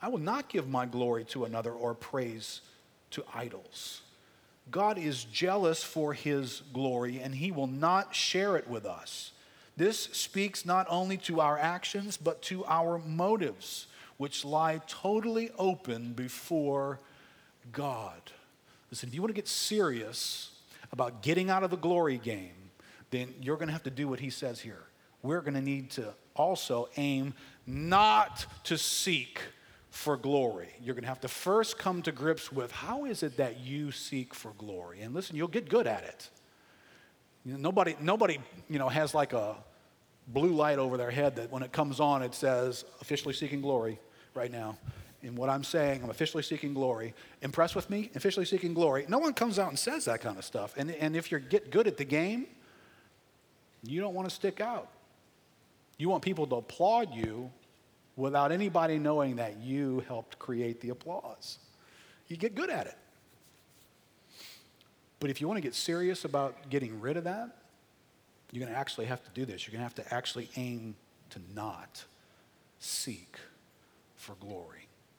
I 0.00 0.08
will 0.08 0.18
not 0.18 0.48
give 0.48 0.68
my 0.68 0.86
glory 0.86 1.24
to 1.26 1.44
another 1.44 1.72
or 1.72 1.94
praise 1.94 2.60
to 3.10 3.24
idols. 3.34 4.02
God 4.70 4.98
is 4.98 5.24
jealous 5.24 5.82
for 5.82 6.12
his 6.12 6.62
glory 6.72 7.20
and 7.20 7.34
he 7.34 7.50
will 7.50 7.66
not 7.66 8.14
share 8.14 8.56
it 8.56 8.68
with 8.68 8.84
us. 8.84 9.32
This 9.76 10.04
speaks 10.12 10.66
not 10.66 10.86
only 10.90 11.16
to 11.18 11.40
our 11.40 11.58
actions, 11.58 12.16
but 12.16 12.42
to 12.42 12.64
our 12.66 12.98
motives. 12.98 13.86
which 14.18 14.44
lie 14.44 14.80
totally 14.86 15.50
open 15.58 16.12
before 16.12 17.00
God. 17.72 18.20
Listen, 18.90 19.08
if 19.08 19.14
you 19.14 19.20
want 19.20 19.30
to 19.30 19.34
get 19.34 19.48
serious 19.48 20.50
about 20.92 21.22
getting 21.22 21.50
out 21.50 21.62
of 21.62 21.70
the 21.70 21.76
glory 21.76 22.18
game, 22.18 22.70
then 23.10 23.34
you're 23.40 23.56
going 23.56 23.68
to 23.68 23.72
have 23.72 23.82
to 23.84 23.90
do 23.90 24.08
what 24.08 24.20
he 24.20 24.30
says 24.30 24.60
here. 24.60 24.84
We're 25.22 25.40
going 25.40 25.54
to 25.54 25.60
need 25.60 25.90
to 25.92 26.14
also 26.34 26.88
aim 26.96 27.34
not 27.66 28.46
to 28.64 28.78
seek 28.78 29.40
for 29.90 30.16
glory. 30.16 30.68
You're 30.82 30.94
going 30.94 31.02
to 31.02 31.08
have 31.08 31.20
to 31.20 31.28
first 31.28 31.78
come 31.78 32.02
to 32.02 32.12
grips 32.12 32.52
with 32.52 32.70
how 32.70 33.04
is 33.04 33.22
it 33.22 33.36
that 33.38 33.60
you 33.60 33.90
seek 33.90 34.34
for 34.34 34.52
glory? 34.52 35.00
And 35.00 35.14
listen, 35.14 35.36
you'll 35.36 35.48
get 35.48 35.68
good 35.68 35.86
at 35.86 36.04
it. 36.04 36.30
You 37.44 37.52
know, 37.52 37.58
nobody, 37.58 37.96
nobody, 38.00 38.38
you 38.68 38.78
know, 38.78 38.88
has 38.88 39.14
like 39.14 39.32
a 39.32 39.56
blue 40.28 40.52
light 40.52 40.78
over 40.78 40.96
their 40.96 41.10
head 41.10 41.36
that 41.36 41.50
when 41.50 41.62
it 41.62 41.72
comes 41.72 42.00
on, 42.00 42.22
it 42.22 42.34
says 42.34 42.84
officially 43.00 43.34
seeking 43.34 43.60
glory 43.60 43.98
right 44.34 44.52
now. 44.52 44.76
In 45.22 45.34
what 45.34 45.48
I'm 45.48 45.64
saying, 45.64 46.02
I'm 46.04 46.10
officially 46.10 46.44
seeking 46.44 46.74
glory. 46.74 47.12
Impressed 47.42 47.74
with 47.74 47.90
me? 47.90 48.10
Officially 48.14 48.46
seeking 48.46 48.72
glory. 48.72 49.04
No 49.08 49.18
one 49.18 49.34
comes 49.34 49.58
out 49.58 49.68
and 49.68 49.78
says 49.78 50.04
that 50.04 50.20
kind 50.20 50.38
of 50.38 50.44
stuff. 50.44 50.74
And, 50.76 50.92
and 50.92 51.16
if 51.16 51.32
you 51.32 51.40
get 51.40 51.70
good 51.70 51.88
at 51.88 51.96
the 51.96 52.04
game, 52.04 52.46
you 53.82 54.00
don't 54.00 54.14
want 54.14 54.28
to 54.28 54.34
stick 54.34 54.60
out. 54.60 54.88
You 55.96 56.08
want 56.08 56.22
people 56.22 56.46
to 56.46 56.56
applaud 56.56 57.12
you 57.12 57.50
without 58.16 58.52
anybody 58.52 58.98
knowing 58.98 59.36
that 59.36 59.58
you 59.58 60.04
helped 60.06 60.38
create 60.38 60.80
the 60.80 60.90
applause. 60.90 61.58
You 62.28 62.36
get 62.36 62.54
good 62.54 62.70
at 62.70 62.86
it. 62.86 62.96
But 65.20 65.30
if 65.30 65.40
you 65.40 65.48
want 65.48 65.58
to 65.58 65.62
get 65.62 65.74
serious 65.74 66.24
about 66.24 66.70
getting 66.70 67.00
rid 67.00 67.16
of 67.16 67.24
that, 67.24 67.56
you're 68.52 68.64
going 68.64 68.72
to 68.72 68.78
actually 68.78 69.06
have 69.06 69.22
to 69.24 69.30
do 69.34 69.44
this. 69.44 69.66
You're 69.66 69.72
going 69.72 69.80
to 69.80 69.84
have 69.84 70.06
to 70.06 70.14
actually 70.14 70.48
aim 70.56 70.94
to 71.30 71.40
not 71.54 72.04
seek 72.78 73.36
for 74.16 74.34
glory. 74.36 74.77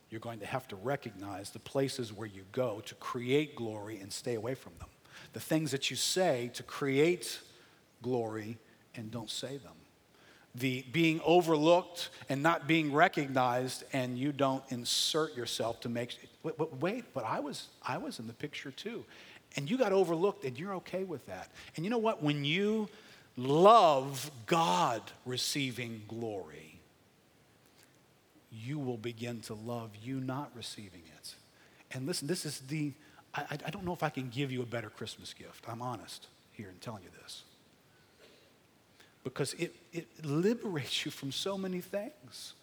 You're 0.10 0.22
going 0.22 0.40
to 0.40 0.46
have 0.46 0.68
to 0.70 0.76
recognize 0.76 1.52
the 1.52 1.60
places 1.60 2.12
where 2.12 2.28
you 2.28 2.44
go 2.52 2.82
to 2.86 2.96
create 2.96 3.56
glory 3.56 4.00
and 4.00 4.12
stay 4.12 4.36
away 4.36 4.56
from 4.56 4.74
them. 4.80 4.90
The 5.34 5.40
things 5.40 5.72
that 5.72 5.90
you 5.90 5.96
say 5.96 6.50
to 6.56 6.64
create 6.64 7.40
glory 8.02 8.58
and 8.96 9.12
don't 9.12 9.30
say 9.30 9.58
them. 9.58 9.74
The 10.56 10.84
being 10.92 11.22
overlooked 11.24 12.10
and 12.28 12.42
not 12.42 12.68
being 12.68 12.92
recognized, 12.92 13.84
and 13.94 14.18
you 14.18 14.32
don't 14.32 14.64
insert 14.70 15.36
yourself 15.36 15.80
to 15.82 15.90
make. 15.90 16.18
Wait, 16.42 16.56
wait, 16.80 17.14
but 17.14 17.24
I 17.24 17.40
was, 17.40 17.68
I 17.84 18.00
was 18.00 18.18
in 18.20 18.26
the 18.26 18.34
picture 18.34 18.72
too. 18.72 19.06
And 19.56 19.70
you 19.70 19.78
got 19.78 19.92
overlooked, 19.92 20.46
and 20.46 20.58
you're 20.58 20.76
okay 20.76 21.04
with 21.04 21.26
that. 21.28 21.52
And 21.76 21.86
you 21.86 21.92
know 21.92 22.00
what? 22.00 22.24
When 22.24 22.44
you 22.44 22.90
love 23.38 24.32
God 24.48 25.02
receiving 25.26 26.02
glory, 26.08 26.69
you 28.64 28.80
will 28.80 28.98
begin 28.98 29.42
to 29.42 29.54
love 29.54 29.92
you 30.02 30.20
not 30.20 30.52
receiving 30.56 31.04
it. 31.18 31.36
And 31.92 32.06
listen, 32.06 32.28
this 32.28 32.46
is 32.46 32.60
the, 32.62 32.94
I, 33.34 33.58
I 33.66 33.70
don't 33.70 33.86
know 33.86 33.94
if 33.94 34.04
I 34.04 34.10
can 34.10 34.30
give 34.30 34.52
you 34.52 34.62
a 34.62 34.66
better 34.66 34.90
Christmas 34.90 35.34
gift. 35.34 35.66
I'm 35.68 35.82
honest 35.82 36.28
here 36.54 36.70
in 36.70 36.76
telling 36.76 37.04
you 37.04 37.10
this 37.24 37.44
because 39.24 39.54
it, 39.54 39.76
it 39.94 40.08
liberates 40.24 41.06
you 41.06 41.12
from 41.12 41.32
so 41.32 41.58
many 41.58 41.82
things. 41.82 42.54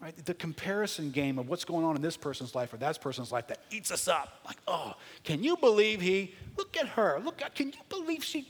Right? 0.00 0.16
The 0.24 0.32
comparison 0.32 1.10
game 1.10 1.38
of 1.38 1.50
what's 1.50 1.66
going 1.66 1.84
on 1.84 1.94
in 1.94 2.00
this 2.00 2.16
person's 2.16 2.54
life 2.54 2.72
or 2.72 2.78
that 2.78 2.98
person's 3.02 3.30
life 3.30 3.48
that 3.48 3.60
eats 3.70 3.90
us 3.90 4.08
up. 4.08 4.40
Like, 4.46 4.56
oh, 4.66 4.94
can 5.24 5.44
you 5.44 5.58
believe 5.58 6.00
he? 6.00 6.34
Look 6.56 6.74
at 6.78 6.88
her. 6.88 7.20
Look 7.22 7.42
at, 7.42 7.54
can 7.54 7.68
you 7.68 7.78
believe 7.90 8.24
she? 8.24 8.46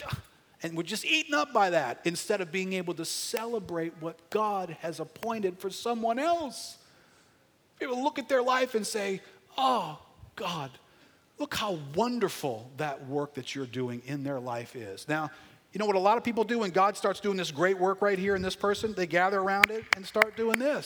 And 0.62 0.76
we're 0.76 0.82
just 0.82 1.04
eaten 1.04 1.34
up 1.34 1.52
by 1.52 1.70
that 1.70 2.00
instead 2.04 2.40
of 2.40 2.52
being 2.52 2.74
able 2.74 2.94
to 2.94 3.04
celebrate 3.04 3.94
what 4.00 4.18
God 4.30 4.76
has 4.80 5.00
appointed 5.00 5.58
for 5.58 5.70
someone 5.70 6.18
else. 6.18 6.76
People 7.78 8.02
look 8.02 8.18
at 8.18 8.28
their 8.28 8.42
life 8.42 8.74
and 8.74 8.86
say, 8.86 9.22
oh, 9.56 9.98
God, 10.36 10.70
look 11.38 11.54
how 11.54 11.78
wonderful 11.94 12.70
that 12.76 13.06
work 13.06 13.34
that 13.34 13.54
you're 13.54 13.64
doing 13.64 14.02
in 14.06 14.22
their 14.22 14.38
life 14.38 14.76
is. 14.76 15.08
Now, 15.08 15.30
you 15.72 15.78
know 15.78 15.86
what 15.86 15.96
a 15.96 16.00
lot 16.00 16.18
of 16.18 16.24
people 16.24 16.44
do 16.44 16.58
when 16.58 16.70
God 16.70 16.96
starts 16.96 17.20
doing 17.20 17.36
this 17.36 17.50
great 17.50 17.78
work 17.78 18.02
right 18.02 18.18
here 18.18 18.36
in 18.36 18.42
this 18.42 18.56
person? 18.56 18.92
They 18.92 19.06
gather 19.06 19.38
around 19.40 19.70
it 19.70 19.84
and 19.96 20.04
start 20.04 20.36
doing 20.36 20.58
this. 20.58 20.84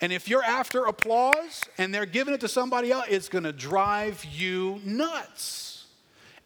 And 0.00 0.12
if 0.12 0.28
you're 0.28 0.42
after 0.42 0.84
applause 0.84 1.64
and 1.78 1.94
they're 1.94 2.04
giving 2.04 2.34
it 2.34 2.40
to 2.40 2.48
somebody 2.48 2.92
else, 2.92 3.06
it's 3.08 3.28
going 3.28 3.44
to 3.44 3.52
drive 3.52 4.24
you 4.24 4.80
nuts. 4.84 5.77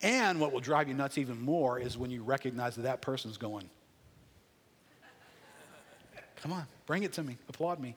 And 0.03 0.41
what 0.41 0.53
will 0.53 0.61
drive 0.61 0.89
you 0.89 0.95
nuts 0.95 1.17
even 1.17 1.41
more 1.41 1.79
is 1.79 1.97
when 1.97 2.11
you 2.11 2.23
recognize 2.23 2.75
that 2.77 2.83
that 2.83 3.01
person's 3.01 3.37
going, 3.37 3.69
Come 6.43 6.53
on, 6.53 6.67
bring 6.87 7.05
it 7.05 7.13
to 7.13 7.23
me, 7.23 7.39
applaud 7.49 7.79
me. 7.79 7.95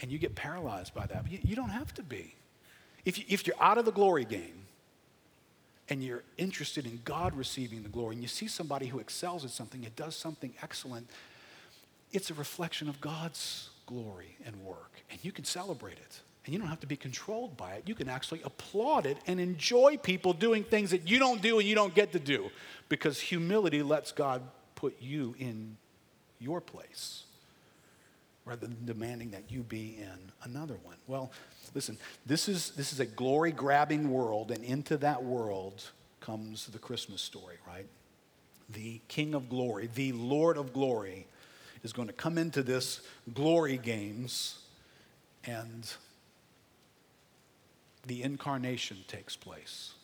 And 0.00 0.10
you 0.10 0.18
get 0.18 0.34
paralyzed 0.34 0.94
by 0.94 1.04
that. 1.06 1.30
You, 1.30 1.38
you 1.42 1.54
don't 1.54 1.68
have 1.68 1.92
to 1.94 2.02
be. 2.02 2.34
If, 3.04 3.18
you, 3.18 3.24
if 3.28 3.46
you're 3.46 3.60
out 3.60 3.76
of 3.76 3.84
the 3.84 3.92
glory 3.92 4.24
game, 4.24 4.64
and 5.90 6.02
you're 6.02 6.22
interested 6.38 6.86
in 6.86 7.00
God 7.04 7.34
receiving 7.34 7.82
the 7.82 7.90
glory, 7.90 8.14
and 8.14 8.22
you 8.22 8.28
see 8.28 8.48
somebody 8.48 8.86
who 8.86 8.98
excels 8.98 9.44
at 9.44 9.50
something, 9.50 9.84
it 9.84 9.96
does 9.96 10.16
something 10.16 10.54
excellent, 10.62 11.08
it's 12.10 12.30
a 12.30 12.34
reflection 12.34 12.88
of 12.88 13.00
God's 13.02 13.68
glory 13.86 14.36
and 14.46 14.56
work. 14.64 14.92
And 15.10 15.22
you 15.22 15.30
can 15.30 15.44
celebrate 15.44 15.98
it. 15.98 16.20
And 16.44 16.52
you 16.52 16.58
don't 16.58 16.68
have 16.68 16.80
to 16.80 16.86
be 16.86 16.96
controlled 16.96 17.56
by 17.56 17.74
it. 17.74 17.84
You 17.86 17.94
can 17.94 18.08
actually 18.08 18.42
applaud 18.44 19.06
it 19.06 19.16
and 19.26 19.40
enjoy 19.40 19.96
people 19.96 20.32
doing 20.34 20.62
things 20.62 20.90
that 20.90 21.08
you 21.08 21.18
don't 21.18 21.40
do 21.40 21.58
and 21.58 21.66
you 21.66 21.74
don't 21.74 21.94
get 21.94 22.12
to 22.12 22.18
do 22.18 22.50
because 22.88 23.18
humility 23.18 23.82
lets 23.82 24.12
God 24.12 24.42
put 24.74 25.00
you 25.00 25.34
in 25.38 25.76
your 26.38 26.60
place 26.60 27.24
rather 28.44 28.66
than 28.66 28.76
demanding 28.84 29.30
that 29.30 29.44
you 29.48 29.62
be 29.62 29.96
in 29.98 30.32
another 30.42 30.76
one. 30.82 30.96
Well, 31.06 31.32
listen, 31.74 31.96
this 32.26 32.48
is, 32.48 32.70
this 32.72 32.92
is 32.92 33.00
a 33.00 33.06
glory 33.06 33.52
grabbing 33.52 34.10
world, 34.10 34.50
and 34.50 34.62
into 34.62 34.98
that 34.98 35.24
world 35.24 35.82
comes 36.20 36.66
the 36.66 36.78
Christmas 36.78 37.22
story, 37.22 37.56
right? 37.66 37.86
The 38.70 39.00
King 39.08 39.34
of 39.34 39.48
glory, 39.48 39.88
the 39.94 40.12
Lord 40.12 40.58
of 40.58 40.72
glory, 40.72 41.26
is 41.82 41.92
going 41.92 42.08
to 42.08 42.14
come 42.14 42.38
into 42.38 42.62
this 42.62 43.00
glory 43.32 43.78
games, 43.78 44.58
and 45.46 45.90
the 48.06 48.22
incarnation 48.22 48.98
takes 49.08 49.36
place. 49.36 49.94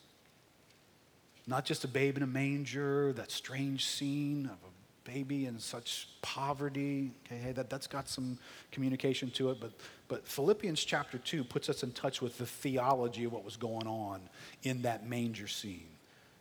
Not 1.47 1.65
just 1.65 1.85
a 1.85 1.89
babe 1.89 2.17
in 2.17 2.23
a 2.23 2.27
manger, 2.27 3.13
that 3.15 3.31
strange 3.31 3.87
scene 3.87 4.47
of 4.47 4.53
a 4.53 5.11
baby 5.11 5.47
in 5.47 5.59
such 5.59 6.09
poverty. 6.23 7.11
Okay, 7.27 7.41
hey, 7.41 7.53
that, 7.53 7.69
that's 7.69 7.87
got 7.87 8.09
some 8.09 8.39
communication 8.71 9.31
to 9.33 9.51
it. 9.51 9.61
But, 9.61 9.73
but 10.09 10.27
Philippians 10.27 10.85
chapter 10.85 11.19
2 11.19 11.45
puts 11.45 11.69
us 11.69 11.83
in 11.83 11.93
touch 11.93 12.23
with 12.23 12.39
the 12.39 12.47
theology 12.47 13.25
of 13.25 13.33
what 13.33 13.45
was 13.45 13.57
going 13.57 13.87
on 13.87 14.21
in 14.63 14.83
that 14.83 15.09
manger 15.09 15.49
scene. 15.49 15.89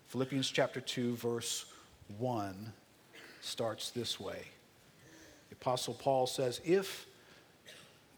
Philippians 0.07 0.49
chapter 0.49 0.82
2, 0.82 1.16
verse 1.16 1.66
1 2.18 2.74
starts 3.41 3.91
this 3.91 4.20
way. 4.20 4.43
The 5.49 5.55
Apostle 5.55 5.93
Paul 5.93 6.28
says, 6.28 6.62
If 6.64 7.07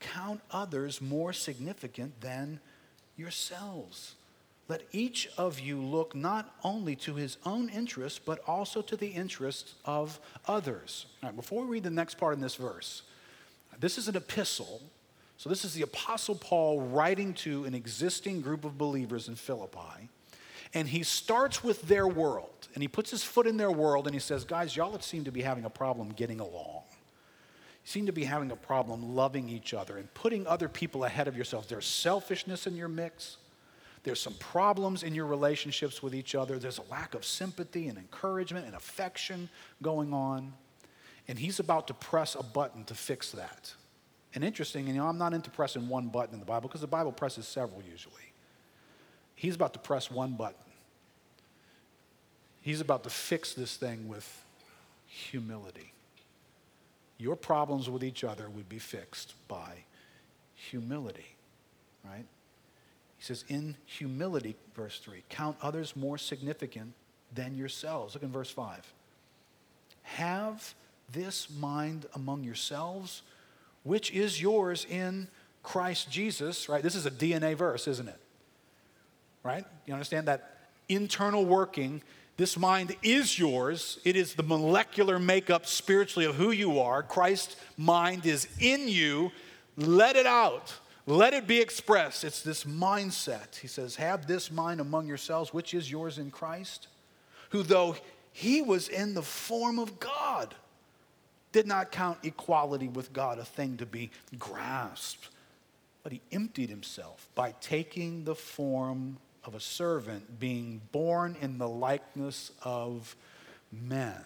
count 0.00 0.40
others 0.50 1.00
more 1.00 1.32
significant 1.32 2.20
than 2.20 2.60
yourselves. 3.16 4.14
Let 4.68 4.82
each 4.90 5.28
of 5.38 5.60
you 5.60 5.80
look 5.80 6.14
not 6.14 6.56
only 6.64 6.96
to 6.96 7.14
his 7.14 7.36
own 7.46 7.68
interests, 7.68 8.18
but 8.18 8.40
also 8.46 8.82
to 8.82 8.96
the 8.96 9.08
interests 9.08 9.74
of 9.84 10.18
others. 10.46 11.06
All 11.22 11.28
right, 11.28 11.36
before 11.36 11.62
we 11.62 11.68
read 11.70 11.84
the 11.84 11.90
next 11.90 12.18
part 12.18 12.34
in 12.34 12.40
this 12.40 12.56
verse, 12.56 13.02
this 13.78 13.96
is 13.96 14.08
an 14.08 14.16
epistle. 14.16 14.82
So, 15.38 15.48
this 15.48 15.64
is 15.64 15.74
the 15.74 15.82
Apostle 15.82 16.34
Paul 16.34 16.80
writing 16.80 17.34
to 17.34 17.64
an 17.64 17.74
existing 17.74 18.40
group 18.40 18.64
of 18.64 18.78
believers 18.78 19.28
in 19.28 19.36
Philippi. 19.36 20.08
And 20.74 20.88
he 20.88 21.02
starts 21.02 21.62
with 21.62 21.82
their 21.82 22.08
world. 22.08 22.68
And 22.74 22.82
he 22.82 22.88
puts 22.88 23.10
his 23.10 23.22
foot 23.22 23.46
in 23.46 23.56
their 23.56 23.70
world 23.70 24.06
and 24.06 24.14
he 24.14 24.20
says, 24.20 24.44
Guys, 24.44 24.76
y'all 24.76 24.98
seem 25.00 25.24
to 25.24 25.30
be 25.30 25.42
having 25.42 25.64
a 25.64 25.70
problem 25.70 26.10
getting 26.10 26.40
along. 26.40 26.82
Seem 27.86 28.06
to 28.06 28.12
be 28.12 28.24
having 28.24 28.50
a 28.50 28.56
problem 28.56 29.14
loving 29.14 29.48
each 29.48 29.72
other 29.72 29.96
and 29.96 30.12
putting 30.12 30.44
other 30.48 30.68
people 30.68 31.04
ahead 31.04 31.28
of 31.28 31.36
yourselves. 31.36 31.68
There's 31.68 31.86
selfishness 31.86 32.66
in 32.66 32.74
your 32.74 32.88
mix. 32.88 33.36
There's 34.02 34.20
some 34.20 34.34
problems 34.40 35.04
in 35.04 35.14
your 35.14 35.26
relationships 35.26 36.02
with 36.02 36.12
each 36.12 36.34
other. 36.34 36.58
There's 36.58 36.78
a 36.78 36.90
lack 36.90 37.14
of 37.14 37.24
sympathy 37.24 37.86
and 37.86 37.96
encouragement 37.96 38.66
and 38.66 38.74
affection 38.74 39.48
going 39.82 40.12
on. 40.12 40.52
And 41.28 41.38
he's 41.38 41.60
about 41.60 41.86
to 41.86 41.94
press 41.94 42.34
a 42.34 42.42
button 42.42 42.82
to 42.86 42.94
fix 42.96 43.30
that. 43.30 43.72
And 44.34 44.42
interesting, 44.42 44.86
and 44.86 44.96
you 44.96 45.00
know, 45.00 45.06
I'm 45.06 45.16
not 45.16 45.32
into 45.32 45.50
pressing 45.50 45.88
one 45.88 46.08
button 46.08 46.34
in 46.34 46.40
the 46.40 46.46
Bible 46.46 46.68
because 46.68 46.80
the 46.80 46.88
Bible 46.88 47.12
presses 47.12 47.46
several 47.46 47.84
usually. 47.88 48.32
He's 49.36 49.54
about 49.54 49.74
to 49.74 49.78
press 49.78 50.10
one 50.10 50.32
button. 50.32 50.56
He's 52.62 52.80
about 52.80 53.04
to 53.04 53.10
fix 53.10 53.54
this 53.54 53.76
thing 53.76 54.08
with 54.08 54.44
humility. 55.06 55.92
Your 57.18 57.36
problems 57.36 57.88
with 57.88 58.04
each 58.04 58.24
other 58.24 58.48
would 58.50 58.68
be 58.68 58.78
fixed 58.78 59.34
by 59.48 59.84
humility, 60.54 61.36
right? 62.04 62.24
He 63.18 63.24
says, 63.24 63.44
in 63.48 63.76
humility, 63.86 64.56
verse 64.74 64.98
3, 64.98 65.22
count 65.28 65.56
others 65.62 65.96
more 65.96 66.18
significant 66.18 66.92
than 67.34 67.54
yourselves. 67.54 68.14
Look 68.14 68.22
in 68.22 68.30
verse 68.30 68.50
5. 68.50 68.92
Have 70.02 70.74
this 71.12 71.48
mind 71.58 72.06
among 72.14 72.44
yourselves, 72.44 73.22
which 73.82 74.10
is 74.12 74.40
yours 74.40 74.86
in 74.88 75.28
Christ 75.62 76.10
Jesus, 76.10 76.68
right? 76.68 76.82
This 76.82 76.94
is 76.94 77.06
a 77.06 77.10
DNA 77.10 77.54
verse, 77.54 77.88
isn't 77.88 78.08
it? 78.08 78.20
Right? 79.42 79.64
You 79.86 79.94
understand 79.94 80.28
that 80.28 80.58
internal 80.88 81.44
working 81.44 82.02
this 82.36 82.58
mind 82.58 82.94
is 83.02 83.38
yours. 83.38 83.98
It 84.04 84.14
is 84.14 84.34
the 84.34 84.42
molecular 84.42 85.18
makeup 85.18 85.66
spiritually 85.66 86.26
of 86.26 86.34
who 86.34 86.50
you 86.50 86.80
are. 86.80 87.02
Christ's 87.02 87.56
mind 87.78 88.26
is 88.26 88.46
in 88.60 88.88
you. 88.88 89.32
Let 89.76 90.16
it 90.16 90.26
out. 90.26 90.74
Let 91.06 91.32
it 91.32 91.46
be 91.46 91.60
expressed. 91.60 92.24
It's 92.24 92.42
this 92.42 92.64
mindset. 92.64 93.56
He 93.56 93.68
says, 93.68 93.96
Have 93.96 94.26
this 94.26 94.50
mind 94.50 94.80
among 94.80 95.06
yourselves, 95.06 95.54
which 95.54 95.72
is 95.72 95.90
yours 95.90 96.18
in 96.18 96.30
Christ, 96.30 96.88
who, 97.50 97.62
though 97.62 97.96
he 98.32 98.60
was 98.60 98.88
in 98.88 99.14
the 99.14 99.22
form 99.22 99.78
of 99.78 99.98
God, 99.98 100.54
did 101.52 101.66
not 101.66 101.90
count 101.90 102.18
equality 102.22 102.88
with 102.88 103.14
God 103.14 103.38
a 103.38 103.44
thing 103.44 103.78
to 103.78 103.86
be 103.86 104.10
grasped, 104.38 105.30
but 106.02 106.12
he 106.12 106.20
emptied 106.30 106.68
himself 106.68 107.28
by 107.34 107.54
taking 107.62 108.24
the 108.24 108.34
form 108.34 109.16
of 109.46 109.54
a 109.54 109.60
servant 109.60 110.40
being 110.40 110.80
born 110.90 111.36
in 111.40 111.56
the 111.58 111.68
likeness 111.68 112.50
of 112.62 113.14
men. 113.70 114.24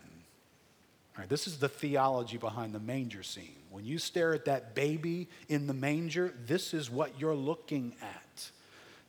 All 1.14 1.20
right, 1.20 1.28
this 1.28 1.46
is 1.46 1.58
the 1.58 1.68
theology 1.68 2.38
behind 2.38 2.74
the 2.74 2.80
manger 2.80 3.22
scene. 3.22 3.56
When 3.70 3.84
you 3.84 3.98
stare 3.98 4.32
at 4.32 4.46
that 4.46 4.74
baby 4.74 5.28
in 5.48 5.66
the 5.66 5.74
manger, 5.74 6.32
this 6.46 6.72
is 6.72 6.90
what 6.90 7.20
you're 7.20 7.34
looking 7.34 7.94
at. 8.00 8.50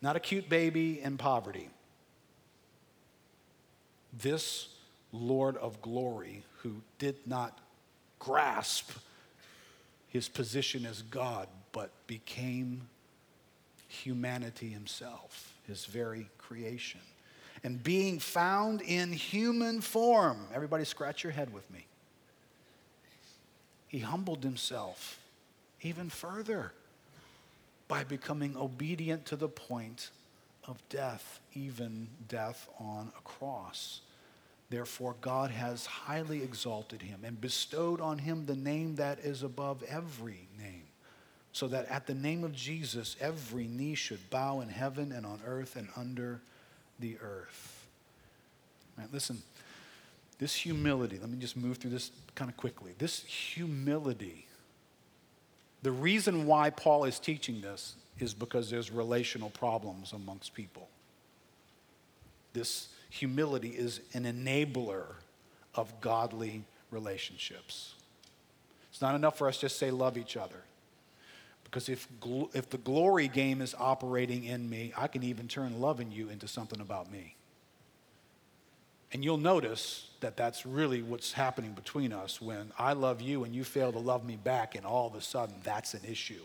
Not 0.01 0.18
a 0.18 0.20
cute 0.20 0.49
baby 0.49 0.99
in 1.01 1.18
poverty. 1.18 1.70
This 4.12 4.68
Lord 5.14 5.55
of 5.57 5.82
glory 5.82 6.43
who 6.57 6.82
did 6.99 7.16
not 7.26 7.57
grasp 8.20 8.91
his 10.09 10.28
position 10.28 10.86
as 10.86 11.01
God, 11.03 11.47
but 11.72 11.91
became 12.07 12.82
humanity 13.88 14.70
himself 14.70 15.50
his 15.72 15.86
very 15.86 16.28
creation. 16.38 16.99
And 17.63 17.82
being 17.82 18.19
found 18.19 18.82
in 18.82 19.13
human 19.13 19.80
form, 19.80 20.47
everybody 20.53 20.84
scratch 20.84 21.24
your 21.24 21.32
head 21.32 21.53
with 21.53 21.69
me. 21.72 21.86
He 23.88 23.99
humbled 23.99 24.43
himself 24.43 25.19
even 25.82 26.09
further 26.09 26.74
by 27.88 28.03
becoming 28.03 28.55
obedient 28.57 29.26
to 29.28 29.36
the 29.36 29.47
point 29.47 30.11
of 30.67 30.78
death, 30.89 31.39
even 31.53 32.07
death 32.28 32.69
on 32.80 33.11
a 33.17 33.22
cross. 33.22 34.01
Therefore, 34.69 35.15
God 35.22 35.51
has 35.51 35.86
highly 35.86 36.43
exalted 36.43 37.01
him 37.01 37.22
and 37.24 37.39
bestowed 37.39 38.01
on 38.01 38.17
him 38.17 38.45
the 38.45 38.55
name 38.55 38.95
that 38.95 39.19
is 39.19 39.41
above 39.41 39.84
every 39.84 40.47
name 40.57 40.80
so 41.53 41.67
that 41.67 41.85
at 41.87 42.07
the 42.07 42.13
name 42.13 42.43
of 42.43 42.53
Jesus, 42.53 43.15
every 43.19 43.67
knee 43.67 43.95
should 43.95 44.29
bow 44.29 44.61
in 44.61 44.69
heaven 44.69 45.11
and 45.11 45.25
on 45.25 45.39
earth 45.45 45.75
and 45.75 45.89
under 45.95 46.41
the 46.99 47.17
earth. 47.21 47.87
Listen, 49.11 49.41
this 50.39 50.55
humility, 50.55 51.17
let 51.19 51.29
me 51.29 51.37
just 51.37 51.57
move 51.57 51.77
through 51.77 51.91
this 51.91 52.11
kind 52.35 52.49
of 52.49 52.57
quickly. 52.57 52.93
This 52.97 53.23
humility, 53.23 54.47
the 55.81 55.91
reason 55.91 56.45
why 56.45 56.69
Paul 56.69 57.03
is 57.05 57.19
teaching 57.19 57.61
this 57.61 57.95
is 58.19 58.33
because 58.33 58.69
there's 58.69 58.91
relational 58.91 59.49
problems 59.49 60.13
amongst 60.13 60.53
people. 60.53 60.87
This 62.53 62.89
humility 63.09 63.69
is 63.69 64.01
an 64.13 64.23
enabler 64.23 65.05
of 65.75 65.99
godly 66.01 66.63
relationships. 66.91 67.95
It's 68.91 69.01
not 69.01 69.15
enough 69.15 69.37
for 69.37 69.47
us 69.47 69.57
just 69.57 69.79
say 69.79 69.89
love 69.89 70.17
each 70.17 70.37
other. 70.37 70.63
Because 71.72 71.88
if, 71.88 72.05
if 72.53 72.69
the 72.69 72.78
glory 72.78 73.30
game 73.30 73.61
is 73.61 73.74
operating 73.80 74.43
in 74.43 74.69
me, 74.69 74.91
I 74.97 75.07
can 75.07 75.24
even 75.24 75.47
turn 75.47 75.80
loving 75.80 76.11
you 76.11 76.28
into 76.28 76.45
something 76.45 76.82
about 76.82 77.09
me. 77.09 77.38
And 79.13 79.24
you'll 79.24 79.38
notice 79.38 80.09
that 80.19 80.36
that's 80.36 80.65
really 80.65 81.01
what's 81.01 81.32
happening 81.32 81.72
between 81.72 82.11
us 82.11 82.41
when 82.41 82.74
I 82.78 82.91
love 82.91 83.22
you 83.22 83.45
and 83.45 83.55
you 83.55 83.63
fail 83.63 83.93
to 83.93 83.99
love 83.99 84.26
me 84.26 84.36
back, 84.36 84.76
and 84.76 84.86
all 84.86 85.07
of 85.07 85.15
a 85.15 85.22
sudden 85.22 85.55
that's 85.63 85.93
an 85.93 86.01
issue. 86.09 86.41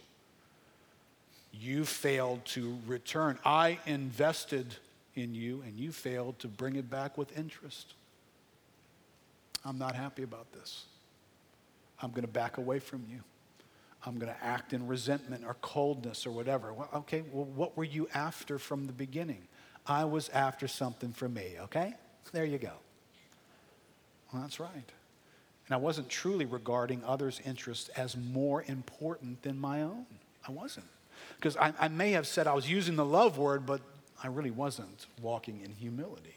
You 1.52 1.84
failed 1.84 2.44
to 2.46 2.78
return. 2.86 3.38
I 3.44 3.80
invested 3.84 4.76
in 5.16 5.34
you 5.34 5.62
and 5.66 5.76
you 5.76 5.90
failed 5.90 6.38
to 6.40 6.48
bring 6.48 6.76
it 6.76 6.88
back 6.88 7.18
with 7.18 7.36
interest. 7.36 7.94
I'm 9.64 9.78
not 9.78 9.96
happy 9.96 10.22
about 10.22 10.52
this. 10.52 10.84
I'm 12.00 12.10
going 12.10 12.22
to 12.22 12.28
back 12.28 12.58
away 12.58 12.78
from 12.78 13.04
you. 13.10 13.20
I'm 14.06 14.18
going 14.18 14.32
to 14.32 14.44
act 14.44 14.72
in 14.72 14.86
resentment 14.86 15.44
or 15.44 15.54
coldness 15.60 16.26
or 16.26 16.30
whatever. 16.30 16.72
Well, 16.72 16.88
okay, 16.94 17.24
well, 17.32 17.44
what 17.44 17.76
were 17.76 17.84
you 17.84 18.08
after 18.14 18.56
from 18.58 18.86
the 18.86 18.92
beginning? 18.92 19.42
I 19.84 20.04
was 20.04 20.28
after 20.28 20.68
something 20.68 21.12
for 21.12 21.28
me, 21.28 21.54
okay? 21.62 21.94
There 22.32 22.44
you 22.44 22.58
go. 22.58 22.72
Well, 24.32 24.42
that's 24.42 24.60
right. 24.60 24.70
And 24.72 25.74
I 25.74 25.76
wasn't 25.76 26.08
truly 26.08 26.44
regarding 26.44 27.02
others' 27.04 27.40
interests 27.44 27.88
as 27.90 28.16
more 28.16 28.62
important 28.68 29.42
than 29.42 29.58
my 29.58 29.82
own. 29.82 30.06
I 30.46 30.52
wasn't. 30.52 30.86
Because 31.36 31.56
I, 31.56 31.72
I 31.80 31.88
may 31.88 32.12
have 32.12 32.28
said 32.28 32.46
I 32.46 32.54
was 32.54 32.70
using 32.70 32.94
the 32.94 33.04
love 33.04 33.38
word, 33.38 33.66
but 33.66 33.80
I 34.22 34.28
really 34.28 34.52
wasn't 34.52 35.06
walking 35.20 35.60
in 35.64 35.72
humility. 35.72 36.34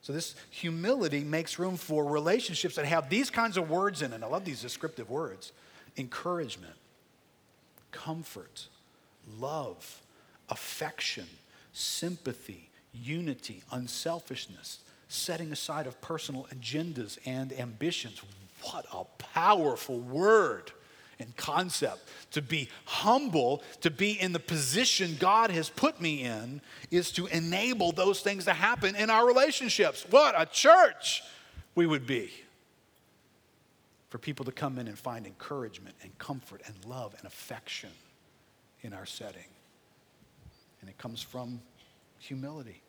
So, 0.00 0.12
this 0.12 0.34
humility 0.50 1.22
makes 1.22 1.58
room 1.58 1.76
for 1.76 2.04
relationships 2.04 2.74
that 2.74 2.86
have 2.86 3.08
these 3.08 3.30
kinds 3.30 3.56
of 3.56 3.70
words 3.70 4.02
in 4.02 4.12
it. 4.12 4.22
I 4.22 4.26
love 4.26 4.44
these 4.44 4.60
descriptive 4.60 5.10
words 5.10 5.52
encouragement, 5.96 6.74
comfort, 7.90 8.68
love, 9.38 10.02
affection, 10.48 11.26
sympathy, 11.72 12.70
unity, 12.92 13.62
unselfishness, 13.70 14.78
setting 15.08 15.52
aside 15.52 15.86
of 15.86 16.00
personal 16.00 16.46
agendas 16.54 17.18
and 17.24 17.52
ambitions. 17.52 18.22
What 18.62 18.86
a 18.92 19.04
powerful 19.18 19.98
word 19.98 20.72
and 21.18 21.36
concept. 21.36 22.08
To 22.32 22.42
be 22.42 22.68
humble, 22.84 23.62
to 23.80 23.90
be 23.90 24.12
in 24.20 24.32
the 24.32 24.38
position 24.38 25.16
God 25.18 25.50
has 25.50 25.68
put 25.68 26.00
me 26.00 26.22
in, 26.22 26.60
is 26.90 27.12
to 27.12 27.26
enable 27.26 27.92
those 27.92 28.20
things 28.20 28.44
to 28.44 28.52
happen 28.52 28.96
in 28.96 29.10
our 29.10 29.26
relationships. 29.26 30.06
What 30.10 30.34
a 30.36 30.46
church 30.46 31.22
we 31.74 31.86
would 31.86 32.06
be 32.06 32.32
for 34.12 34.18
people 34.18 34.44
to 34.44 34.52
come 34.52 34.78
in 34.78 34.88
and 34.88 34.98
find 34.98 35.26
encouragement 35.26 35.96
and 36.02 36.18
comfort 36.18 36.60
and 36.66 36.74
love 36.84 37.14
and 37.16 37.26
affection 37.26 37.88
in 38.82 38.92
our 38.92 39.06
setting. 39.06 39.48
And 40.82 40.90
it 40.90 40.98
comes 40.98 41.22
from 41.22 41.62
humility. 42.18 42.82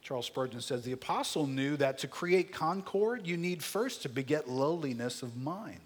Charles 0.00 0.26
Spurgeon 0.26 0.60
says 0.60 0.84
the 0.84 0.92
apostle 0.92 1.44
knew 1.48 1.76
that 1.78 1.98
to 1.98 2.06
create 2.06 2.52
concord, 2.52 3.26
you 3.26 3.36
need 3.36 3.64
first 3.64 4.02
to 4.02 4.08
beget 4.08 4.48
lowliness 4.48 5.24
of 5.24 5.36
mind. 5.36 5.80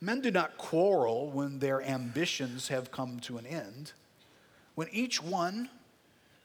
Men 0.00 0.20
do 0.22 0.32
not 0.32 0.58
quarrel 0.58 1.30
when 1.30 1.60
their 1.60 1.80
ambitions 1.80 2.66
have 2.66 2.90
come 2.90 3.20
to 3.20 3.38
an 3.38 3.46
end. 3.46 3.92
When 4.74 4.88
each 4.90 5.22
one 5.22 5.68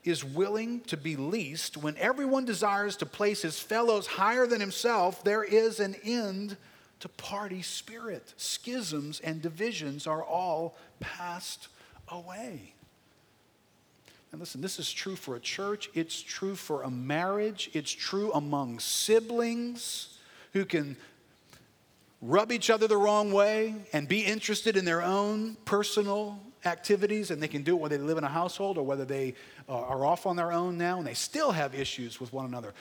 is 0.03 0.23
willing 0.23 0.81
to 0.81 0.97
be 0.97 1.15
least, 1.15 1.77
when 1.77 1.97
everyone 1.97 2.45
desires 2.45 2.95
to 2.97 3.07
place 3.07 3.41
his 3.41 3.59
fellows 3.59 4.05
higher 4.05 4.45
than 4.45 4.61
himself, 4.61 5.23
there 5.23 5.43
is 5.43 5.79
an 5.79 5.95
end 6.03 6.57
to 7.01 7.09
party 7.09 7.61
spirit. 7.61 8.33
Schisms 8.37 9.19
and 9.19 9.41
divisions 9.41 10.07
are 10.07 10.23
all 10.23 10.75
passed 10.99 11.67
away. 12.07 12.73
And 14.31 14.39
listen, 14.39 14.61
this 14.61 14.79
is 14.79 14.91
true 14.91 15.17
for 15.17 15.35
a 15.35 15.39
church, 15.39 15.89
it's 15.93 16.21
true 16.21 16.55
for 16.55 16.83
a 16.83 16.89
marriage, 16.89 17.69
it's 17.73 17.91
true 17.91 18.31
among 18.33 18.79
siblings 18.79 20.17
who 20.53 20.63
can 20.63 20.95
rub 22.21 22.51
each 22.51 22.69
other 22.69 22.87
the 22.87 22.97
wrong 22.97 23.33
way 23.33 23.75
and 23.91 24.07
be 24.07 24.21
interested 24.21 24.77
in 24.77 24.85
their 24.85 25.01
own 25.01 25.57
personal 25.65 26.39
activities, 26.65 27.31
and 27.31 27.41
they 27.41 27.47
can 27.47 27.63
do 27.63 27.75
it 27.75 27.81
whether 27.81 27.97
they 27.97 28.03
live 28.03 28.17
in 28.17 28.23
a 28.23 28.29
household 28.29 28.77
or 28.77 28.85
whether 28.85 29.03
they 29.03 29.33
uh, 29.67 29.77
are 29.81 30.05
off 30.05 30.25
on 30.25 30.35
their 30.35 30.51
own 30.51 30.77
now 30.77 30.99
and 30.99 31.07
they 31.07 31.13
still 31.13 31.51
have 31.51 31.75
issues 31.75 32.21
with 32.21 32.31
one 32.31 32.45
another. 32.45 32.73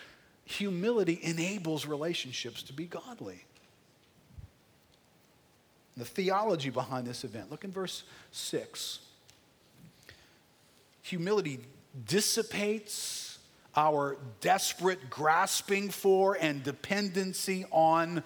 Humility 0.44 1.18
enables 1.22 1.86
relationships 1.86 2.62
to 2.64 2.72
be 2.72 2.84
godly. 2.84 3.44
The 6.00 6.04
theology 6.04 6.70
behind 6.70 7.06
this 7.06 7.24
event. 7.24 7.50
Look 7.50 7.64
in 7.64 7.70
verse 7.70 8.04
6. 8.32 9.00
Humility 11.02 11.60
dissipates 12.06 13.38
our 13.76 14.16
desperate 14.40 15.10
grasping 15.10 15.90
for 15.90 16.36
and 16.40 16.62
dependency 16.62 17.64
on 17.70 18.22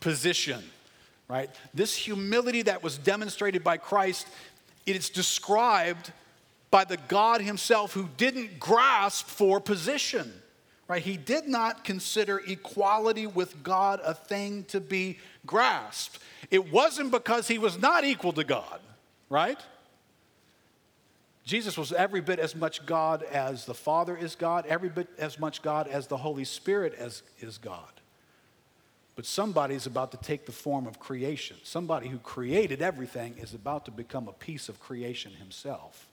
position, 0.00 0.62
right? 1.28 1.50
This 1.74 1.94
humility 1.94 2.62
that 2.62 2.82
was 2.82 2.98
demonstrated 2.98 3.62
by 3.62 3.76
Christ, 3.76 4.26
it 4.86 4.96
is 4.96 5.10
described 5.10 6.12
by 6.70 6.84
the 6.84 6.96
God 7.08 7.40
Himself 7.40 7.92
who 7.92 8.08
didn't 8.16 8.58
grasp 8.58 9.26
for 9.26 9.60
position, 9.60 10.32
right? 10.88 11.02
He 11.02 11.16
did 11.16 11.46
not 11.46 11.84
consider 11.84 12.40
equality 12.46 13.26
with 13.26 13.62
God 13.62 14.00
a 14.02 14.14
thing 14.14 14.64
to 14.64 14.80
be 14.80 15.18
grasped. 15.46 16.18
It 16.50 16.72
wasn't 16.72 17.10
because 17.10 17.46
He 17.46 17.58
was 17.58 17.78
not 17.78 18.04
equal 18.04 18.32
to 18.32 18.44
God, 18.44 18.80
right? 19.28 19.60
Jesus 21.44 21.78
was 21.78 21.92
every 21.92 22.20
bit 22.20 22.38
as 22.38 22.54
much 22.54 22.84
God 22.84 23.22
as 23.22 23.64
the 23.64 23.74
Father 23.74 24.16
is 24.16 24.34
God, 24.34 24.66
every 24.66 24.88
bit 24.88 25.08
as 25.18 25.38
much 25.38 25.62
God 25.62 25.88
as 25.88 26.06
the 26.06 26.16
Holy 26.16 26.44
Spirit 26.44 26.94
as 26.98 27.22
is 27.40 27.56
God. 27.58 27.88
But 29.16 29.26
somebody's 29.26 29.86
about 29.86 30.12
to 30.12 30.16
take 30.18 30.46
the 30.46 30.52
form 30.52 30.86
of 30.86 31.00
creation. 31.00 31.56
Somebody 31.64 32.08
who 32.08 32.18
created 32.18 32.82
everything 32.82 33.34
is 33.38 33.52
about 33.52 33.86
to 33.86 33.90
become 33.90 34.28
a 34.28 34.32
piece 34.32 34.68
of 34.68 34.78
creation 34.78 35.32
himself. 35.32 36.06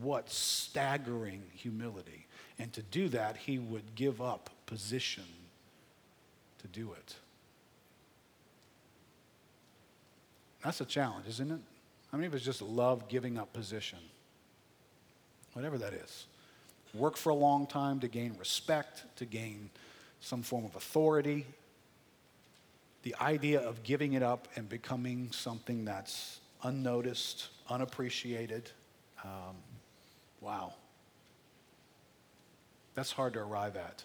What 0.00 0.30
staggering 0.30 1.42
humility. 1.52 2.25
And 2.58 2.72
to 2.72 2.82
do 2.82 3.08
that, 3.10 3.36
he 3.36 3.58
would 3.58 3.94
give 3.94 4.22
up 4.22 4.50
position 4.66 5.24
to 6.60 6.68
do 6.68 6.92
it. 6.92 7.14
That's 10.64 10.80
a 10.80 10.86
challenge, 10.86 11.26
isn't 11.28 11.50
it? 11.50 11.60
How 12.10 12.18
many 12.18 12.26
of 12.26 12.34
us 12.34 12.42
just 12.42 12.62
love 12.62 13.08
giving 13.08 13.38
up 13.38 13.52
position? 13.52 13.98
whatever 15.56 15.78
that 15.78 15.94
is. 15.94 16.26
Work 16.92 17.16
for 17.16 17.30
a 17.30 17.34
long 17.34 17.66
time 17.66 17.98
to 18.00 18.08
gain 18.08 18.36
respect, 18.38 19.04
to 19.16 19.24
gain 19.24 19.70
some 20.20 20.42
form 20.42 20.66
of 20.66 20.76
authority. 20.76 21.46
The 23.04 23.14
idea 23.22 23.60
of 23.60 23.82
giving 23.82 24.12
it 24.12 24.22
up 24.22 24.48
and 24.54 24.68
becoming 24.68 25.32
something 25.32 25.86
that's 25.86 26.40
unnoticed, 26.62 27.48
unappreciated. 27.70 28.70
Um, 29.24 29.56
wow. 30.42 30.74
That's 32.96 33.12
hard 33.12 33.34
to 33.34 33.40
arrive 33.40 33.76
at. 33.76 34.02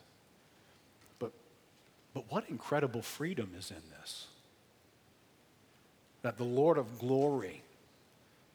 But, 1.18 1.32
but 2.14 2.26
what 2.30 2.48
incredible 2.50 3.02
freedom 3.02 3.54
is 3.58 3.72
in 3.72 3.82
this? 4.00 4.28
That 6.22 6.38
the 6.38 6.44
Lord 6.44 6.78
of 6.78 7.00
glory, 7.00 7.64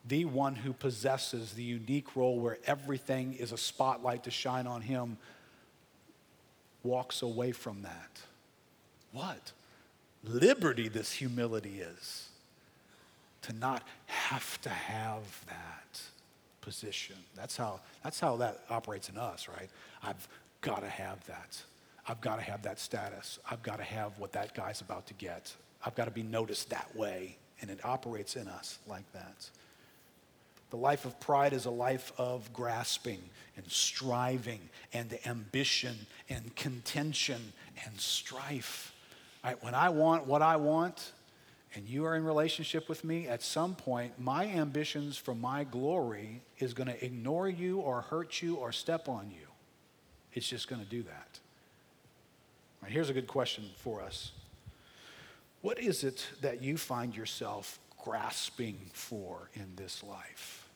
the 0.06 0.26
one 0.26 0.54
who 0.54 0.72
possesses 0.72 1.54
the 1.54 1.62
unique 1.62 2.14
role 2.14 2.38
where 2.38 2.58
everything 2.66 3.32
is 3.32 3.50
a 3.50 3.56
spotlight 3.56 4.24
to 4.24 4.30
shine 4.30 4.66
on 4.66 4.82
him, 4.82 5.16
walks 6.84 7.22
away 7.22 7.50
from 7.50 7.82
that. 7.82 8.20
What? 9.12 9.52
Liberty 10.22 10.88
this 10.88 11.12
humility 11.12 11.80
is. 11.80 12.28
To 13.42 13.54
not 13.54 13.82
have 14.06 14.60
to 14.62 14.68
have 14.68 15.22
that 15.46 16.02
position. 16.66 17.14
That's 17.36 17.56
how, 17.56 17.78
that's 18.02 18.18
how 18.18 18.36
that 18.38 18.64
operates 18.68 19.08
in 19.08 19.16
us, 19.16 19.48
right? 19.48 19.70
I've 20.02 20.26
got 20.62 20.80
to 20.80 20.88
have 20.88 21.24
that. 21.26 21.62
I've 22.08 22.20
got 22.20 22.36
to 22.36 22.42
have 22.42 22.62
that 22.62 22.80
status. 22.80 23.38
I've 23.48 23.62
got 23.62 23.78
to 23.78 23.84
have 23.84 24.18
what 24.18 24.32
that 24.32 24.52
guy's 24.52 24.80
about 24.80 25.06
to 25.06 25.14
get. 25.14 25.54
I've 25.84 25.94
got 25.94 26.06
to 26.06 26.10
be 26.10 26.24
noticed 26.24 26.70
that 26.70 26.94
way. 26.96 27.36
And 27.60 27.70
it 27.70 27.78
operates 27.84 28.34
in 28.34 28.48
us 28.48 28.80
like 28.88 29.10
that. 29.12 29.48
The 30.70 30.76
life 30.76 31.04
of 31.04 31.18
pride 31.20 31.52
is 31.52 31.66
a 31.66 31.70
life 31.70 32.12
of 32.18 32.52
grasping 32.52 33.22
and 33.56 33.64
striving 33.70 34.68
and 34.92 35.16
ambition 35.24 35.94
and 36.28 36.54
contention 36.56 37.52
and 37.86 37.98
strife. 38.00 38.92
Right, 39.44 39.62
when 39.62 39.76
I 39.76 39.90
want 39.90 40.26
what 40.26 40.42
I 40.42 40.56
want 40.56 41.12
and 41.76 41.86
you 41.86 42.06
are 42.06 42.16
in 42.16 42.24
relationship 42.24 42.88
with 42.88 43.04
me, 43.04 43.28
at 43.28 43.42
some 43.42 43.74
point, 43.74 44.18
my 44.18 44.46
ambitions 44.46 45.18
for 45.18 45.34
my 45.34 45.62
glory 45.62 46.40
is 46.58 46.72
going 46.72 46.88
to 46.88 47.04
ignore 47.04 47.50
you 47.50 47.80
or 47.80 48.00
hurt 48.00 48.40
you 48.40 48.56
or 48.56 48.72
step 48.72 49.10
on 49.10 49.30
you. 49.30 49.46
It's 50.32 50.48
just 50.48 50.68
going 50.68 50.82
to 50.82 50.88
do 50.88 51.02
that. 51.02 51.38
Right, 52.82 52.90
here's 52.90 53.10
a 53.10 53.12
good 53.12 53.26
question 53.26 53.64
for 53.76 54.00
us 54.00 54.32
What 55.60 55.78
is 55.78 56.02
it 56.02 56.26
that 56.40 56.62
you 56.62 56.78
find 56.78 57.14
yourself 57.14 57.78
grasping 58.02 58.78
for 58.94 59.50
in 59.52 59.66
this 59.76 60.02
life? 60.02 60.66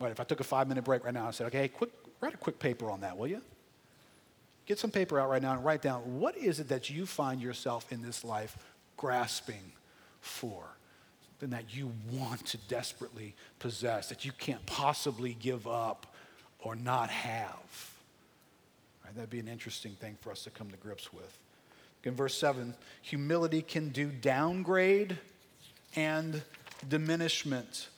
Right, 0.00 0.10
if 0.10 0.18
I 0.18 0.24
took 0.24 0.40
a 0.40 0.44
five 0.44 0.66
minute 0.66 0.84
break 0.84 1.04
right 1.04 1.12
now 1.12 1.26
and 1.26 1.34
said, 1.34 1.48
okay, 1.48 1.68
quick, 1.68 1.90
write 2.22 2.32
a 2.32 2.38
quick 2.38 2.58
paper 2.58 2.90
on 2.90 3.02
that, 3.02 3.18
will 3.18 3.26
you? 3.26 3.42
Get 4.64 4.78
some 4.78 4.90
paper 4.90 5.20
out 5.20 5.28
right 5.28 5.42
now 5.42 5.52
and 5.52 5.62
write 5.62 5.82
down 5.82 6.00
what 6.18 6.38
is 6.38 6.58
it 6.58 6.68
that 6.68 6.88
you 6.88 7.04
find 7.04 7.42
yourself 7.42 7.92
in 7.92 8.00
this 8.00 8.24
life 8.24 8.56
grasping 8.98 9.72
for? 10.20 10.64
Something 11.30 11.56
that 11.56 11.74
you 11.74 11.90
want 12.12 12.44
to 12.46 12.58
desperately 12.68 13.34
possess, 13.58 14.10
that 14.10 14.26
you 14.26 14.32
can't 14.32 14.64
possibly 14.66 15.32
give 15.40 15.66
up 15.66 16.14
or 16.58 16.76
not 16.76 17.08
have. 17.08 17.94
Right, 19.04 19.14
that'd 19.14 19.30
be 19.30 19.38
an 19.38 19.48
interesting 19.48 19.92
thing 19.92 20.18
for 20.20 20.30
us 20.30 20.44
to 20.44 20.50
come 20.50 20.70
to 20.70 20.76
grips 20.76 21.12
with. 21.12 21.38
In 22.04 22.14
verse 22.14 22.36
7, 22.36 22.74
humility 23.02 23.62
can 23.62 23.88
do 23.88 24.08
downgrade 24.08 25.18
and 25.96 26.42
diminishment. 26.88 27.88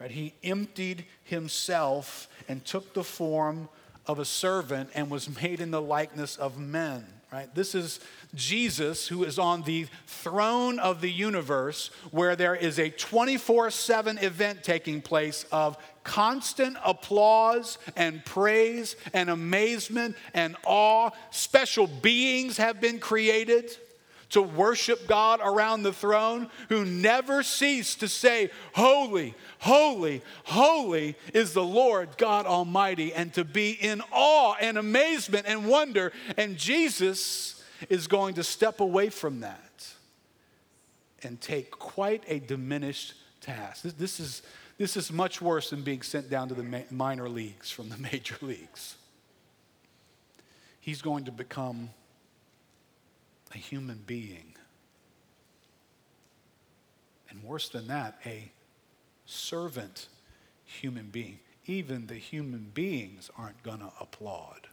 Right? 0.00 0.10
He 0.10 0.34
emptied 0.42 1.06
himself 1.24 2.28
and 2.48 2.64
took 2.64 2.94
the 2.94 3.04
form 3.04 3.68
of 4.06 4.18
a 4.18 4.24
servant 4.24 4.90
and 4.94 5.10
was 5.10 5.42
made 5.42 5.60
in 5.60 5.70
the 5.70 5.82
likeness 5.82 6.36
of 6.36 6.58
men. 6.58 7.04
Right? 7.30 7.54
This 7.54 7.74
is 7.74 8.00
Jesus 8.34 9.06
who 9.06 9.24
is 9.24 9.38
on 9.38 9.62
the 9.62 9.86
throne 10.06 10.78
of 10.78 11.02
the 11.02 11.10
universe 11.10 11.90
where 12.10 12.34
there 12.34 12.54
is 12.54 12.78
a 12.78 12.88
24 12.88 13.70
7 13.70 14.16
event 14.18 14.64
taking 14.64 15.02
place 15.02 15.44
of 15.52 15.76
constant 16.04 16.78
applause 16.82 17.76
and 17.96 18.24
praise 18.24 18.96
and 19.12 19.28
amazement 19.28 20.16
and 20.32 20.56
awe. 20.64 21.10
Special 21.30 21.86
beings 21.86 22.56
have 22.56 22.80
been 22.80 22.98
created 22.98 23.76
to 24.30 24.42
worship 24.42 25.06
God 25.06 25.40
around 25.42 25.82
the 25.82 25.92
throne 25.92 26.50
who 26.68 26.84
never 26.84 27.42
cease 27.42 27.94
to 27.96 28.08
say, 28.08 28.50
Holy, 28.74 29.34
holy, 29.58 30.22
holy 30.44 31.16
is 31.32 31.54
the 31.54 31.64
Lord 31.64 32.10
God 32.18 32.46
Almighty, 32.46 33.12
and 33.14 33.32
to 33.34 33.44
be 33.44 33.70
in 33.72 34.02
awe 34.12 34.54
and 34.60 34.76
amazement 34.76 35.46
and 35.48 35.66
wonder. 35.66 36.12
And 36.36 36.56
Jesus 36.56 37.62
is 37.88 38.06
going 38.06 38.34
to 38.34 38.44
step 38.44 38.80
away 38.80 39.08
from 39.08 39.40
that 39.40 39.94
and 41.22 41.40
take 41.40 41.70
quite 41.70 42.22
a 42.28 42.38
diminished 42.38 43.14
task. 43.40 43.82
This, 43.82 43.92
this 43.94 44.20
is, 44.20 44.42
this 44.76 44.96
is 44.96 45.10
much 45.10 45.40
worse 45.40 45.70
than 45.70 45.82
being 45.82 46.02
sent 46.02 46.28
down 46.28 46.48
to 46.48 46.54
the 46.54 46.62
ma- 46.62 46.82
minor 46.90 47.28
leagues 47.28 47.70
from 47.70 47.88
the 47.88 47.96
major 48.12 48.36
leagues. 48.42 48.96
He's 50.80 51.02
going 51.02 51.24
to 51.24 51.32
become 51.32 51.90
human 53.58 54.02
being. 54.06 54.54
And 57.30 57.42
worse 57.42 57.68
than 57.68 57.88
that, 57.88 58.18
a 58.24 58.50
servant 59.26 60.08
human 60.64 61.08
being. 61.10 61.38
Even 61.66 62.06
the 62.06 62.14
human 62.14 62.70
beings 62.72 63.30
aren't 63.36 63.62
going 63.62 63.80
to 63.80 63.92
applaud 64.00 64.68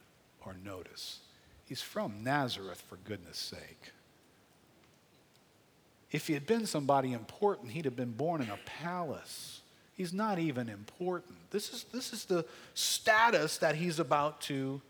or 0.45 0.55
notice. 0.63 1.19
He's 1.65 1.81
from 1.81 2.23
Nazareth, 2.23 2.81
for 2.87 2.95
goodness 2.97 3.37
sake. 3.37 3.91
If 6.11 6.27
he 6.27 6.33
had 6.33 6.47
been 6.47 6.65
somebody 6.65 7.11
important, 7.11 7.71
he'd 7.71 7.83
have 7.83 7.97
been 7.97 8.13
born 8.13 8.41
in 8.41 8.49
a 8.49 8.59
palace. 8.65 9.59
He's 9.95 10.13
not 10.13 10.39
even 10.39 10.69
important. 10.69 11.35
This 11.51 11.73
is, 11.73 11.83
this 11.91 12.13
is 12.13 12.23
the 12.23 12.45
status 12.73 13.57
that 13.57 13.75
he's 13.75 13.99
about 13.99 14.39
to 14.41 14.81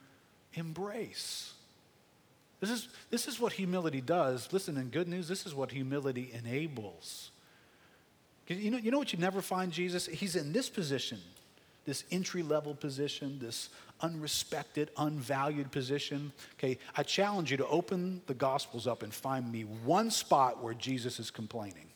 embrace. 0.53 1.54
This 2.59 2.69
is, 2.69 2.87
this 3.09 3.27
is 3.27 3.39
what 3.39 3.53
humility 3.53 4.01
does. 4.01 4.51
Listen, 4.51 4.77
in 4.77 4.89
good 4.89 5.07
news, 5.07 5.27
this 5.27 5.45
is 5.45 5.53
what 5.53 5.71
humility 5.71 6.31
enables. 6.33 7.31
You 8.47 8.71
know, 8.71 8.77
you 8.77 8.91
know 8.91 8.99
what 8.99 9.11
you 9.11 9.19
never 9.19 9.41
find 9.41 9.71
Jesus? 9.71 10.05
He's 10.05 10.35
in 10.35 10.53
this 10.53 10.69
position, 10.69 11.19
this 11.85 12.03
entry 12.11 12.43
level 12.43 12.75
position, 12.75 13.39
this 13.39 13.69
unrespected, 14.01 14.89
unvalued 14.97 15.71
position. 15.71 16.31
Okay, 16.57 16.77
I 16.95 17.03
challenge 17.03 17.51
you 17.51 17.57
to 17.57 17.67
open 17.67 18.21
the 18.27 18.33
Gospels 18.33 18.87
up 18.87 19.03
and 19.03 19.13
find 19.13 19.51
me 19.51 19.61
one 19.61 20.11
spot 20.11 20.63
where 20.63 20.73
Jesus 20.73 21.19
is 21.19 21.31
complaining. 21.31 21.87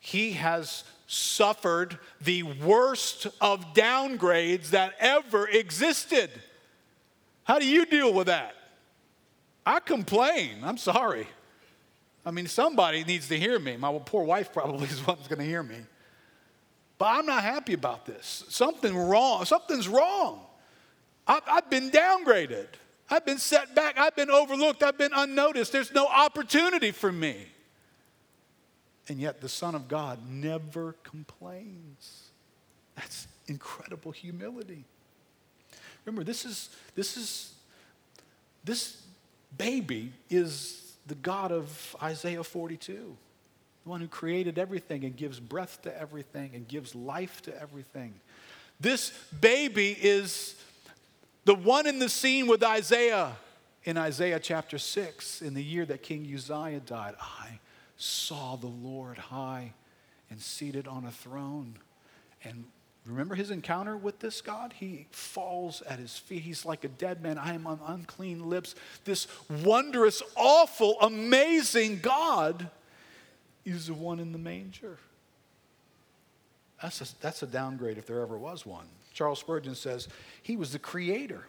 He 0.00 0.32
has 0.32 0.84
suffered 1.06 1.98
the 2.20 2.44
worst 2.44 3.26
of 3.40 3.74
downgrades 3.74 4.70
that 4.70 4.94
ever 5.00 5.48
existed. 5.48 6.30
How 7.48 7.58
do 7.58 7.66
you 7.66 7.86
deal 7.86 8.12
with 8.12 8.26
that? 8.26 8.54
I 9.64 9.80
complain. 9.80 10.58
I'm 10.62 10.76
sorry. 10.76 11.26
I 12.24 12.30
mean, 12.30 12.46
somebody 12.46 13.04
needs 13.04 13.28
to 13.28 13.38
hear 13.38 13.58
me. 13.58 13.78
My 13.78 13.98
poor 14.04 14.22
wife 14.22 14.52
probably 14.52 14.86
is 14.88 15.04
one's 15.06 15.26
going 15.28 15.38
to 15.38 15.46
hear 15.46 15.62
me. 15.62 15.78
But 16.98 17.06
I'm 17.06 17.24
not 17.24 17.42
happy 17.42 17.72
about 17.72 18.04
this. 18.04 18.44
Something 18.50 18.94
wrong. 18.94 19.46
Something's 19.46 19.88
wrong. 19.88 20.44
I've, 21.26 21.42
I've 21.50 21.70
been 21.70 21.90
downgraded. 21.90 22.66
I've 23.08 23.24
been 23.24 23.38
set 23.38 23.74
back. 23.74 23.96
I've 23.96 24.14
been 24.14 24.30
overlooked. 24.30 24.82
I've 24.82 24.98
been 24.98 25.12
unnoticed. 25.14 25.72
There's 25.72 25.92
no 25.92 26.06
opportunity 26.06 26.90
for 26.90 27.10
me. 27.10 27.46
And 29.08 29.18
yet 29.18 29.40
the 29.40 29.48
Son 29.48 29.74
of 29.74 29.88
God 29.88 30.18
never 30.28 30.96
complains. 31.02 32.24
That's 32.94 33.26
incredible 33.46 34.12
humility. 34.12 34.84
Remember, 36.08 36.24
this 36.24 36.46
is 36.46 36.70
this 36.94 37.18
is 37.18 37.52
this 38.64 39.02
baby 39.58 40.10
is 40.30 40.96
the 41.06 41.16
God 41.16 41.52
of 41.52 41.94
Isaiah 42.02 42.42
42, 42.42 42.94
the 43.84 43.88
one 43.90 44.00
who 44.00 44.08
created 44.08 44.58
everything 44.58 45.04
and 45.04 45.14
gives 45.14 45.38
breath 45.38 45.82
to 45.82 46.00
everything 46.00 46.52
and 46.54 46.66
gives 46.66 46.94
life 46.94 47.42
to 47.42 47.60
everything. 47.60 48.14
This 48.80 49.12
baby 49.38 49.98
is 50.00 50.54
the 51.44 51.54
one 51.54 51.86
in 51.86 51.98
the 51.98 52.08
scene 52.08 52.46
with 52.46 52.62
Isaiah 52.62 53.36
in 53.84 53.98
Isaiah 53.98 54.40
chapter 54.40 54.78
6, 54.78 55.42
in 55.42 55.52
the 55.52 55.62
year 55.62 55.84
that 55.84 56.02
King 56.02 56.26
Uzziah 56.34 56.80
died. 56.80 57.16
I 57.20 57.58
saw 57.98 58.56
the 58.56 58.66
Lord 58.66 59.18
high 59.18 59.74
and 60.30 60.40
seated 60.40 60.88
on 60.88 61.04
a 61.04 61.10
throne. 61.10 61.74
And 62.44 62.64
remember 63.08 63.34
his 63.34 63.50
encounter 63.50 63.96
with 63.96 64.18
this 64.18 64.40
God? 64.40 64.74
He 64.74 65.06
falls 65.10 65.82
at 65.82 65.98
his 65.98 66.18
feet. 66.18 66.42
He's 66.42 66.64
like 66.64 66.84
a 66.84 66.88
dead 66.88 67.22
man. 67.22 67.38
I 67.38 67.54
am 67.54 67.66
on 67.66 67.80
unclean 67.86 68.48
lips. 68.48 68.74
This 69.04 69.26
wondrous, 69.64 70.22
awful, 70.36 71.00
amazing 71.00 72.00
God 72.00 72.70
is 73.64 73.86
the 73.86 73.94
one 73.94 74.20
in 74.20 74.32
the 74.32 74.38
manger. 74.38 74.98
That's 76.82 77.00
a, 77.00 77.20
that's 77.20 77.42
a 77.42 77.46
downgrade 77.46 77.98
if 77.98 78.06
there 78.06 78.20
ever 78.20 78.38
was 78.38 78.64
one. 78.64 78.86
Charles 79.12 79.40
Spurgeon 79.40 79.74
says, 79.74 80.08
He 80.42 80.56
was 80.56 80.72
the 80.72 80.78
creator. 80.78 81.46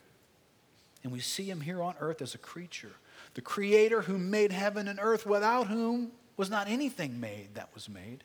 And 1.04 1.14
we 1.14 1.20
see 1.20 1.50
him 1.50 1.62
here 1.62 1.82
on 1.82 1.96
earth 2.00 2.22
as 2.22 2.36
a 2.36 2.40
creature. 2.40 2.92
The 3.36 3.42
creator 3.42 4.02
who 4.02 4.18
made 4.18 4.52
heaven 4.52 4.88
and 4.88 5.00
earth, 5.02 5.26
without 5.26 5.68
whom 5.68 6.12
was 6.36 6.50
not 6.50 6.68
anything 6.68 7.20
made 7.20 7.56
that 7.56 7.70
was 7.74 7.88
made. 7.88 8.24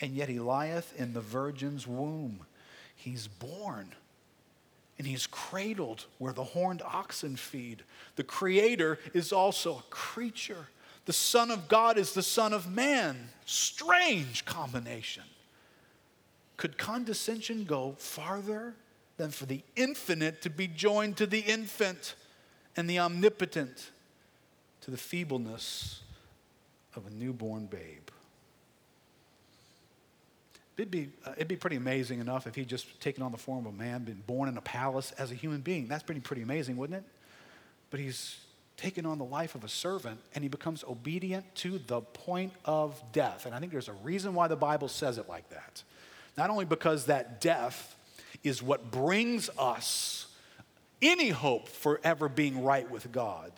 And 0.00 0.14
yet 0.14 0.28
he 0.28 0.38
lieth 0.38 0.98
in 0.98 1.12
the 1.12 1.20
virgin's 1.20 1.86
womb. 1.86 2.46
He's 2.94 3.26
born 3.26 3.94
and 5.00 5.06
he's 5.06 5.26
cradled 5.26 6.04
where 6.18 6.34
the 6.34 6.44
horned 6.44 6.82
oxen 6.82 7.34
feed. 7.34 7.84
The 8.16 8.22
creator 8.22 8.98
is 9.14 9.32
also 9.32 9.78
a 9.78 9.82
creature. 9.88 10.66
The 11.06 11.14
Son 11.14 11.50
of 11.50 11.68
God 11.68 11.96
is 11.96 12.12
the 12.12 12.22
Son 12.22 12.52
of 12.52 12.70
Man. 12.70 13.30
Strange 13.46 14.44
combination. 14.44 15.22
Could 16.58 16.76
condescension 16.76 17.64
go 17.64 17.94
farther 17.96 18.74
than 19.16 19.30
for 19.30 19.46
the 19.46 19.62
infinite 19.74 20.42
to 20.42 20.50
be 20.50 20.66
joined 20.66 21.16
to 21.16 21.26
the 21.26 21.40
infant 21.40 22.14
and 22.76 22.88
the 22.88 22.98
omnipotent 22.98 23.92
to 24.82 24.90
the 24.90 24.98
feebleness 24.98 26.02
of 26.94 27.06
a 27.06 27.10
newborn 27.10 27.64
babe? 27.64 28.10
It'd 30.80 30.90
be, 30.90 31.10
uh, 31.26 31.32
it'd 31.36 31.46
be 31.46 31.56
pretty 31.56 31.76
amazing 31.76 32.20
enough 32.20 32.46
if 32.46 32.54
he'd 32.54 32.66
just 32.66 32.98
taken 33.02 33.22
on 33.22 33.32
the 33.32 33.38
form 33.38 33.66
of 33.66 33.74
a 33.74 33.76
man, 33.76 34.02
been 34.04 34.22
born 34.26 34.48
in 34.48 34.56
a 34.56 34.62
palace 34.62 35.12
as 35.18 35.30
a 35.30 35.34
human 35.34 35.60
being. 35.60 35.86
That's 35.88 36.02
pretty, 36.02 36.22
pretty 36.22 36.40
amazing, 36.40 36.78
wouldn't 36.78 37.00
it? 37.00 37.04
But 37.90 38.00
he's 38.00 38.38
taken 38.78 39.04
on 39.04 39.18
the 39.18 39.24
life 39.24 39.54
of 39.54 39.62
a 39.62 39.68
servant 39.68 40.20
and 40.34 40.42
he 40.42 40.48
becomes 40.48 40.82
obedient 40.84 41.54
to 41.56 41.78
the 41.86 42.00
point 42.00 42.54
of 42.64 42.98
death. 43.12 43.44
And 43.44 43.54
I 43.54 43.58
think 43.58 43.72
there's 43.72 43.88
a 43.88 43.92
reason 43.92 44.32
why 44.32 44.48
the 44.48 44.56
Bible 44.56 44.88
says 44.88 45.18
it 45.18 45.28
like 45.28 45.50
that. 45.50 45.82
Not 46.38 46.48
only 46.48 46.64
because 46.64 47.04
that 47.06 47.42
death 47.42 47.94
is 48.42 48.62
what 48.62 48.90
brings 48.90 49.50
us 49.58 50.28
any 51.02 51.28
hope 51.28 51.68
for 51.68 52.00
ever 52.02 52.26
being 52.26 52.64
right 52.64 52.90
with 52.90 53.12
God, 53.12 53.52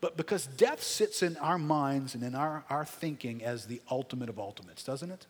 but 0.00 0.16
because 0.16 0.46
death 0.46 0.82
sits 0.82 1.22
in 1.22 1.36
our 1.36 1.58
minds 1.58 2.16
and 2.16 2.24
in 2.24 2.34
our, 2.34 2.64
our 2.68 2.84
thinking 2.84 3.44
as 3.44 3.66
the 3.66 3.80
ultimate 3.88 4.28
of 4.28 4.40
ultimates, 4.40 4.82
doesn't 4.82 5.12
it? 5.12 5.26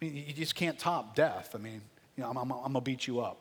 I 0.00 0.04
mean, 0.04 0.16
you 0.16 0.32
just 0.32 0.54
can't 0.54 0.78
top 0.78 1.14
death. 1.14 1.54
I 1.54 1.58
mean, 1.58 1.80
you 2.16 2.22
know, 2.22 2.30
I'm, 2.30 2.36
I'm, 2.36 2.52
I'm 2.52 2.58
going 2.58 2.74
to 2.74 2.80
beat 2.80 3.06
you 3.06 3.20
up. 3.20 3.38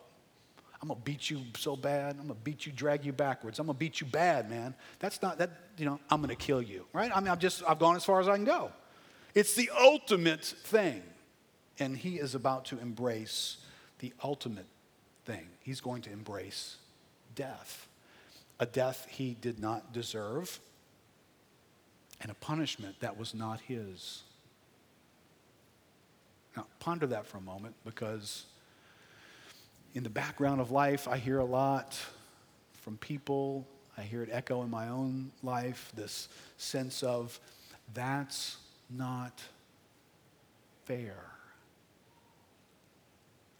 I'm 0.81 0.89
going 0.89 0.99
to 0.99 1.03
beat 1.03 1.29
you 1.29 1.41
so 1.57 1.75
bad. 1.75 2.11
I'm 2.19 2.27
going 2.27 2.29
to 2.29 2.43
beat 2.43 2.65
you, 2.65 2.71
drag 2.71 3.03
you 3.03 3.11
backwards. 3.11 3.59
I'm 3.59 3.65
going 3.65 3.75
to 3.75 3.79
beat 3.79 3.99
you 3.99 4.07
bad, 4.07 4.49
man. 4.49 4.75
That's 4.99 5.21
not, 5.21 5.39
that, 5.39 5.49
you 5.77 5.85
know, 5.85 5.99
I'm 6.09 6.21
going 6.21 6.29
to 6.29 6.35
kill 6.35 6.61
you, 6.61 6.85
right? 6.93 7.11
I 7.15 7.19
mean, 7.19 7.29
I've 7.29 7.39
just, 7.39 7.63
I've 7.67 7.79
gone 7.79 7.95
as 7.95 8.05
far 8.05 8.19
as 8.19 8.27
I 8.27 8.35
can 8.35 8.45
go. 8.45 8.71
It's 9.33 9.55
the 9.55 9.71
ultimate 9.79 10.45
thing 10.45 11.01
and 11.79 11.97
he 11.97 12.15
is 12.15 12.35
about 12.35 12.65
to 12.65 12.79
embrace 12.79 13.57
the 13.99 14.13
ultimate 14.23 14.65
thing. 15.25 15.47
He's 15.61 15.81
going 15.81 16.01
to 16.03 16.11
embrace 16.11 16.77
death, 17.35 17.87
a 18.59 18.65
death 18.65 19.07
he 19.09 19.35
did 19.39 19.59
not 19.59 19.93
deserve, 19.93 20.59
and 22.21 22.31
a 22.31 22.35
punishment 22.35 22.99
that 22.99 23.17
was 23.17 23.33
not 23.33 23.61
his. 23.61 24.23
Now, 26.57 26.65
ponder 26.79 27.05
that 27.05 27.27
for 27.27 27.37
a 27.37 27.41
moment 27.41 27.75
because 27.85 28.45
in 29.93 30.01
the 30.01 30.09
background 30.09 30.59
of 30.59 30.71
life, 30.71 31.07
I 31.07 31.17
hear 31.17 31.37
a 31.37 31.45
lot 31.45 31.95
from 32.73 32.97
people. 32.97 33.67
I 33.95 34.01
hear 34.01 34.23
it 34.23 34.29
echo 34.31 34.63
in 34.63 34.69
my 34.71 34.89
own 34.89 35.31
life 35.43 35.91
this 35.95 36.29
sense 36.57 37.03
of 37.03 37.39
that's 37.93 38.57
not 38.89 39.39
fair. 40.85 41.17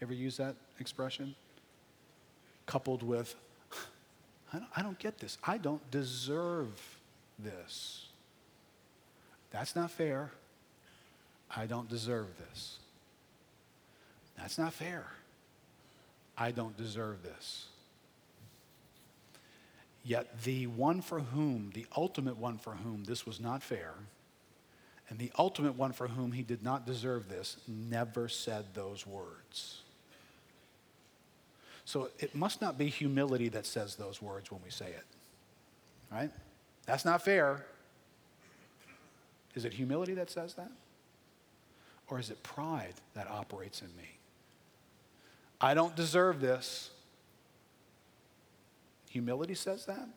Ever 0.01 0.13
use 0.13 0.37
that 0.37 0.55
expression? 0.79 1.35
Coupled 2.65 3.03
with, 3.03 3.35
I 4.51 4.57
don't, 4.57 4.69
I 4.75 4.81
don't 4.81 4.97
get 4.97 5.19
this. 5.19 5.37
I 5.43 5.59
don't 5.59 5.91
deserve 5.91 6.97
this. 7.37 8.07
That's 9.51 9.75
not 9.75 9.91
fair. 9.91 10.31
I 11.55 11.67
don't 11.67 11.87
deserve 11.87 12.25
this. 12.39 12.79
That's 14.37 14.57
not 14.57 14.73
fair. 14.73 15.05
I 16.37 16.51
don't 16.51 16.77
deserve 16.77 17.23
this. 17.23 17.65
Yet 20.03 20.43
the 20.43 20.67
one 20.67 21.01
for 21.01 21.19
whom, 21.19 21.71
the 21.73 21.85
ultimate 21.95 22.37
one 22.37 22.57
for 22.57 22.71
whom 22.71 23.03
this 23.03 23.25
was 23.25 23.39
not 23.39 23.61
fair, 23.61 23.93
and 25.09 25.19
the 25.19 25.31
ultimate 25.37 25.75
one 25.75 25.91
for 25.91 26.07
whom 26.07 26.31
he 26.31 26.43
did 26.43 26.63
not 26.63 26.85
deserve 26.85 27.27
this, 27.29 27.57
never 27.67 28.27
said 28.27 28.65
those 28.73 29.07
words. 29.07 29.81
So 31.85 32.09
it 32.19 32.35
must 32.35 32.61
not 32.61 32.77
be 32.77 32.87
humility 32.87 33.49
that 33.49 33.65
says 33.65 33.95
those 33.95 34.21
words 34.21 34.51
when 34.51 34.61
we 34.63 34.69
say 34.69 34.87
it. 34.87 35.05
Right? 36.11 36.31
That's 36.85 37.05
not 37.05 37.21
fair. 37.21 37.65
Is 39.55 39.65
it 39.65 39.73
humility 39.73 40.13
that 40.13 40.29
says 40.29 40.53
that? 40.55 40.71
Or 42.09 42.19
is 42.19 42.29
it 42.29 42.41
pride 42.43 42.93
that 43.13 43.29
operates 43.29 43.81
in 43.81 43.87
me? 43.97 44.17
I 45.59 45.73
don't 45.73 45.95
deserve 45.95 46.39
this. 46.39 46.91
Humility 49.09 49.55
says 49.55 49.85
that? 49.85 50.07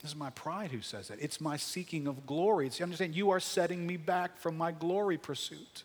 This 0.00 0.12
is 0.12 0.16
my 0.16 0.30
pride 0.30 0.70
who 0.70 0.80
says 0.80 1.08
that. 1.08 1.18
It's 1.20 1.40
my 1.40 1.56
seeking 1.56 2.06
of 2.06 2.24
glory. 2.24 2.66
It's 2.66 2.78
you 2.78 2.84
understand, 2.84 3.14
you 3.14 3.30
are 3.30 3.40
setting 3.40 3.86
me 3.86 3.96
back 3.96 4.38
from 4.38 4.56
my 4.56 4.70
glory 4.70 5.18
pursuit 5.18 5.82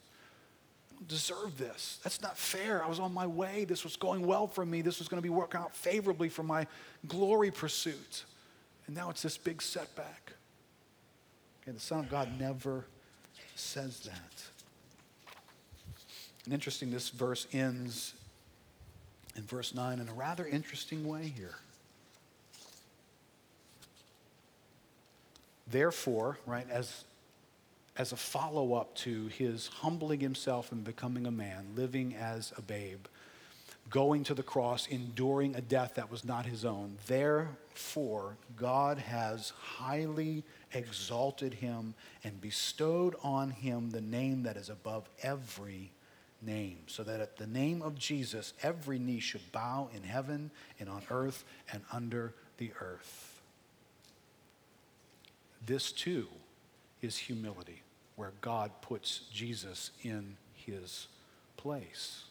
I 0.94 0.96
don't 0.96 1.08
deserve 1.08 1.58
this. 1.58 2.00
That's 2.04 2.22
not 2.22 2.38
fair. 2.38 2.84
I 2.84 2.88
was 2.88 3.00
on 3.00 3.14
my 3.14 3.26
way. 3.26 3.66
This 3.66 3.84
was 3.84 3.96
going 3.96 4.26
well 4.26 4.48
for 4.48 4.66
me. 4.66 4.82
This 4.82 5.00
was 5.00 5.08
going 5.08 5.18
to 5.18 5.24
be 5.24 5.30
working 5.30 5.60
out 5.60 5.76
favorably 5.76 6.30
for 6.30 6.44
my 6.44 6.68
glory 7.08 7.50
pursuit. 7.52 8.26
And 8.86 8.96
now 8.96 9.10
it's 9.10 9.22
this 9.22 9.38
big 9.38 9.62
setback. 9.62 10.34
And 11.66 11.76
the 11.76 11.80
Son 11.80 12.00
of 12.00 12.10
God 12.10 12.30
never 12.40 12.86
says 13.56 14.02
that. 14.02 14.53
And 16.46 16.54
interesting, 16.54 16.92
this 16.92 17.10
verse 17.10 17.48
ends 17.54 18.14
in 19.36 19.44
verse 19.44 19.74
9 19.74 20.00
in 20.00 20.10
a 20.10 20.14
rather 20.14 20.46
interesting 20.46 21.08
way 21.08 21.34
here. 21.36 21.56
Therefore, 25.68 26.38
right, 26.46 26.70
as 26.70 27.06
as 27.96 28.12
a 28.12 28.18
follow 28.18 28.74
up 28.74 28.96
to 28.96 29.28
his 29.28 29.68
humbling 29.68 30.20
himself 30.20 30.72
and 30.72 30.84
becoming 30.84 31.28
a 31.28 31.32
man, 31.32 31.68
living 31.76 32.16
as 32.16 32.52
a 32.58 32.62
babe, 32.62 33.06
going 33.90 34.24
to 34.24 34.34
the 34.34 34.44
cross, 34.44 34.88
enduring 34.88 35.56
a 35.56 35.62
death 35.62 35.96
that 35.96 36.10
was 36.10 36.26
not 36.26 36.46
his 36.46 36.66
own. 36.66 36.98
Therefore, 37.06 38.36
God 38.56 38.98
has 38.98 39.52
highly 39.62 40.44
exalted 40.74 41.54
him 41.54 41.94
and 42.24 42.42
bestowed 42.42 43.16
on 43.22 43.52
him 43.52 43.92
the 43.92 44.02
name 44.02 44.44
that 44.44 44.58
is 44.58 44.70
above 44.70 45.08
every 45.22 45.92
name, 46.46 46.80
so 46.88 47.04
that 47.04 47.20
at 47.20 47.38
the 47.38 47.48
name 47.48 47.82
of 47.82 47.98
Jesus, 47.98 48.54
every 48.62 49.00
knee 49.00 49.20
should 49.20 49.52
bow 49.52 49.90
in 49.96 50.04
heaven 50.04 50.52
and 50.80 50.90
on 50.90 51.02
earth 51.10 51.44
and 51.72 51.82
under 51.92 52.34
the 52.58 52.72
earth. 52.82 53.42
This 55.66 55.92
too 55.92 56.28
is 57.02 57.18
humility, 57.18 57.82
where 58.16 58.34
God 58.42 58.72
puts 58.82 59.22
Jesus 59.32 59.92
in 60.04 60.38
his 60.54 61.08
place. 61.58 62.26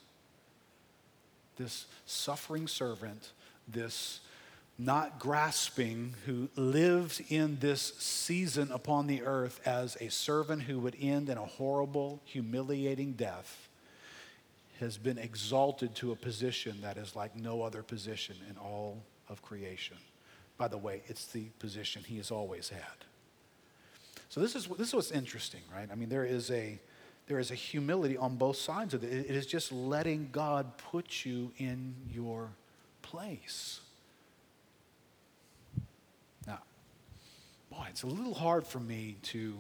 This 1.57 1.87
suffering 2.07 2.67
servant, 2.69 3.33
this 3.69 4.21
not 4.79 5.19
grasping, 5.19 6.15
who 6.27 6.49
lived 6.57 7.23
in 7.29 7.59
this 7.61 7.95
season 7.99 8.71
upon 8.73 9.07
the 9.07 9.23
earth 9.23 9.61
as 9.67 9.97
a 10.01 10.11
servant 10.11 10.63
who 10.63 10.79
would 10.81 10.97
end 11.01 11.29
in 11.29 11.39
a 11.39 11.45
horrible, 11.45 12.21
humiliating 12.25 13.13
death, 13.13 13.69
has 14.83 14.99
been 14.99 15.17
exalted 15.17 15.95
to 15.95 16.11
a 16.13 16.17
position 16.17 16.77
that 16.83 16.97
is 16.97 17.15
like 17.15 17.37
no 17.37 17.63
other 17.63 17.83
position 17.83 18.37
in 18.51 18.57
all 18.59 19.03
of 19.29 19.41
creation. 19.41 19.97
By 20.59 20.69
the 20.69 20.77
way, 20.77 21.03
it's 21.07 21.27
the 21.27 21.45
position 21.59 22.03
he 22.05 22.17
has 22.17 22.31
always 22.31 22.69
had. 22.69 23.07
So 24.29 24.41
this 24.41 24.57
is, 24.57 24.67
this 24.67 24.89
is 24.89 24.95
what's 24.95 25.11
interesting, 25.11 25.61
right? 25.73 25.89
I 25.91 25.95
mean, 25.95 26.09
there 26.09 26.25
is 26.25 26.51
a, 26.51 26.79
there 27.27 27.39
is 27.39 27.51
a 27.51 27.55
humility 27.55 28.17
on 28.17 28.37
both 28.37 28.57
sides 28.57 28.93
of 28.93 29.05
it. 29.05 29.13
It 29.13 29.31
is 29.31 29.47
just 29.47 29.71
letting 29.73 30.31
God 30.33 30.77
put 30.91 31.25
you 31.25 31.53
in 31.59 31.95
your 32.11 32.51
place. 33.03 33.81
Now, 36.47 36.61
boy, 37.71 37.87
it's 37.91 38.03
a 38.03 38.09
little 38.09 38.35
hard 38.35 38.67
for 38.67 38.81
me 38.81 39.17
to, 39.23 39.59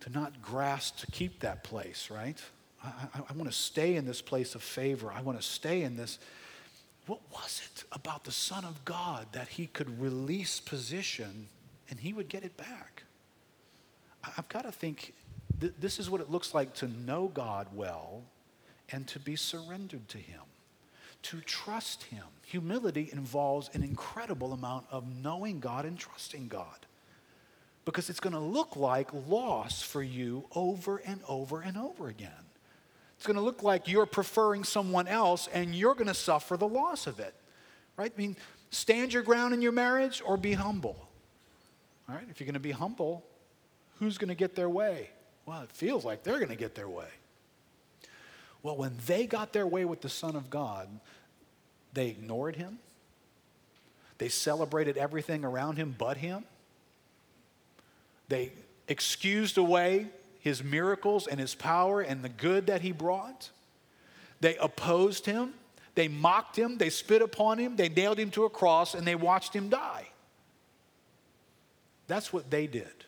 to 0.00 0.10
not 0.10 0.42
grasp 0.42 0.98
to 0.98 1.06
keep 1.06 1.40
that 1.40 1.64
place, 1.64 2.08
right? 2.10 2.42
I, 2.84 3.20
I, 3.28 3.32
want 3.34 3.50
to 3.50 3.56
stay 3.56 3.96
in 3.96 4.04
this 4.04 4.20
place 4.20 4.54
of 4.54 4.62
favor. 4.62 5.12
I 5.12 5.20
want 5.22 5.40
to 5.40 5.46
stay 5.46 5.82
in 5.82 5.96
this. 5.96 6.18
What 7.06 7.20
was 7.32 7.62
it 7.64 7.84
about 7.92 8.24
the 8.24 8.32
Son 8.32 8.64
of 8.64 8.84
God 8.84 9.26
that 9.32 9.48
he 9.48 9.66
could 9.66 10.00
release 10.00 10.60
position 10.60 11.48
and 11.90 12.00
he 12.00 12.12
would 12.12 12.28
get 12.28 12.44
it 12.44 12.56
back? 12.56 13.04
I've 14.36 14.48
got 14.48 14.64
to 14.64 14.72
think 14.72 15.14
th- 15.60 15.74
this 15.80 15.98
is 15.98 16.10
what 16.10 16.20
it 16.20 16.30
looks 16.30 16.54
like 16.54 16.74
to 16.74 16.88
know 16.88 17.30
God 17.32 17.68
well 17.74 18.22
and 18.90 19.06
to 19.08 19.18
be 19.18 19.36
surrendered 19.36 20.08
to 20.08 20.18
him, 20.18 20.42
to 21.22 21.40
trust 21.40 22.04
him. 22.04 22.24
Humility 22.44 23.08
involves 23.12 23.70
an 23.74 23.82
incredible 23.82 24.52
amount 24.52 24.86
of 24.90 25.04
knowing 25.22 25.60
God 25.60 25.84
and 25.84 25.98
trusting 25.98 26.48
God 26.48 26.86
because 27.84 28.10
it's 28.10 28.20
going 28.20 28.34
to 28.34 28.38
look 28.38 28.76
like 28.76 29.08
loss 29.28 29.82
for 29.82 30.02
you 30.02 30.44
over 30.54 30.98
and 30.98 31.20
over 31.28 31.60
and 31.60 31.76
over 31.76 32.08
again. 32.08 32.30
It's 33.22 33.26
going 33.28 33.36
to 33.36 33.42
look 33.42 33.62
like 33.62 33.86
you're 33.86 34.04
preferring 34.04 34.64
someone 34.64 35.06
else 35.06 35.48
and 35.54 35.76
you're 35.76 35.94
going 35.94 36.08
to 36.08 36.12
suffer 36.14 36.56
the 36.56 36.66
loss 36.66 37.06
of 37.06 37.20
it. 37.20 37.32
Right? 37.96 38.12
I 38.12 38.20
mean, 38.20 38.36
stand 38.72 39.12
your 39.12 39.22
ground 39.22 39.54
in 39.54 39.62
your 39.62 39.70
marriage 39.70 40.20
or 40.26 40.36
be 40.36 40.54
humble. 40.54 40.96
All 42.08 42.16
right? 42.16 42.24
If 42.28 42.40
you're 42.40 42.46
going 42.46 42.54
to 42.54 42.58
be 42.58 42.72
humble, 42.72 43.24
who's 44.00 44.18
going 44.18 44.30
to 44.30 44.34
get 44.34 44.56
their 44.56 44.68
way? 44.68 45.08
Well, 45.46 45.62
it 45.62 45.70
feels 45.70 46.04
like 46.04 46.24
they're 46.24 46.38
going 46.38 46.48
to 46.48 46.56
get 46.56 46.74
their 46.74 46.88
way. 46.88 47.06
Well, 48.64 48.76
when 48.76 48.96
they 49.06 49.28
got 49.28 49.52
their 49.52 49.68
way 49.68 49.84
with 49.84 50.00
the 50.00 50.08
Son 50.08 50.34
of 50.34 50.50
God, 50.50 50.88
they 51.92 52.08
ignored 52.08 52.56
him. 52.56 52.80
They 54.18 54.30
celebrated 54.30 54.96
everything 54.96 55.44
around 55.44 55.76
him 55.76 55.94
but 55.96 56.16
him. 56.16 56.42
They 58.26 58.50
excused 58.88 59.58
away 59.58 60.08
his 60.42 60.62
miracles 60.62 61.28
and 61.28 61.38
his 61.38 61.54
power 61.54 62.00
and 62.00 62.22
the 62.22 62.28
good 62.28 62.66
that 62.66 62.80
he 62.80 62.90
brought. 62.90 63.50
They 64.40 64.56
opposed 64.56 65.24
him. 65.24 65.54
They 65.94 66.08
mocked 66.08 66.58
him. 66.58 66.78
They 66.78 66.90
spit 66.90 67.22
upon 67.22 67.58
him. 67.58 67.76
They 67.76 67.88
nailed 67.88 68.18
him 68.18 68.32
to 68.32 68.44
a 68.44 68.50
cross 68.50 68.94
and 68.94 69.06
they 69.06 69.14
watched 69.14 69.54
him 69.54 69.68
die. 69.68 70.08
That's 72.08 72.32
what 72.32 72.50
they 72.50 72.66
did 72.66 73.04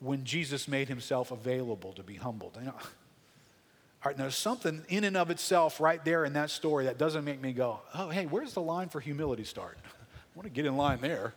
when 0.00 0.24
Jesus 0.24 0.66
made 0.66 0.88
himself 0.88 1.30
available 1.30 1.92
to 1.92 2.02
be 2.02 2.14
humbled. 2.14 2.56
You 2.58 2.68
know, 2.68 4.12
there's 4.16 4.34
something 4.34 4.82
in 4.88 5.04
and 5.04 5.18
of 5.18 5.30
itself 5.30 5.78
right 5.78 6.02
there 6.06 6.24
in 6.24 6.32
that 6.32 6.48
story 6.48 6.86
that 6.86 6.96
doesn't 6.96 7.24
make 7.24 7.42
me 7.42 7.52
go, 7.52 7.80
oh, 7.94 8.08
hey, 8.08 8.24
where's 8.24 8.54
the 8.54 8.62
line 8.62 8.88
for 8.88 8.98
humility 8.98 9.44
start? 9.44 9.76
I 9.84 10.28
want 10.34 10.44
to 10.46 10.50
get 10.50 10.64
in 10.64 10.78
line 10.78 11.02
there. 11.02 11.34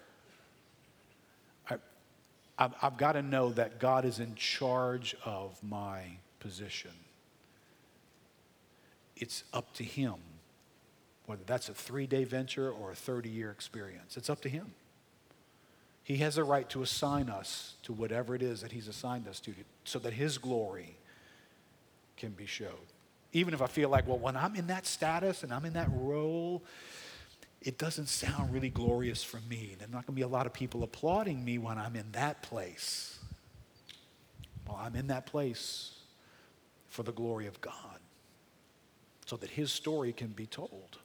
I've, 2.60 2.74
I've 2.82 2.98
got 2.98 3.14
to 3.14 3.22
know 3.22 3.52
that 3.52 3.80
God 3.80 4.06
is 4.06 4.20
in 4.20 4.36
charge 4.36 5.16
of 5.26 5.58
my 5.64 6.02
position. 6.40 6.92
It's 9.16 9.44
up 9.54 9.74
to 9.76 9.84
Him, 9.84 10.16
whether 11.26 11.44
that's 11.46 11.70
a 11.70 11.74
three 11.74 12.08
day 12.08 12.24
venture 12.24 12.72
or 12.72 12.92
a 12.92 12.96
30 12.96 13.30
year 13.30 13.52
experience. 13.52 14.18
It's 14.18 14.30
up 14.30 14.42
to 14.42 14.50
Him. 14.50 14.74
He 16.04 16.18
has 16.18 16.38
a 16.38 16.44
right 16.44 16.70
to 16.70 16.84
assign 16.84 17.30
us 17.30 17.74
to 17.84 17.92
whatever 17.92 18.34
it 18.34 18.42
is 18.42 18.62
that 18.62 18.72
He's 18.72 18.88
assigned 18.88 19.28
us 19.28 19.40
to, 19.42 19.54
so 19.84 20.00
that 20.00 20.14
His 20.14 20.38
glory 20.38 20.96
can 22.16 22.32
be 22.32 22.46
showed. 22.46 22.72
Even 23.34 23.54
if 23.54 23.62
I 23.62 23.68
feel 23.68 23.90
like, 23.90 24.08
well, 24.08 24.18
when 24.18 24.38
I'm 24.38 24.56
in 24.56 24.68
that 24.68 24.88
status 24.88 25.44
and 25.44 25.54
I'm 25.54 25.66
in 25.66 25.74
that 25.74 25.90
role, 25.92 26.64
it 27.68 27.78
doesn't 27.78 28.08
sound 28.08 28.54
really 28.54 28.70
glorious 28.70 29.26
for 29.26 29.42
me. 29.50 29.76
There's 29.78 29.92
not 29.92 30.08
going 30.08 30.16
to 30.16 30.20
be 30.20 30.22
a 30.22 30.28
lot 30.28 30.46
of 30.46 30.54
people 30.54 30.84
applauding 30.84 31.44
me 31.44 31.58
when 31.58 31.78
I'm 31.78 31.98
in 31.98 32.10
that 32.14 32.42
place. 32.42 33.20
Well, 34.66 34.80
I'm 34.82 34.96
in 34.96 35.08
that 35.08 35.26
place 35.26 35.92
for 36.88 37.04
the 37.04 37.12
glory 37.12 37.46
of 37.46 37.60
God 37.60 37.74
so 39.26 39.36
that 39.36 39.50
his 39.50 39.70
story 39.70 40.14
can 40.14 40.28
be 40.28 40.46
told. 40.46 40.98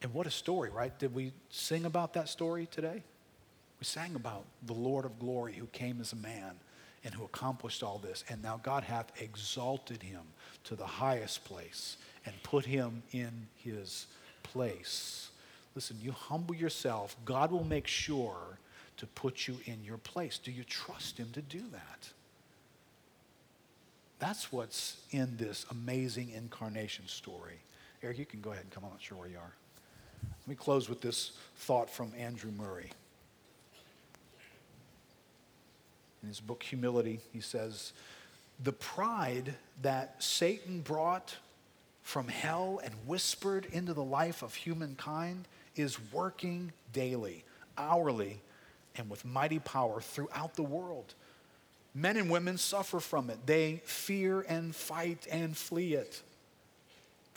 And 0.00 0.14
what 0.14 0.26
a 0.26 0.30
story, 0.30 0.70
right? 0.70 0.98
Did 0.98 1.14
we 1.14 1.32
sing 1.50 1.84
about 1.84 2.14
that 2.14 2.30
story 2.30 2.66
today? 2.70 3.02
We 3.78 3.84
sang 3.84 4.14
about 4.14 4.46
the 4.62 4.72
Lord 4.72 5.04
of 5.04 5.18
glory 5.18 5.52
who 5.52 5.66
came 5.66 6.00
as 6.00 6.14
a 6.14 6.16
man 6.16 6.52
and 7.04 7.12
who 7.12 7.24
accomplished 7.24 7.82
all 7.82 7.98
this. 7.98 8.24
And 8.30 8.42
now 8.42 8.58
God 8.62 8.84
hath 8.84 9.12
exalted 9.20 10.02
him 10.02 10.22
to 10.64 10.76
the 10.76 10.86
highest 10.86 11.44
place 11.44 11.98
and 12.24 12.34
put 12.42 12.64
him 12.64 13.02
in 13.12 13.48
his 13.56 14.06
place. 14.42 15.28
Listen, 15.74 15.96
you 16.00 16.12
humble 16.12 16.54
yourself, 16.54 17.16
God 17.24 17.50
will 17.50 17.64
make 17.64 17.86
sure 17.86 18.58
to 18.98 19.06
put 19.06 19.48
you 19.48 19.56
in 19.64 19.82
your 19.84 19.96
place. 19.96 20.38
Do 20.38 20.52
you 20.52 20.64
trust 20.64 21.18
Him 21.18 21.30
to 21.32 21.40
do 21.40 21.62
that? 21.72 22.08
That's 24.18 24.52
what's 24.52 24.98
in 25.10 25.36
this 25.36 25.66
amazing 25.70 26.30
incarnation 26.30 27.08
story. 27.08 27.58
Eric, 28.02 28.18
you 28.18 28.26
can 28.26 28.40
go 28.40 28.50
ahead 28.52 28.64
and 28.64 28.70
come. 28.72 28.84
On. 28.84 28.90
I'm 28.90 28.94
not 28.94 29.02
sure 29.02 29.18
where 29.18 29.28
you 29.28 29.38
are. 29.38 29.52
Let 30.22 30.48
me 30.48 30.54
close 30.54 30.88
with 30.88 31.00
this 31.00 31.32
thought 31.56 31.90
from 31.90 32.12
Andrew 32.16 32.52
Murray. 32.52 32.90
In 36.22 36.28
his 36.28 36.40
book, 36.40 36.62
Humility, 36.62 37.20
he 37.32 37.40
says, 37.40 37.92
The 38.62 38.72
pride 38.72 39.54
that 39.82 40.22
Satan 40.22 40.80
brought 40.82 41.36
from 42.02 42.28
hell 42.28 42.80
and 42.84 42.94
whispered 43.06 43.66
into 43.72 43.94
the 43.94 44.04
life 44.04 44.42
of 44.42 44.54
humankind 44.54 45.46
is 45.76 45.98
working 46.12 46.72
daily, 46.92 47.44
hourly, 47.76 48.40
and 48.96 49.08
with 49.08 49.24
mighty 49.24 49.58
power 49.58 50.00
throughout 50.00 50.54
the 50.54 50.62
world. 50.62 51.14
Men 51.94 52.16
and 52.16 52.30
women 52.30 52.58
suffer 52.58 53.00
from 53.00 53.30
it. 53.30 53.46
They 53.46 53.82
fear 53.84 54.44
and 54.48 54.74
fight 54.74 55.26
and 55.30 55.56
flee 55.56 55.94
it. 55.94 56.22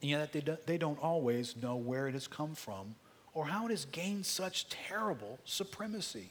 And 0.01 0.11
yet 0.11 0.33
they, 0.33 0.41
do, 0.41 0.57
they 0.65 0.77
don't 0.77 1.01
always 1.01 1.55
know 1.61 1.75
where 1.75 2.07
it 2.07 2.13
has 2.13 2.27
come 2.27 2.55
from 2.55 2.95
or 3.33 3.45
how 3.45 3.65
it 3.65 3.71
has 3.71 3.85
gained 3.85 4.25
such 4.25 4.69
terrible 4.69 5.39
supremacy. 5.45 6.29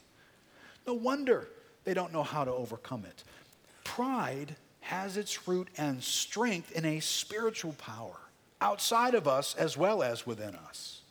No 0.86 0.94
wonder 0.94 1.48
they 1.84 1.94
don't 1.94 2.12
know 2.12 2.22
how 2.22 2.44
to 2.44 2.52
overcome 2.52 3.04
it. 3.04 3.24
Pride 3.84 4.56
has 4.80 5.16
its 5.16 5.46
root 5.46 5.68
and 5.76 6.02
strength 6.02 6.72
in 6.72 6.84
a 6.84 7.00
spiritual 7.00 7.72
power 7.74 8.16
outside 8.60 9.14
of 9.14 9.28
us 9.28 9.54
as 9.56 9.76
well 9.76 10.02
as 10.02 10.26
within 10.26 10.54
us. 10.54 11.02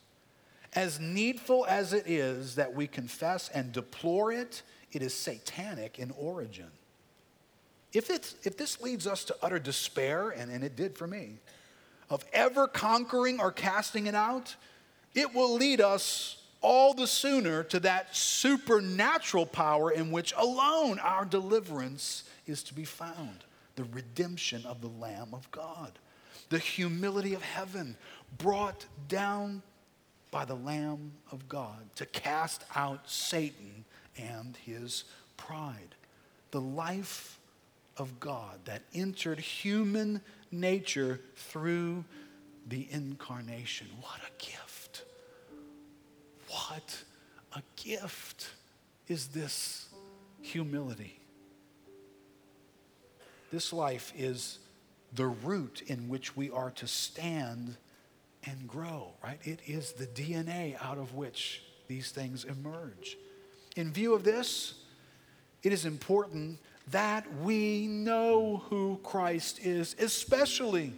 As 0.75 0.99
needful 0.99 1.65
as 1.67 1.93
it 1.93 2.07
is 2.07 2.55
that 2.55 2.73
we 2.73 2.87
confess 2.87 3.49
and 3.49 3.71
deplore 3.71 4.31
it, 4.31 4.63
it 4.91 5.01
is 5.01 5.13
satanic 5.13 5.99
in 5.99 6.11
origin. 6.11 6.71
If, 7.93 8.09
it's, 8.09 8.35
if 8.43 8.57
this 8.57 8.81
leads 8.81 9.05
us 9.05 9.23
to 9.25 9.35
utter 9.41 9.59
despair, 9.59 10.29
and, 10.29 10.51
and 10.51 10.63
it 10.63 10.75
did 10.75 10.97
for 10.97 11.05
me, 11.05 11.37
of 12.09 12.25
ever 12.33 12.67
conquering 12.67 13.39
or 13.39 13.51
casting 13.51 14.07
it 14.07 14.15
out, 14.15 14.55
it 15.13 15.33
will 15.33 15.53
lead 15.53 15.79
us 15.79 16.43
all 16.61 16.93
the 16.93 17.05
sooner 17.05 17.63
to 17.63 17.79
that 17.81 18.15
supernatural 18.15 19.45
power 19.45 19.91
in 19.91 20.11
which 20.11 20.33
alone 20.37 20.97
our 20.99 21.25
deliverance 21.25 22.23
is 22.47 22.63
to 22.63 22.73
be 22.73 22.85
found 22.85 23.43
the 23.75 23.83
redemption 23.85 24.65
of 24.65 24.81
the 24.81 24.87
Lamb 24.87 25.29
of 25.33 25.49
God, 25.51 25.91
the 26.49 26.59
humility 26.59 27.33
of 27.33 27.41
heaven 27.41 27.97
brought 28.37 28.85
down 29.07 29.61
by 30.33 30.43
the 30.43 30.55
Lamb 30.55 31.13
of 31.31 31.47
God 31.47 31.95
to 31.95 32.07
cast 32.07 32.65
out 32.75 33.07
Satan 33.09 33.85
and 34.17 34.57
his 34.57 35.03
pride. 35.37 35.95
The 36.49 36.59
life 36.59 37.39
of 37.97 38.19
God 38.19 38.59
that 38.65 38.81
entered 38.95 39.39
human 39.39 40.19
nature 40.51 41.21
through 41.35 42.03
the 42.67 42.87
incarnation. 42.89 43.87
What 44.01 44.19
a 44.27 44.43
gift! 44.43 45.05
What 46.49 47.03
a 47.55 47.61
gift! 47.75 48.49
is 49.07 49.27
this 49.27 49.87
humility. 50.41 51.19
This 53.51 53.73
life 53.73 54.13
is 54.17 54.59
the 55.13 55.27
root 55.27 55.83
in 55.85 56.09
which 56.09 56.35
we 56.35 56.49
are 56.49 56.71
to 56.71 56.87
stand 56.87 57.77
and 58.45 58.67
grow, 58.67 59.13
right? 59.23 59.39
It 59.43 59.59
is 59.65 59.93
the 59.93 60.07
DNA 60.07 60.75
out 60.83 60.97
of 60.97 61.15
which 61.15 61.63
these 61.87 62.11
things 62.11 62.45
emerge. 62.45 63.17
In 63.75 63.91
view 63.91 64.13
of 64.13 64.23
this, 64.23 64.75
it 65.63 65.71
is 65.73 65.85
important 65.85 66.59
that 66.91 67.25
we 67.41 67.87
know 67.87 68.63
who 68.69 68.99
Christ 69.03 69.59
is, 69.65 69.95
especially 69.99 70.93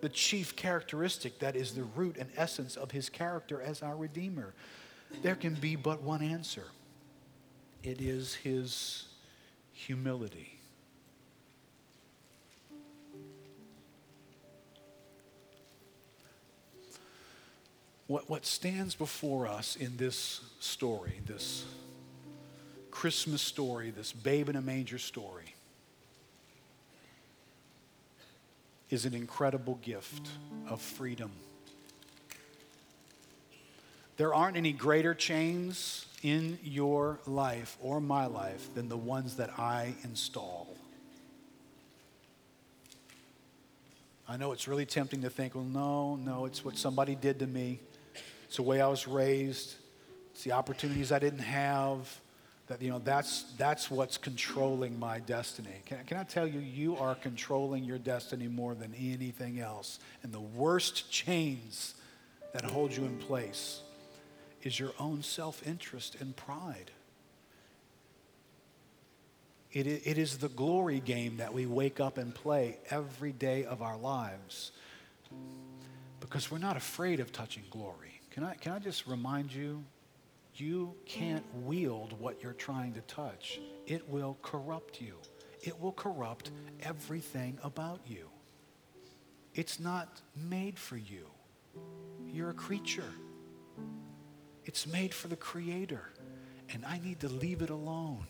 the 0.00 0.08
chief 0.08 0.54
characteristic 0.56 1.38
that 1.38 1.56
is 1.56 1.74
the 1.74 1.84
root 1.84 2.16
and 2.18 2.28
essence 2.36 2.76
of 2.76 2.90
his 2.90 3.08
character 3.08 3.62
as 3.62 3.82
our 3.82 3.96
Redeemer. 3.96 4.52
There 5.22 5.36
can 5.36 5.54
be 5.54 5.76
but 5.76 6.02
one 6.02 6.22
answer 6.22 6.64
it 7.82 8.00
is 8.00 8.34
his 8.34 9.06
humility. 9.72 10.51
What, 18.12 18.28
what 18.28 18.44
stands 18.44 18.94
before 18.94 19.46
us 19.46 19.74
in 19.74 19.96
this 19.96 20.42
story, 20.60 21.14
this 21.24 21.64
Christmas 22.90 23.40
story, 23.40 23.88
this 23.88 24.12
babe 24.12 24.50
in 24.50 24.56
a 24.56 24.60
manger 24.60 24.98
story, 24.98 25.54
is 28.90 29.06
an 29.06 29.14
incredible 29.14 29.78
gift 29.80 30.28
of 30.68 30.82
freedom. 30.82 31.30
There 34.18 34.34
aren't 34.34 34.58
any 34.58 34.74
greater 34.74 35.14
chains 35.14 36.04
in 36.22 36.58
your 36.62 37.18
life 37.26 37.78
or 37.80 37.98
my 37.98 38.26
life 38.26 38.74
than 38.74 38.90
the 38.90 38.98
ones 38.98 39.36
that 39.36 39.58
I 39.58 39.94
install. 40.04 40.76
I 44.28 44.36
know 44.36 44.52
it's 44.52 44.68
really 44.68 44.84
tempting 44.84 45.22
to 45.22 45.30
think, 45.30 45.54
well, 45.54 45.64
no, 45.64 46.16
no, 46.16 46.44
it's 46.44 46.62
what 46.62 46.76
somebody 46.76 47.14
did 47.14 47.38
to 47.38 47.46
me. 47.46 47.80
It's 48.52 48.58
the 48.58 48.64
way 48.64 48.82
I 48.82 48.86
was 48.86 49.08
raised. 49.08 49.76
It's 50.32 50.44
the 50.44 50.52
opportunities 50.52 51.10
I 51.10 51.18
didn't 51.18 51.38
have. 51.38 52.20
That, 52.66 52.82
you 52.82 52.90
know, 52.90 52.98
that's, 52.98 53.44
that's 53.56 53.90
what's 53.90 54.18
controlling 54.18 55.00
my 55.00 55.20
destiny. 55.20 55.80
Can, 55.86 56.04
can 56.04 56.18
I 56.18 56.24
tell 56.24 56.46
you, 56.46 56.60
you 56.60 56.98
are 56.98 57.14
controlling 57.14 57.82
your 57.82 57.96
destiny 57.96 58.48
more 58.48 58.74
than 58.74 58.92
anything 58.94 59.58
else. 59.58 60.00
And 60.22 60.34
the 60.34 60.40
worst 60.40 61.10
chains 61.10 61.94
that 62.52 62.62
hold 62.62 62.94
you 62.94 63.04
in 63.04 63.16
place 63.16 63.80
is 64.62 64.78
your 64.78 64.92
own 65.00 65.22
self 65.22 65.66
interest 65.66 66.18
and 66.20 66.36
pride. 66.36 66.90
It, 69.72 69.86
it 69.86 70.18
is 70.18 70.36
the 70.36 70.50
glory 70.50 71.00
game 71.00 71.38
that 71.38 71.54
we 71.54 71.64
wake 71.64 72.00
up 72.00 72.18
and 72.18 72.34
play 72.34 72.76
every 72.90 73.32
day 73.32 73.64
of 73.64 73.80
our 73.80 73.96
lives 73.96 74.72
because 76.20 76.50
we're 76.50 76.58
not 76.58 76.76
afraid 76.76 77.18
of 77.18 77.32
touching 77.32 77.62
glory. 77.70 78.11
Can 78.32 78.44
I, 78.44 78.54
can 78.54 78.72
I 78.72 78.78
just 78.78 79.06
remind 79.06 79.52
you? 79.52 79.84
You 80.54 80.94
can't 81.04 81.44
mm. 81.54 81.64
wield 81.64 82.18
what 82.18 82.42
you're 82.42 82.54
trying 82.54 82.94
to 82.94 83.02
touch. 83.02 83.60
It 83.86 84.08
will 84.08 84.38
corrupt 84.42 85.00
you. 85.00 85.16
It 85.62 85.78
will 85.78 85.92
corrupt 85.92 86.50
everything 86.82 87.58
about 87.62 88.00
you. 88.06 88.28
It's 89.54 89.78
not 89.78 90.22
made 90.34 90.78
for 90.78 90.96
you. 90.96 91.26
You're 92.26 92.50
a 92.50 92.54
creature. 92.54 93.12
It's 94.64 94.86
made 94.86 95.12
for 95.12 95.28
the 95.28 95.36
Creator. 95.36 96.08
And 96.72 96.86
I 96.86 96.98
need 96.98 97.20
to 97.20 97.28
leave 97.28 97.60
it 97.60 97.68
alone. 97.70 98.26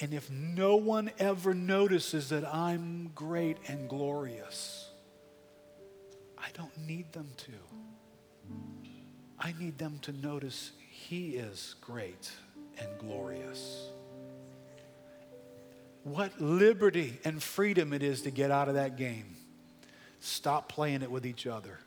And 0.00 0.12
if 0.12 0.30
no 0.30 0.76
one 0.76 1.10
ever 1.18 1.54
notices 1.54 2.30
that 2.30 2.44
I'm 2.44 3.12
great 3.14 3.58
and 3.68 3.88
glorious, 3.88 4.88
I 6.36 6.48
don't 6.54 6.76
need 6.76 7.12
them 7.12 7.28
to. 7.36 7.52
I 9.40 9.54
need 9.58 9.78
them 9.78 9.98
to 10.02 10.12
notice 10.12 10.72
He 10.90 11.36
is 11.36 11.74
great 11.80 12.30
and 12.78 12.88
glorious. 12.98 13.88
What 16.02 16.40
liberty 16.40 17.18
and 17.24 17.42
freedom 17.42 17.92
it 17.92 18.02
is 18.02 18.22
to 18.22 18.30
get 18.30 18.50
out 18.50 18.68
of 18.68 18.74
that 18.74 18.96
game. 18.96 19.36
Stop 20.20 20.68
playing 20.68 21.02
it 21.02 21.10
with 21.10 21.26
each 21.26 21.46
other. 21.46 21.78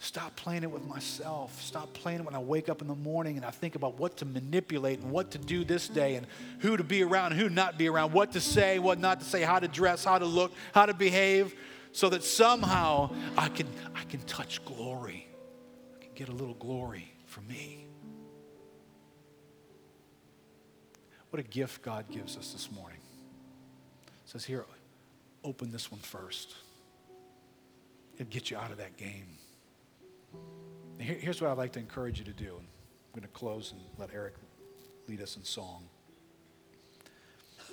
Stop 0.00 0.36
playing 0.36 0.62
it 0.62 0.70
with 0.70 0.84
myself. 0.84 1.60
Stop 1.62 1.92
playing 1.92 2.20
it 2.20 2.24
when 2.24 2.34
I 2.34 2.38
wake 2.38 2.68
up 2.68 2.82
in 2.82 2.88
the 2.88 2.94
morning 2.94 3.36
and 3.36 3.44
I 3.44 3.50
think 3.50 3.74
about 3.74 3.98
what 3.98 4.16
to 4.18 4.24
manipulate 4.24 5.00
and 5.00 5.10
what 5.10 5.30
to 5.32 5.38
do 5.38 5.64
this 5.64 5.88
day 5.88 6.16
and 6.16 6.26
who 6.60 6.76
to 6.76 6.84
be 6.84 7.02
around, 7.02 7.32
and 7.32 7.40
who 7.40 7.48
not 7.48 7.78
be 7.78 7.88
around, 7.88 8.12
what 8.12 8.32
to 8.32 8.40
say, 8.40 8.78
what 8.78 8.98
not 8.98 9.20
to 9.20 9.26
say, 9.26 9.42
how 9.42 9.58
to 9.58 9.68
dress, 9.68 10.04
how 10.04 10.18
to 10.18 10.26
look, 10.26 10.52
how 10.72 10.86
to 10.86 10.94
behave, 10.94 11.54
so 11.92 12.08
that 12.10 12.22
somehow 12.22 13.10
I 13.36 13.48
can, 13.48 13.66
I 13.94 14.04
can 14.04 14.20
touch 14.20 14.64
glory 14.64 15.27
get 16.18 16.28
a 16.28 16.32
little 16.32 16.54
glory 16.54 17.12
for 17.26 17.42
me. 17.42 17.86
What 21.30 21.38
a 21.38 21.44
gift 21.44 21.80
God 21.80 22.06
gives 22.10 22.36
us 22.36 22.50
this 22.50 22.72
morning. 22.72 22.98
It 24.24 24.30
says, 24.30 24.44
Here, 24.44 24.64
open 25.44 25.70
this 25.70 25.92
one 25.92 26.00
first. 26.00 26.56
It'll 28.16 28.28
get 28.30 28.50
you 28.50 28.56
out 28.56 28.72
of 28.72 28.78
that 28.78 28.96
game. 28.96 29.28
Here, 30.98 31.14
here's 31.14 31.40
what 31.40 31.52
I'd 31.52 31.56
like 31.56 31.70
to 31.74 31.78
encourage 31.78 32.18
you 32.18 32.24
to 32.24 32.32
do. 32.32 32.56
I'm 32.56 33.20
going 33.20 33.22
to 33.22 33.28
close 33.28 33.70
and 33.70 33.80
let 33.96 34.10
Eric 34.12 34.34
lead 35.06 35.22
us 35.22 35.36
in 35.36 35.44
song. 35.44 35.84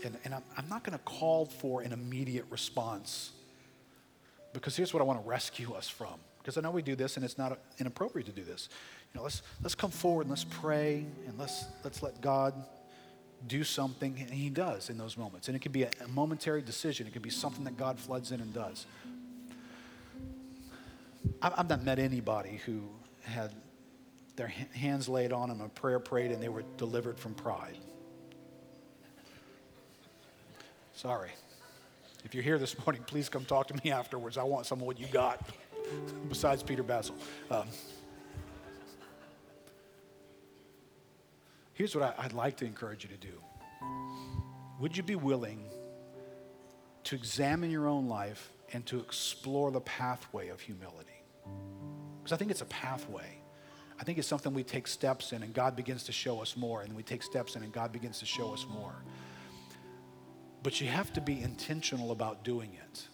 And, 0.03 0.15
and 0.23 0.35
I'm, 0.35 0.43
I'm 0.55 0.69
not 0.69 0.83
going 0.83 0.95
to 0.95 1.03
call 1.03 1.47
for 1.47 1.81
an 1.81 1.91
immediate 1.91 2.45
response 2.51 3.31
because 4.53 4.77
here's 4.77 4.93
what 4.93 5.01
I 5.01 5.03
want 5.03 5.23
to 5.23 5.27
rescue 5.27 5.73
us 5.73 5.89
from 5.89 6.19
because 6.45 6.59
I 6.59 6.61
know 6.61 6.69
we 6.69 6.83
do 6.83 6.95
this 6.95 7.15
and 7.15 7.25
it's 7.25 7.39
not 7.39 7.57
inappropriate 7.79 8.27
to 8.27 8.31
do 8.31 8.43
this. 8.43 8.69
You 9.11 9.17
know, 9.17 9.23
let's, 9.23 9.41
let's 9.63 9.73
come 9.73 9.89
forward 9.89 10.27
and 10.27 10.29
let's 10.29 10.43
pray 10.43 11.07
and 11.25 11.39
let's, 11.39 11.65
let's 11.83 12.03
let 12.03 12.21
God 12.21 12.53
do 13.47 13.63
something, 13.63 14.15
and 14.19 14.29
He 14.29 14.51
does 14.51 14.91
in 14.91 14.97
those 14.99 15.17
moments. 15.17 15.47
And 15.47 15.57
it 15.57 15.61
can 15.63 15.71
be 15.71 15.83
a, 15.83 15.89
a 16.03 16.07
momentary 16.07 16.61
decision, 16.61 17.07
it 17.07 17.13
can 17.13 17.23
be 17.23 17.31
something 17.31 17.63
that 17.63 17.77
God 17.77 17.97
floods 17.97 18.31
in 18.31 18.41
and 18.41 18.53
does. 18.53 18.85
I've 21.41 21.67
not 21.67 21.83
met 21.83 21.97
anybody 21.97 22.61
who 22.67 22.83
had 23.23 23.51
their 24.35 24.47
hands 24.47 25.09
laid 25.09 25.34
on 25.34 25.49
them, 25.49 25.61
a 25.61 25.69
prayer 25.69 25.97
prayed, 25.97 26.30
and 26.30 26.43
they 26.43 26.49
were 26.49 26.63
delivered 26.77 27.17
from 27.17 27.34
pride. 27.34 27.77
Sorry. 30.93 31.31
If 32.23 32.34
you're 32.34 32.43
here 32.43 32.57
this 32.59 32.76
morning, 32.85 33.03
please 33.05 33.30
come 33.30 33.45
talk 33.45 33.67
to 33.67 33.73
me 33.84 33.91
afterwards. 33.91 34.38
I 34.38 34.43
want 34.43 34.67
some 34.67 34.80
of 34.80 34.88
what 34.88 34.99
you 34.99 35.07
got. 35.07 35.47
besides 36.30 36.64
Peter 36.64 36.84
Basil. 36.84 37.16
Um, 37.49 37.68
here's 41.74 41.95
what 41.95 42.03
I, 42.03 42.24
I'd 42.24 42.34
like 42.34 42.57
to 42.57 42.66
encourage 42.66 43.03
you 43.03 43.10
to 43.10 43.18
do 43.18 43.34
Would 44.80 44.95
you 44.98 45.03
be 45.03 45.16
willing 45.16 45.64
to 47.06 47.16
examine 47.16 47.70
your 47.70 47.88
own 47.88 48.07
life 48.07 48.52
and 48.74 48.86
to 48.88 48.99
explore 48.99 49.72
the 49.72 49.82
pathway 49.82 50.49
of 50.49 50.60
humility? 50.60 51.22
Because 52.18 52.34
I 52.34 52.38
think 52.38 52.52
it's 52.52 52.62
a 52.62 52.66
pathway. 52.66 53.40
I 53.99 54.03
think 54.03 54.18
it's 54.18 54.28
something 54.28 54.53
we 54.53 54.64
take 54.64 54.88
steps 54.88 55.32
in 55.32 55.44
and 55.44 55.53
God 55.53 55.76
begins 55.76 56.03
to 56.06 56.12
show 56.12 56.41
us 56.41 56.57
more, 56.57 56.82
and 56.82 56.95
we 56.95 57.03
take 57.03 57.24
steps 57.24 57.56
in 57.56 57.64
and 57.64 57.72
God 57.72 57.91
begins 57.91 58.20
to 58.20 58.26
show 58.26 58.53
us 58.53 58.66
more. 58.70 58.95
But 60.64 60.82
you 60.82 60.88
have 60.88 61.14
to 61.14 61.22
be 61.22 61.40
intentional 61.40 62.12
about 62.12 62.44
doing 62.44 62.72
it 62.74 63.07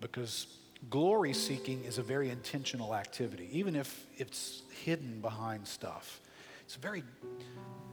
because 0.00 0.46
glory 0.90 1.32
seeking 1.32 1.84
is 1.84 1.98
a 1.98 2.02
very 2.02 2.30
intentional 2.30 2.94
activity, 2.94 3.48
even 3.52 3.76
if 3.76 4.06
it's 4.16 4.62
hidden 4.84 5.20
behind 5.20 5.66
stuff. 5.66 6.20
It's 6.62 6.76
very, 6.76 7.02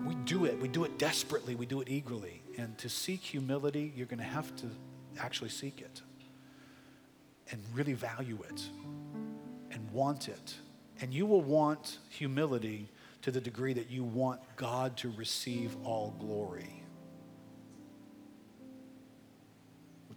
we 0.06 0.16
do 0.16 0.46
it, 0.46 0.60
we 0.60 0.68
do 0.68 0.84
it 0.84 0.98
desperately, 0.98 1.56
we 1.56 1.66
do 1.66 1.82
it 1.82 1.90
eagerly. 1.90 2.42
And 2.58 2.78
to 2.78 2.90
seek 2.90 3.22
humility, 3.22 3.94
you're 3.96 4.08
going 4.08 4.20
to 4.20 4.24
have 4.24 4.56
to 4.58 4.68
actually 5.20 5.50
seek 5.50 5.82
it 5.82 6.02
and 7.52 7.62
really 7.74 7.94
value 7.94 8.40
it 8.50 8.62
and 9.72 9.90
want 9.92 10.30
it. 10.30 10.56
And 11.02 11.14
you 11.14 11.26
will 11.26 11.42
want 11.42 11.98
humility 12.10 12.88
to 13.22 13.32
the 13.32 13.42
degree 13.42 13.74
that 13.74 13.90
you 13.90 14.04
want 14.04 14.40
God 14.56 14.96
to 14.98 15.12
receive 15.18 15.76
all 15.84 16.16
glory. 16.20 16.85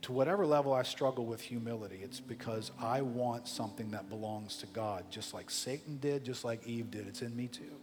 To 0.08 0.12
whatever 0.14 0.46
level 0.46 0.72
I 0.72 0.84
struggle 0.84 1.26
with 1.26 1.42
humility, 1.42 2.00
it's 2.02 2.18
because 2.18 2.70
I 2.80 3.02
want 3.02 3.46
something 3.46 3.90
that 3.90 4.08
belongs 4.08 4.56
to 4.56 4.66
God, 4.68 5.04
just 5.10 5.34
like 5.34 5.50
Satan 5.50 5.98
did, 5.98 6.24
just 6.24 6.46
like 6.46 6.66
Eve 6.66 6.90
did. 6.90 7.06
It's 7.06 7.20
in 7.20 7.36
me 7.36 7.46
too. 7.46 7.76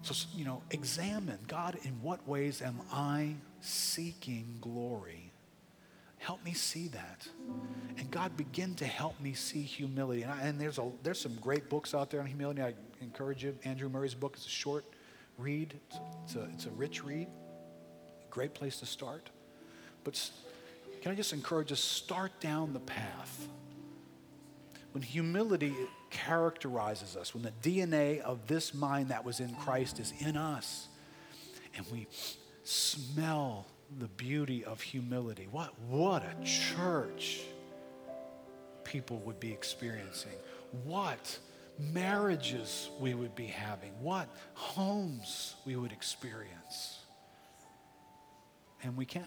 So, 0.00 0.14
you 0.34 0.46
know, 0.46 0.62
examine 0.70 1.36
God, 1.46 1.76
in 1.82 1.90
what 2.00 2.26
ways 2.26 2.62
am 2.62 2.80
I 2.90 3.34
seeking 3.60 4.46
glory? 4.62 5.30
Help 6.16 6.42
me 6.42 6.54
see 6.54 6.88
that. 6.88 7.28
And 7.98 8.10
God, 8.10 8.34
begin 8.38 8.74
to 8.76 8.86
help 8.86 9.20
me 9.20 9.34
see 9.34 9.60
humility. 9.60 10.22
And, 10.22 10.32
I, 10.32 10.40
and 10.40 10.58
there's, 10.58 10.78
a, 10.78 10.90
there's 11.02 11.20
some 11.20 11.34
great 11.34 11.68
books 11.68 11.94
out 11.94 12.08
there 12.08 12.20
on 12.20 12.26
humility. 12.26 12.62
I 12.62 12.72
encourage 13.02 13.44
you. 13.44 13.54
Andrew 13.64 13.90
Murray's 13.90 14.14
book 14.14 14.38
is 14.38 14.46
a 14.46 14.48
short 14.48 14.86
read. 15.36 15.78
It's 16.24 16.34
a, 16.34 16.48
it's 16.54 16.64
a 16.64 16.70
rich 16.70 17.04
read, 17.04 17.28
great 18.30 18.54
place 18.54 18.80
to 18.80 18.86
start. 18.86 19.28
But 20.02 20.18
can 21.02 21.10
I 21.10 21.14
just 21.16 21.32
encourage 21.32 21.72
us, 21.72 21.80
start 21.80 22.30
down 22.40 22.72
the 22.72 22.80
path. 22.80 23.48
When 24.92 25.02
humility 25.02 25.74
characterizes 26.10 27.16
us, 27.16 27.34
when 27.34 27.42
the 27.42 27.52
DNA 27.62 28.20
of 28.20 28.46
this 28.46 28.72
mind 28.72 29.08
that 29.08 29.24
was 29.24 29.40
in 29.40 29.52
Christ 29.56 29.98
is 29.98 30.12
in 30.20 30.36
us, 30.36 30.86
and 31.76 31.84
we 31.90 32.06
smell 32.62 33.66
the 33.98 34.06
beauty 34.06 34.64
of 34.64 34.80
humility, 34.80 35.48
what, 35.50 35.76
what 35.88 36.22
a 36.22 36.44
church 36.44 37.40
people 38.84 39.18
would 39.24 39.40
be 39.40 39.50
experiencing. 39.50 40.32
What 40.84 41.38
marriages 41.78 42.90
we 43.00 43.14
would 43.14 43.34
be 43.34 43.46
having, 43.46 43.90
what 44.00 44.28
homes 44.54 45.56
we 45.64 45.74
would 45.74 45.90
experience. 45.90 47.00
And 48.84 48.96
we 48.96 49.04
can. 49.04 49.26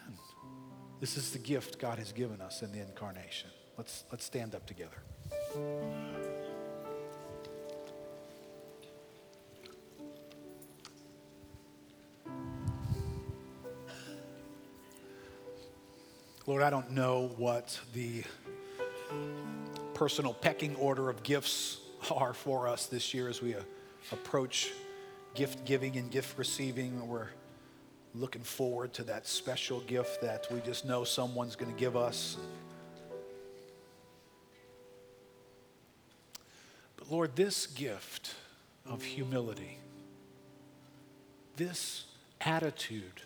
This 1.05 1.17
is 1.17 1.29
the 1.29 1.37
gift 1.37 1.77
God 1.77 1.99
has 1.99 2.11
given 2.11 2.41
us 2.41 2.63
in 2.63 2.71
the 2.71 2.79
incarnation. 2.79 3.51
Let's, 3.77 4.05
let's 4.11 4.25
stand 4.25 4.55
up 4.55 4.65
together. 4.65 4.97
Lord, 16.47 16.63
I 16.63 16.71
don't 16.71 16.89
know 16.89 17.29
what 17.37 17.79
the 17.93 18.23
personal 19.93 20.33
pecking 20.33 20.75
order 20.77 21.11
of 21.11 21.21
gifts 21.21 21.81
are 22.09 22.33
for 22.33 22.67
us 22.67 22.87
this 22.87 23.13
year 23.13 23.29
as 23.29 23.43
we 23.43 23.53
approach 24.11 24.71
gift 25.35 25.65
giving 25.65 25.97
and 25.97 26.09
gift 26.09 26.35
receiving. 26.39 27.07
We're 27.07 27.27
looking 28.19 28.43
forward 28.43 28.93
to 28.93 29.03
that 29.03 29.27
special 29.27 29.81
gift 29.81 30.21
that 30.21 30.47
we 30.51 30.59
just 30.61 30.85
know 30.85 31.03
someone's 31.03 31.55
going 31.55 31.71
to 31.71 31.79
give 31.79 31.97
us. 31.97 32.37
But 36.97 37.11
Lord, 37.11 37.35
this 37.35 37.67
gift 37.67 38.35
of 38.85 39.03
humility, 39.03 39.79
this 41.57 42.05
attitude, 42.41 43.21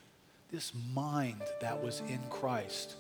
this 0.52 0.72
mind 0.94 1.42
that 1.62 1.84
was 1.84 2.02
in 2.08 2.20
Christ, 2.30 2.96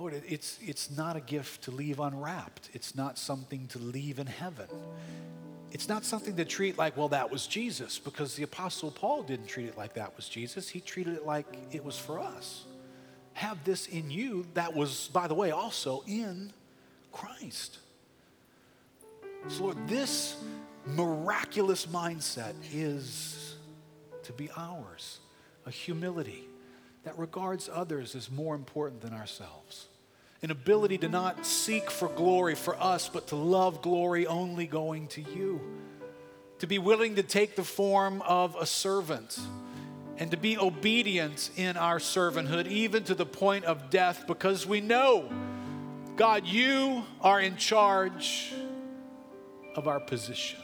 Lord, 0.00 0.22
it's, 0.26 0.58
it's 0.62 0.90
not 0.90 1.16
a 1.16 1.20
gift 1.20 1.64
to 1.64 1.70
leave 1.70 2.00
unwrapped. 2.00 2.70
It's 2.72 2.96
not 2.96 3.18
something 3.18 3.66
to 3.68 3.78
leave 3.78 4.18
in 4.18 4.26
heaven. 4.26 4.66
It's 5.72 5.90
not 5.90 6.06
something 6.06 6.36
to 6.36 6.46
treat 6.46 6.78
like, 6.78 6.96
well, 6.96 7.10
that 7.10 7.30
was 7.30 7.46
Jesus, 7.46 7.98
because 7.98 8.34
the 8.34 8.42
Apostle 8.42 8.90
Paul 8.90 9.22
didn't 9.22 9.48
treat 9.48 9.66
it 9.66 9.76
like 9.76 9.92
that 9.94 10.16
was 10.16 10.26
Jesus. 10.26 10.70
He 10.70 10.80
treated 10.80 11.16
it 11.16 11.26
like 11.26 11.44
it 11.70 11.84
was 11.84 11.98
for 11.98 12.18
us. 12.18 12.64
Have 13.34 13.62
this 13.64 13.88
in 13.88 14.10
you 14.10 14.46
that 14.54 14.74
was, 14.74 15.10
by 15.12 15.28
the 15.28 15.34
way, 15.34 15.50
also 15.50 16.02
in 16.06 16.50
Christ. 17.12 17.76
So, 19.48 19.64
Lord, 19.64 19.86
this 19.86 20.42
miraculous 20.86 21.84
mindset 21.84 22.54
is 22.72 23.56
to 24.22 24.32
be 24.32 24.48
ours 24.56 25.18
a 25.66 25.70
humility 25.70 26.48
that 27.04 27.18
regards 27.18 27.68
others 27.70 28.14
as 28.14 28.30
more 28.30 28.54
important 28.54 29.02
than 29.02 29.12
ourselves 29.12 29.88
an 30.42 30.50
ability 30.50 30.98
to 30.98 31.08
not 31.08 31.44
seek 31.44 31.90
for 31.90 32.08
glory 32.08 32.54
for 32.54 32.80
us, 32.80 33.08
but 33.08 33.26
to 33.28 33.36
love 33.36 33.82
glory 33.82 34.26
only 34.26 34.66
going 34.66 35.06
to 35.08 35.20
you. 35.20 35.60
To 36.60 36.66
be 36.66 36.78
willing 36.78 37.16
to 37.16 37.22
take 37.22 37.56
the 37.56 37.64
form 37.64 38.22
of 38.22 38.56
a 38.58 38.66
servant 38.66 39.38
and 40.16 40.30
to 40.30 40.36
be 40.36 40.58
obedient 40.58 41.50
in 41.56 41.76
our 41.76 41.98
servanthood, 41.98 42.66
even 42.66 43.04
to 43.04 43.14
the 43.14 43.26
point 43.26 43.64
of 43.64 43.90
death, 43.90 44.26
because 44.26 44.66
we 44.66 44.80
know, 44.80 45.30
God, 46.16 46.46
you 46.46 47.02
are 47.22 47.40
in 47.40 47.56
charge 47.56 48.52
of 49.74 49.88
our 49.88 50.00
position. 50.00 50.60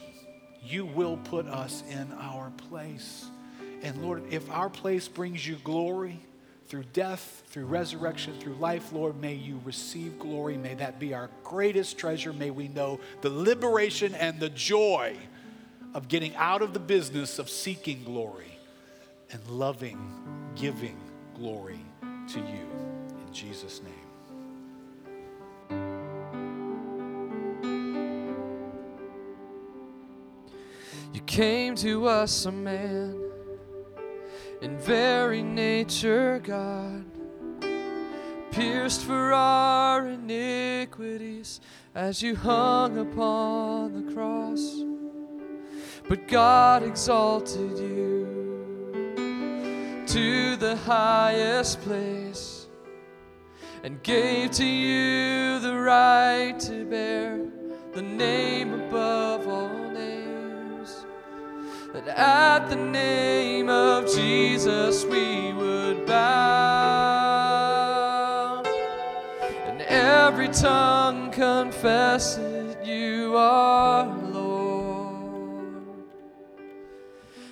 You 0.62 0.84
will 0.84 1.16
put 1.16 1.46
us 1.46 1.82
in 1.88 2.12
our 2.20 2.50
place. 2.68 3.24
And 3.82 4.02
Lord, 4.02 4.24
if 4.30 4.50
our 4.50 4.68
place 4.68 5.08
brings 5.08 5.46
you 5.46 5.56
glory, 5.56 6.20
through 6.68 6.84
death, 6.92 7.44
through 7.48 7.66
resurrection, 7.66 8.34
through 8.40 8.54
life, 8.54 8.92
Lord, 8.92 9.20
may 9.20 9.34
you 9.34 9.60
receive 9.64 10.18
glory. 10.18 10.56
May 10.56 10.74
that 10.74 10.98
be 10.98 11.14
our 11.14 11.30
greatest 11.44 11.96
treasure. 11.96 12.32
May 12.32 12.50
we 12.50 12.68
know 12.68 12.98
the 13.20 13.30
liberation 13.30 14.14
and 14.14 14.40
the 14.40 14.50
joy 14.50 15.16
of 15.94 16.08
getting 16.08 16.34
out 16.36 16.62
of 16.62 16.72
the 16.72 16.80
business 16.80 17.38
of 17.38 17.48
seeking 17.48 18.02
glory 18.04 18.58
and 19.30 19.46
loving, 19.48 19.98
giving 20.56 20.98
glory 21.34 21.80
to 22.28 22.40
you. 22.40 22.68
In 23.26 23.32
Jesus' 23.32 23.80
name. 23.82 23.92
You 31.12 31.20
came 31.22 31.76
to 31.76 32.08
us, 32.08 32.44
a 32.44 32.52
man 32.52 33.26
in 34.60 34.78
very 34.78 35.42
nature, 35.42 36.40
God, 36.42 37.04
pierced 38.50 39.04
for 39.04 39.32
our 39.32 40.06
iniquities 40.08 41.60
as 41.94 42.22
you 42.22 42.34
hung 42.34 42.98
upon 42.98 43.92
the 43.92 44.12
cross. 44.12 44.82
But 46.08 46.28
God 46.28 46.82
exalted 46.82 47.78
you 47.78 48.26
to 50.06 50.56
the 50.56 50.76
highest 50.76 51.80
place 51.82 52.68
and 53.82 54.02
gave 54.02 54.52
to 54.52 54.64
you 54.64 55.58
the 55.58 55.76
right 55.76 56.58
to 56.60 56.84
bear 56.84 57.46
the 57.92 58.02
name 58.02 58.72
above 58.72 59.46
all 59.48 59.85
that 61.96 62.08
at 62.18 62.68
the 62.68 62.76
name 62.76 63.70
of 63.70 64.06
Jesus 64.14 65.06
we 65.06 65.54
would 65.54 66.04
bow, 66.04 66.22
and 69.66 69.80
every 69.80 70.48
tongue 70.48 71.30
confess 71.30 72.36
that 72.36 72.84
you 72.84 73.34
are 73.34 74.06
Lord. 74.30 75.86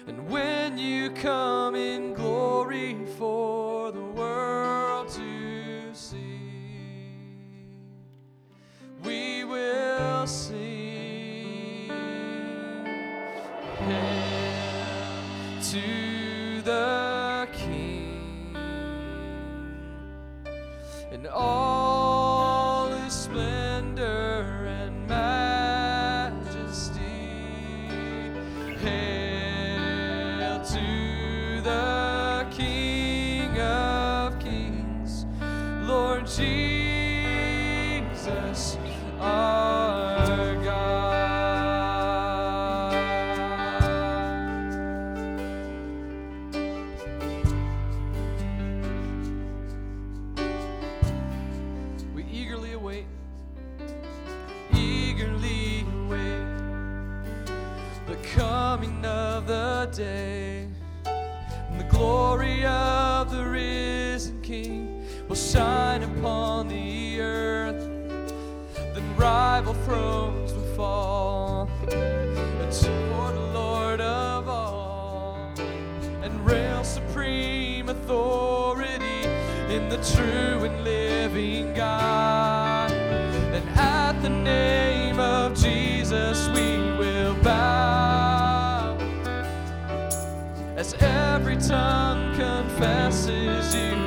And 0.06 0.28
when 0.28 0.76
you 0.76 1.08
come 1.12 1.74
in 1.74 2.12
glory 2.12 2.98
for 3.16 3.92
the 3.92 4.02
world 4.02 5.08
to 5.08 5.94
see, 5.94 6.18
we 9.02 9.44
will 9.44 10.26
sing. 10.26 10.73
To 15.74 16.62
the 16.62 17.48
King. 17.52 18.56
And 21.10 21.26
all 21.26 21.73
true 80.12 80.64
and 80.64 80.84
living 80.84 81.72
God. 81.72 82.92
And 82.92 83.66
at 83.78 84.20
the 84.20 84.28
name 84.28 85.18
of 85.18 85.54
Jesus, 85.56 86.48
we 86.48 86.76
will 86.98 87.34
bow 87.42 88.98
as 90.76 90.94
every 90.94 91.56
tongue 91.56 92.34
confesses 92.34 93.74
you. 93.74 94.03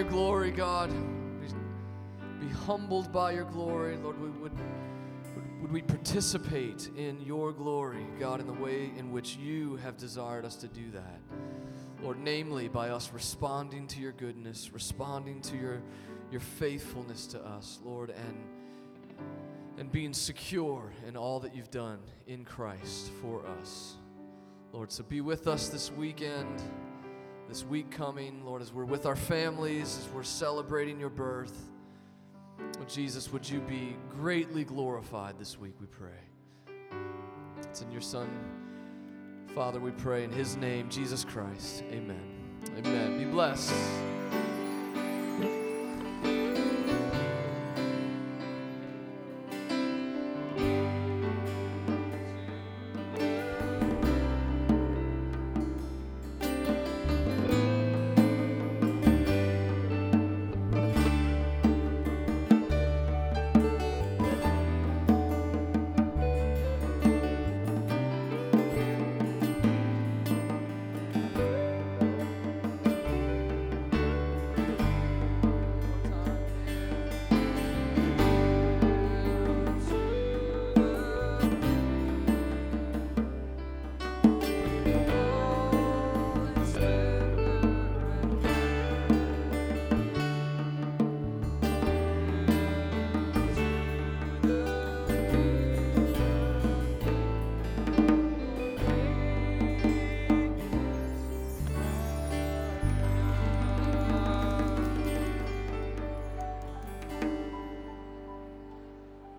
Your 0.00 0.08
glory, 0.08 0.50
God. 0.50 0.88
Be, 1.42 2.46
be 2.46 2.50
humbled 2.54 3.12
by 3.12 3.32
your 3.32 3.44
glory, 3.44 3.98
Lord. 3.98 4.18
We 4.18 4.30
would, 4.30 4.40
would 4.40 4.52
would 5.60 5.70
we 5.70 5.82
participate 5.82 6.88
in 6.96 7.20
your 7.20 7.52
glory, 7.52 8.06
God, 8.18 8.40
in 8.40 8.46
the 8.46 8.52
way 8.54 8.90
in 8.96 9.12
which 9.12 9.36
you 9.36 9.76
have 9.76 9.98
desired 9.98 10.46
us 10.46 10.56
to 10.56 10.68
do 10.68 10.90
that. 10.92 11.20
Lord, 12.02 12.18
namely 12.18 12.66
by 12.66 12.88
us 12.88 13.10
responding 13.12 13.86
to 13.88 14.00
your 14.00 14.12
goodness, 14.12 14.70
responding 14.72 15.42
to 15.42 15.56
your, 15.58 15.82
your 16.30 16.40
faithfulness 16.40 17.26
to 17.26 17.44
us, 17.44 17.78
Lord, 17.84 18.08
and, 18.08 18.36
and 19.76 19.92
being 19.92 20.14
secure 20.14 20.90
in 21.06 21.14
all 21.14 21.40
that 21.40 21.54
you've 21.54 21.70
done 21.70 21.98
in 22.26 22.46
Christ 22.46 23.10
for 23.20 23.46
us. 23.60 23.96
Lord, 24.72 24.90
so 24.90 25.04
be 25.04 25.20
with 25.20 25.46
us 25.46 25.68
this 25.68 25.92
weekend, 25.92 26.62
this 27.50 27.64
week 27.64 27.90
coming, 27.90 28.44
Lord, 28.44 28.62
as 28.62 28.72
we're 28.72 28.84
with 28.84 29.06
our 29.06 29.16
families, 29.16 29.98
as 29.98 30.08
we're 30.14 30.22
celebrating 30.22 31.00
your 31.00 31.10
birth. 31.10 31.68
Lord 32.76 32.88
Jesus, 32.88 33.32
would 33.32 33.48
you 33.48 33.58
be 33.62 33.96
greatly 34.08 34.62
glorified 34.62 35.36
this 35.36 35.58
week, 35.58 35.74
we 35.80 35.86
pray. 35.86 36.76
It's 37.62 37.82
in 37.82 37.90
your 37.90 38.02
Son, 38.02 38.28
Father, 39.52 39.80
we 39.80 39.90
pray 39.90 40.22
in 40.22 40.30
his 40.30 40.56
name, 40.56 40.88
Jesus 40.88 41.24
Christ. 41.24 41.82
Amen. 41.90 42.22
Amen. 42.78 43.18
Be 43.18 43.24
blessed. 43.24 43.74